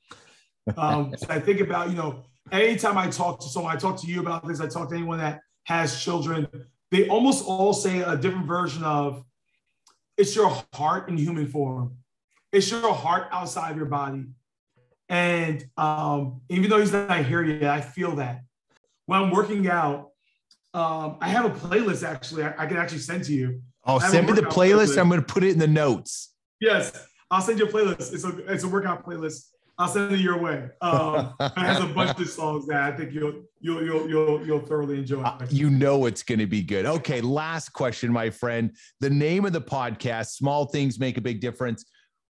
Um, 0.78 1.14
so 1.18 1.28
I 1.30 1.40
think 1.40 1.60
about, 1.60 1.90
you 1.90 1.96
know, 1.96 2.24
anytime 2.52 2.98
I 2.98 3.08
talk 3.10 3.40
to 3.42 3.48
someone, 3.48 3.76
I 3.76 3.80
talk 3.80 4.00
to 4.02 4.08
you 4.08 4.22
about 4.22 4.48
this, 4.48 4.60
I 4.60 4.68
talk 4.68 4.90
to 4.90 4.96
anyone 4.96 5.20
that 5.20 5.42
has 5.66 6.04
children, 6.04 6.48
they 6.92 7.08
almost 7.10 7.46
all 7.46 7.74
say 7.74 8.02
a 8.02 8.16
different 8.16 8.46
version 8.46 8.84
of 8.84 9.24
it's 10.18 10.36
your 10.36 10.56
heart 10.74 11.10
in 11.10 11.18
human 11.18 11.48
form. 11.48 11.98
It's 12.54 12.70
your 12.70 12.94
heart 12.94 13.28
outside 13.32 13.72
of 13.72 13.78
your 13.78 13.88
body. 13.88 14.26
And 15.10 15.66
um, 15.76 16.42
even 16.50 16.70
though 16.70 16.80
he's 16.80 16.94
not 16.94 17.26
here 17.26 17.44
yet, 17.44 17.70
I 17.70 17.82
feel 17.82 18.16
that. 18.18 18.42
When 19.08 19.20
I'm 19.20 19.32
working 19.32 19.68
out, 19.68 20.12
um, 20.74 21.18
I 21.20 21.28
have 21.30 21.46
a 21.46 21.50
playlist 21.50 22.08
actually 22.08 22.44
I, 22.44 22.54
I 22.58 22.66
can 22.68 22.78
actually 22.78 23.00
send 23.00 23.24
to 23.26 23.34
you. 23.34 23.62
Oh, 23.86 24.00
send 24.00 24.28
me 24.28 24.34
the 24.34 24.44
playlist. 24.44 24.94
playlist. 24.94 24.98
I'm 24.98 25.10
going 25.10 25.20
to 25.20 25.26
put 25.26 25.44
it 25.44 25.52
in 25.52 25.60
the 25.60 25.68
notes. 25.68 26.34
Yes, 26.62 27.08
I'll 27.30 27.42
send 27.42 27.60
you 27.60 27.66
a 27.66 27.70
playlist. 27.70 28.14
It's 28.14 28.24
a 28.24 28.38
it's 28.52 28.64
a 28.64 28.68
workout 28.68 29.06
playlist. 29.06 29.50
I'll 29.78 29.88
send 29.88 30.14
it 30.14 30.20
your 30.20 30.38
way. 30.38 30.70
Um, 30.82 31.34
it 31.40 31.58
has 31.58 31.84
a 31.84 31.88
bunch 31.88 32.18
of 32.20 32.30
songs 32.30 32.68
that 32.68 32.82
I 32.82 32.96
think 32.96 33.12
you'll 33.12 33.44
you'll 33.60 33.84
you'll 33.84 34.10
you'll, 34.10 34.46
you'll 34.46 34.60
thoroughly 34.66 35.00
enjoy. 35.00 35.22
Uh, 35.22 35.46
you 35.50 35.70
know 35.70 36.06
it's 36.06 36.24
going 36.24 36.40
to 36.40 36.48
be 36.48 36.62
good. 36.62 36.86
Okay, 36.86 37.20
last 37.20 37.74
question, 37.74 38.12
my 38.12 38.30
friend. 38.30 38.76
The 39.00 39.10
name 39.10 39.46
of 39.46 39.54
the 39.54 39.62
podcast: 39.62 40.28
Small 40.28 40.66
Things 40.66 40.98
Make 40.98 41.18
a 41.18 41.22
Big 41.22 41.42
Difference 41.42 41.84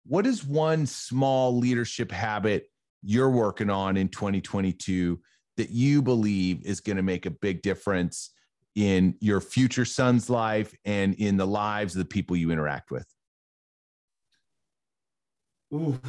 what 0.07 0.25
is 0.25 0.45
one 0.45 0.85
small 0.85 1.57
leadership 1.57 2.11
habit 2.11 2.69
you're 3.03 3.29
working 3.29 3.69
on 3.69 3.97
in 3.97 4.07
2022 4.07 5.19
that 5.57 5.69
you 5.69 6.01
believe 6.01 6.63
is 6.65 6.79
going 6.79 6.97
to 6.97 7.03
make 7.03 7.25
a 7.25 7.31
big 7.31 7.61
difference 7.61 8.31
in 8.75 9.15
your 9.19 9.41
future 9.41 9.85
son's 9.85 10.29
life 10.29 10.73
and 10.85 11.15
in 11.15 11.35
the 11.35 11.47
lives 11.47 11.95
of 11.95 11.99
the 11.99 12.05
people 12.05 12.35
you 12.35 12.51
interact 12.51 12.91
with? 12.91 13.07
Ooh. 15.73 15.99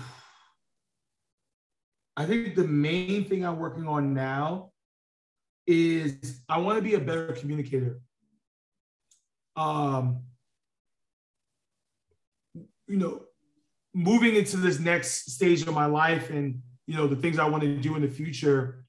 I 2.16 2.26
think 2.26 2.54
the 2.54 2.66
main 2.66 3.24
thing 3.24 3.44
I'm 3.44 3.58
working 3.58 3.86
on 3.88 4.12
now 4.12 4.72
is 5.66 6.40
I 6.48 6.58
want 6.58 6.76
to 6.76 6.82
be 6.82 6.94
a 6.94 7.00
better 7.00 7.32
communicator. 7.32 8.00
Um, 9.56 10.20
you 12.54 12.96
know, 12.96 13.27
moving 13.94 14.36
into 14.36 14.56
this 14.56 14.78
next 14.78 15.30
stage 15.30 15.62
of 15.62 15.74
my 15.74 15.86
life 15.86 16.30
and 16.30 16.60
you 16.86 16.96
know 16.96 17.06
the 17.06 17.16
things 17.16 17.38
I 17.38 17.48
want 17.48 17.62
to 17.62 17.76
do 17.76 17.96
in 17.96 18.02
the 18.02 18.08
future, 18.08 18.84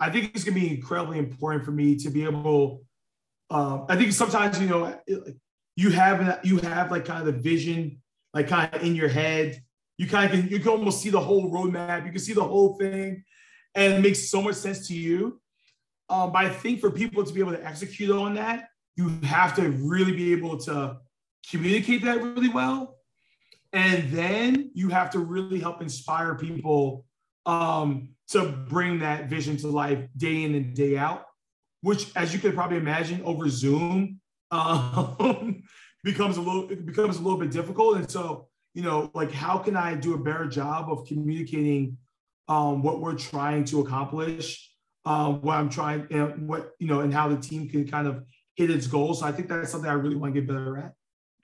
I 0.00 0.10
think 0.10 0.32
it's 0.34 0.44
gonna 0.44 0.58
be 0.58 0.70
incredibly 0.70 1.18
important 1.18 1.64
for 1.64 1.70
me 1.70 1.96
to 1.96 2.10
be 2.10 2.24
able. 2.24 2.82
Um, 3.50 3.86
I 3.88 3.96
think 3.96 4.12
sometimes 4.12 4.60
you 4.60 4.68
know 4.68 4.98
you 5.76 5.90
have 5.90 6.40
you 6.44 6.58
have 6.58 6.90
like 6.90 7.04
kind 7.04 7.26
of 7.26 7.26
the 7.26 7.40
vision 7.40 8.00
like 8.32 8.48
kind 8.48 8.72
of 8.74 8.82
in 8.82 8.94
your 8.94 9.08
head. 9.08 9.62
You 9.98 10.06
kind 10.06 10.26
of 10.26 10.38
can 10.38 10.48
you 10.50 10.58
can 10.58 10.68
almost 10.68 11.00
see 11.00 11.10
the 11.10 11.20
whole 11.20 11.50
roadmap. 11.50 12.04
You 12.04 12.12
can 12.12 12.20
see 12.20 12.32
the 12.32 12.44
whole 12.44 12.76
thing, 12.76 13.24
and 13.74 13.94
it 13.94 14.00
makes 14.00 14.30
so 14.30 14.42
much 14.42 14.56
sense 14.56 14.88
to 14.88 14.94
you. 14.94 15.40
Um, 16.08 16.32
but 16.32 16.44
I 16.44 16.48
think 16.50 16.80
for 16.80 16.90
people 16.90 17.24
to 17.24 17.32
be 17.32 17.40
able 17.40 17.52
to 17.52 17.64
execute 17.66 18.10
on 18.10 18.34
that, 18.34 18.68
you 18.96 19.08
have 19.24 19.56
to 19.56 19.70
really 19.70 20.12
be 20.12 20.32
able 20.32 20.58
to 20.58 20.98
communicate 21.50 22.04
that 22.04 22.22
really 22.22 22.48
well 22.48 22.95
and 23.76 24.10
then 24.10 24.70
you 24.72 24.88
have 24.88 25.10
to 25.10 25.18
really 25.18 25.60
help 25.60 25.82
inspire 25.82 26.34
people 26.34 27.04
um, 27.44 28.08
to 28.28 28.48
bring 28.48 29.00
that 29.00 29.28
vision 29.28 29.58
to 29.58 29.68
life 29.68 30.08
day 30.16 30.44
in 30.44 30.54
and 30.54 30.74
day 30.74 30.96
out, 30.96 31.26
which, 31.82 32.10
as 32.16 32.32
you 32.32 32.40
can 32.40 32.52
probably 32.52 32.78
imagine, 32.78 33.20
over 33.22 33.50
Zoom 33.50 34.18
um, 34.50 35.62
becomes 36.02 36.38
a 36.38 36.40
little 36.40 36.70
it 36.70 36.86
becomes 36.86 37.18
a 37.18 37.20
little 37.20 37.38
bit 37.38 37.50
difficult. 37.50 37.98
And 37.98 38.10
so, 38.10 38.48
you 38.72 38.82
know, 38.82 39.10
like 39.12 39.30
how 39.30 39.58
can 39.58 39.76
I 39.76 39.94
do 39.94 40.14
a 40.14 40.18
better 40.18 40.46
job 40.46 40.90
of 40.90 41.06
communicating 41.06 41.98
um, 42.48 42.82
what 42.82 43.00
we're 43.00 43.18
trying 43.18 43.64
to 43.66 43.80
accomplish, 43.80 44.72
um, 45.04 45.42
what 45.42 45.56
I'm 45.58 45.68
trying, 45.68 46.06
and 46.10 46.48
what 46.48 46.70
you 46.78 46.86
know, 46.86 47.00
and 47.00 47.12
how 47.12 47.28
the 47.28 47.36
team 47.36 47.68
can 47.68 47.86
kind 47.86 48.08
of 48.08 48.24
hit 48.54 48.70
its 48.70 48.86
goals. 48.86 49.20
So 49.20 49.26
I 49.26 49.32
think 49.32 49.48
that's 49.48 49.70
something 49.70 49.90
I 49.90 49.94
really 49.94 50.16
want 50.16 50.34
to 50.34 50.40
get 50.40 50.48
better 50.48 50.78
at. 50.78 50.92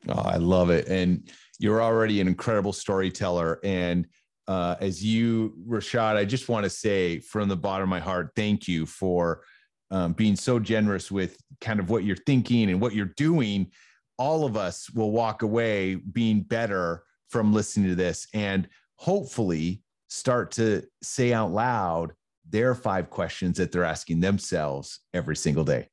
Oh, 0.09 0.23
I 0.23 0.37
love 0.37 0.71
it. 0.71 0.89
And 0.89 1.31
you're 1.59 1.83
already 1.83 2.21
an 2.21 2.29
incredible 2.29 2.73
storyteller. 2.73 3.61
And 3.63 4.07
uh, 4.49 4.77
as 4.81 5.05
you, 5.05 5.55
Rashad, 5.69 6.17
I 6.17 6.25
just 6.25 6.49
want 6.49 6.65
to 6.65 6.71
say 6.71 7.21
from 7.21 7.49
the 7.49 7.57
bottom 7.57 7.85
of 7.85 7.89
my 7.89 8.01
heart, 8.01 8.33
thank 8.35 8.67
you 8.67 8.87
for 8.87 9.43
um, 9.91 10.15
being 10.15 10.37
so 10.37 10.59
generous 10.59 11.11
with 11.11 11.37
kind 11.61 11.79
of 11.79 11.91
what 11.91 12.05
you're 12.05 12.17
thinking 12.17 12.71
and 12.71 12.81
what 12.81 12.95
you're 12.95 13.13
doing. 13.17 13.71
All 14.19 14.45
of 14.45 14.57
us 14.57 14.91
will 14.91 15.13
walk 15.13 15.43
away 15.43 15.95
being 15.95 16.43
better 16.43 17.05
from 17.29 17.53
listening 17.53 17.89
to 17.91 17.95
this 17.95 18.27
and 18.35 18.69
hopefully 18.97 19.83
start 20.09 20.51
to 20.53 20.83
say 21.03 21.33
out 21.33 21.51
loud 21.51 22.13
their 22.49 22.75
five 22.75 23.09
questions 23.09 23.57
that 23.59 23.73
they're 23.73 23.85
asking 23.85 24.21
themselves 24.21 25.01
every 25.15 25.37
single 25.37 25.65
day. 25.65 25.89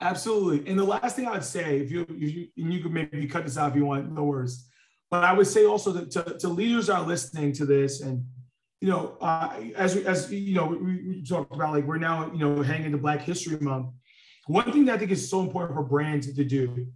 Absolutely. 0.00 0.68
And 0.68 0.78
the 0.78 0.84
last 0.84 1.14
thing 1.14 1.26
I'd 1.26 1.44
say, 1.44 1.78
if 1.78 1.90
you, 1.90 2.06
you 2.10 2.48
and 2.56 2.72
you 2.72 2.80
could 2.80 2.92
maybe 2.92 3.26
cut 3.26 3.44
this 3.44 3.58
out 3.58 3.70
if 3.70 3.76
you 3.76 3.84
want, 3.84 4.10
no 4.10 4.24
worries. 4.24 4.66
But 5.10 5.24
I 5.24 5.32
would 5.32 5.46
say 5.46 5.66
also 5.66 5.92
that 5.92 6.10
to, 6.12 6.38
to 6.38 6.48
leaders 6.48 6.88
are 6.88 7.02
listening 7.02 7.52
to 7.54 7.66
this, 7.66 8.00
and 8.00 8.24
you 8.80 8.88
know, 8.88 9.18
uh, 9.20 9.52
as 9.76 9.96
we, 9.96 10.06
as 10.06 10.32
you 10.32 10.54
know, 10.54 10.66
we, 10.66 11.06
we 11.06 11.22
talked 11.22 11.54
about 11.54 11.74
like 11.74 11.84
we're 11.84 11.98
now 11.98 12.30
you 12.32 12.38
know 12.38 12.62
hanging 12.62 12.92
the 12.92 12.98
Black 12.98 13.20
History 13.20 13.58
Month. 13.58 13.88
One 14.46 14.72
thing 14.72 14.86
that 14.86 14.94
I 14.94 14.98
think 14.98 15.10
is 15.10 15.28
so 15.28 15.42
important 15.42 15.76
for 15.76 15.84
brands 15.84 16.32
to 16.32 16.44
do 16.44 16.86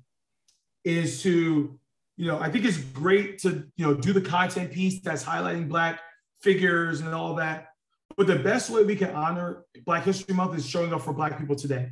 is 0.83 1.23
to, 1.23 1.79
you 2.17 2.27
know, 2.27 2.39
I 2.39 2.51
think 2.51 2.65
it's 2.65 2.79
great 2.79 3.39
to 3.41 3.65
you 3.77 3.85
know 3.85 3.95
do 3.95 4.13
the 4.13 4.21
content 4.21 4.73
piece 4.73 5.03
that's 5.03 5.25
highlighting 5.25 5.69
Black 5.69 6.01
figures 6.41 7.01
and 7.01 7.13
all 7.13 7.35
that. 7.35 7.69
But 8.17 8.29
the 8.29 8.37
best 8.37 8.71
way 8.71 8.85
we 8.85 8.97
can 8.97 9.11
honor 9.11 9.65
Black 9.85 10.05
History 10.05 10.35
Month 10.35 10.57
is 10.57 10.67
showing 10.67 10.95
up 10.95 11.03
for 11.03 11.13
Black 11.13 11.39
people 11.39 11.57
today. 11.57 11.91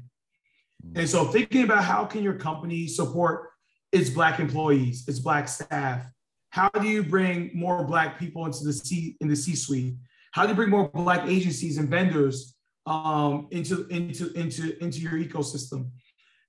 And 0.95 1.09
so 1.09 1.25
thinking 1.25 1.65
about 1.65 1.85
how 1.85 2.05
can 2.05 2.23
your 2.23 2.35
company 2.35 2.87
support 2.87 3.51
its 3.93 4.11
black 4.11 4.41
employees, 4.41 5.05
its 5.09 5.19
black 5.19 5.49
staff? 5.49 6.07
How 6.51 6.69
do 6.69 6.87
you 6.87 7.03
bring 7.03 7.51
more 7.55 7.85
black 7.85 8.19
people 8.19 8.45
into 8.47 8.65
the 8.65 8.73
C 8.73 9.17
in 9.21 9.29
the 9.29 9.37
C-suite? 9.37 9.95
How 10.33 10.43
do 10.43 10.51
you 10.51 10.55
bring 10.55 10.71
more 10.71 10.89
black 10.89 11.27
agencies 11.27 11.79
and 11.79 11.89
vendors 11.89 12.55
um, 12.87 13.49
into 13.51 13.87
into 13.89 14.33
into 14.33 14.77
into 14.83 14.99
your 14.99 15.13
ecosystem? 15.13 15.91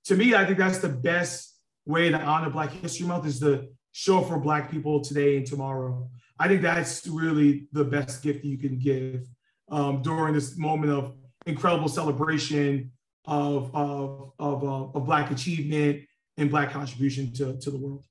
To 0.05 0.15
me, 0.15 0.36
I 0.36 0.45
think 0.45 0.57
that's 0.57 0.79
the 0.79 0.89
best 0.89 1.57
way 1.86 2.09
to 2.09 2.19
honor 2.19 2.49
Black 2.49 2.71
History 2.71 3.07
Month 3.07 3.25
is 3.25 3.39
to 3.39 3.67
show 3.93 4.21
for 4.21 4.39
Black 4.39 4.69
people 4.69 5.01
today 5.01 5.38
and 5.38 5.45
tomorrow. 5.45 6.09
I 6.39 6.47
think 6.47 6.61
that's 6.61 7.07
really 7.07 7.67
the 7.71 7.86
best 7.86 8.23
gift 8.23 8.43
you 8.43 8.57
can 8.57 8.79
give 8.79 9.25
um, 9.69 10.01
during 10.01 10.34
this 10.34 10.57
moment 10.57 10.91
of 10.91 11.15
incredible 11.45 11.88
celebration 11.88 12.91
of, 13.26 13.74
of, 13.76 14.32
of, 14.39 14.63
uh, 14.63 14.97
of 14.97 15.05
Black 15.05 15.32
achievement 15.32 16.03
and 16.38 16.49
Black 16.49 16.71
contribution 16.71 17.32
to, 17.34 17.57
to 17.59 17.71
the 17.71 17.78
world. 17.78 18.03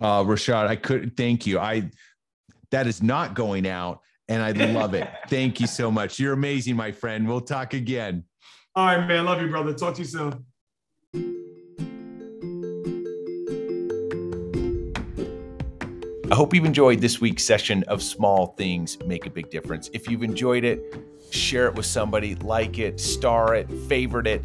Uh, 0.00 0.22
Rashad, 0.22 0.66
I 0.66 0.76
could 0.76 1.16
thank 1.16 1.46
you. 1.46 1.58
I 1.58 1.90
that 2.70 2.86
is 2.86 3.02
not 3.02 3.34
going 3.34 3.66
out, 3.66 4.00
and 4.28 4.42
I 4.42 4.52
love 4.52 4.94
it. 4.94 5.08
thank 5.28 5.60
you 5.60 5.66
so 5.66 5.90
much. 5.90 6.18
You're 6.18 6.32
amazing, 6.32 6.76
my 6.76 6.92
friend. 6.92 7.28
We'll 7.28 7.40
talk 7.40 7.74
again. 7.74 8.24
All 8.74 8.86
right, 8.86 9.06
man. 9.06 9.24
Love 9.24 9.42
you, 9.42 9.48
brother. 9.48 9.74
Talk 9.74 9.94
to 9.94 10.02
you 10.02 10.06
soon. 10.06 10.44
I 16.30 16.36
hope 16.36 16.54
you've 16.54 16.64
enjoyed 16.64 17.00
this 17.00 17.20
week's 17.20 17.42
session 17.42 17.82
of 17.88 18.00
Small 18.00 18.54
Things 18.56 18.96
Make 19.04 19.26
a 19.26 19.30
Big 19.30 19.50
Difference. 19.50 19.90
If 19.92 20.08
you've 20.08 20.22
enjoyed 20.22 20.62
it, 20.62 20.94
share 21.30 21.66
it 21.66 21.74
with 21.74 21.86
somebody, 21.86 22.36
like 22.36 22.78
it, 22.78 23.00
star 23.00 23.56
it, 23.56 23.68
favorite 23.88 24.28
it. 24.28 24.44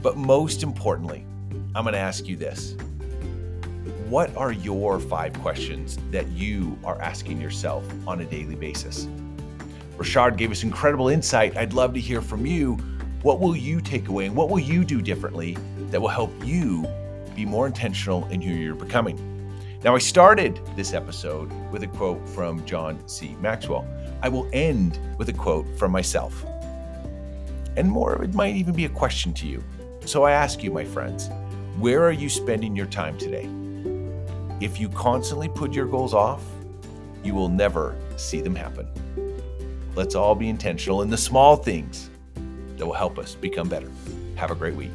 But 0.00 0.16
most 0.16 0.62
importantly, 0.62 1.26
I'm 1.74 1.84
going 1.84 1.92
to 1.92 1.98
ask 1.98 2.26
you 2.26 2.36
this 2.36 2.74
What 4.08 4.34
are 4.34 4.50
your 4.50 4.98
five 4.98 5.34
questions 5.42 5.98
that 6.10 6.26
you 6.28 6.78
are 6.84 6.98
asking 7.02 7.38
yourself 7.38 7.84
on 8.06 8.22
a 8.22 8.24
daily 8.24 8.56
basis? 8.56 9.06
Rashad 9.98 10.38
gave 10.38 10.50
us 10.50 10.62
incredible 10.62 11.10
insight. 11.10 11.54
I'd 11.54 11.74
love 11.74 11.92
to 11.92 12.00
hear 12.00 12.22
from 12.22 12.46
you. 12.46 12.78
What 13.20 13.40
will 13.40 13.54
you 13.54 13.82
take 13.82 14.08
away 14.08 14.24
and 14.24 14.34
what 14.34 14.48
will 14.48 14.58
you 14.58 14.86
do 14.86 15.02
differently 15.02 15.58
that 15.90 16.00
will 16.00 16.08
help 16.08 16.32
you 16.46 16.86
be 17.34 17.44
more 17.44 17.66
intentional 17.66 18.26
in 18.28 18.40
who 18.40 18.54
you're 18.54 18.74
becoming? 18.74 19.35
Now, 19.86 19.94
I 19.94 19.98
started 19.98 20.60
this 20.74 20.94
episode 20.94 21.52
with 21.70 21.84
a 21.84 21.86
quote 21.86 22.28
from 22.30 22.66
John 22.66 22.98
C. 23.08 23.36
Maxwell. 23.40 23.86
I 24.20 24.28
will 24.28 24.50
end 24.52 24.98
with 25.16 25.28
a 25.28 25.32
quote 25.32 25.64
from 25.78 25.92
myself. 25.92 26.44
And 27.76 27.88
more, 27.88 28.20
it 28.20 28.34
might 28.34 28.56
even 28.56 28.74
be 28.74 28.86
a 28.86 28.88
question 28.88 29.32
to 29.34 29.46
you. 29.46 29.62
So 30.04 30.24
I 30.24 30.32
ask 30.32 30.64
you, 30.64 30.72
my 30.72 30.84
friends, 30.84 31.30
where 31.78 32.02
are 32.02 32.10
you 32.10 32.28
spending 32.28 32.74
your 32.74 32.86
time 32.86 33.16
today? 33.16 33.48
If 34.60 34.80
you 34.80 34.88
constantly 34.88 35.48
put 35.48 35.72
your 35.72 35.86
goals 35.86 36.14
off, 36.14 36.42
you 37.22 37.32
will 37.32 37.48
never 37.48 37.96
see 38.16 38.40
them 38.40 38.56
happen. 38.56 38.88
Let's 39.94 40.16
all 40.16 40.34
be 40.34 40.48
intentional 40.48 41.02
in 41.02 41.10
the 41.10 41.16
small 41.16 41.54
things 41.54 42.10
that 42.76 42.84
will 42.84 42.92
help 42.92 43.20
us 43.20 43.36
become 43.36 43.68
better. 43.68 43.92
Have 44.34 44.50
a 44.50 44.56
great 44.56 44.74
week. 44.74 44.90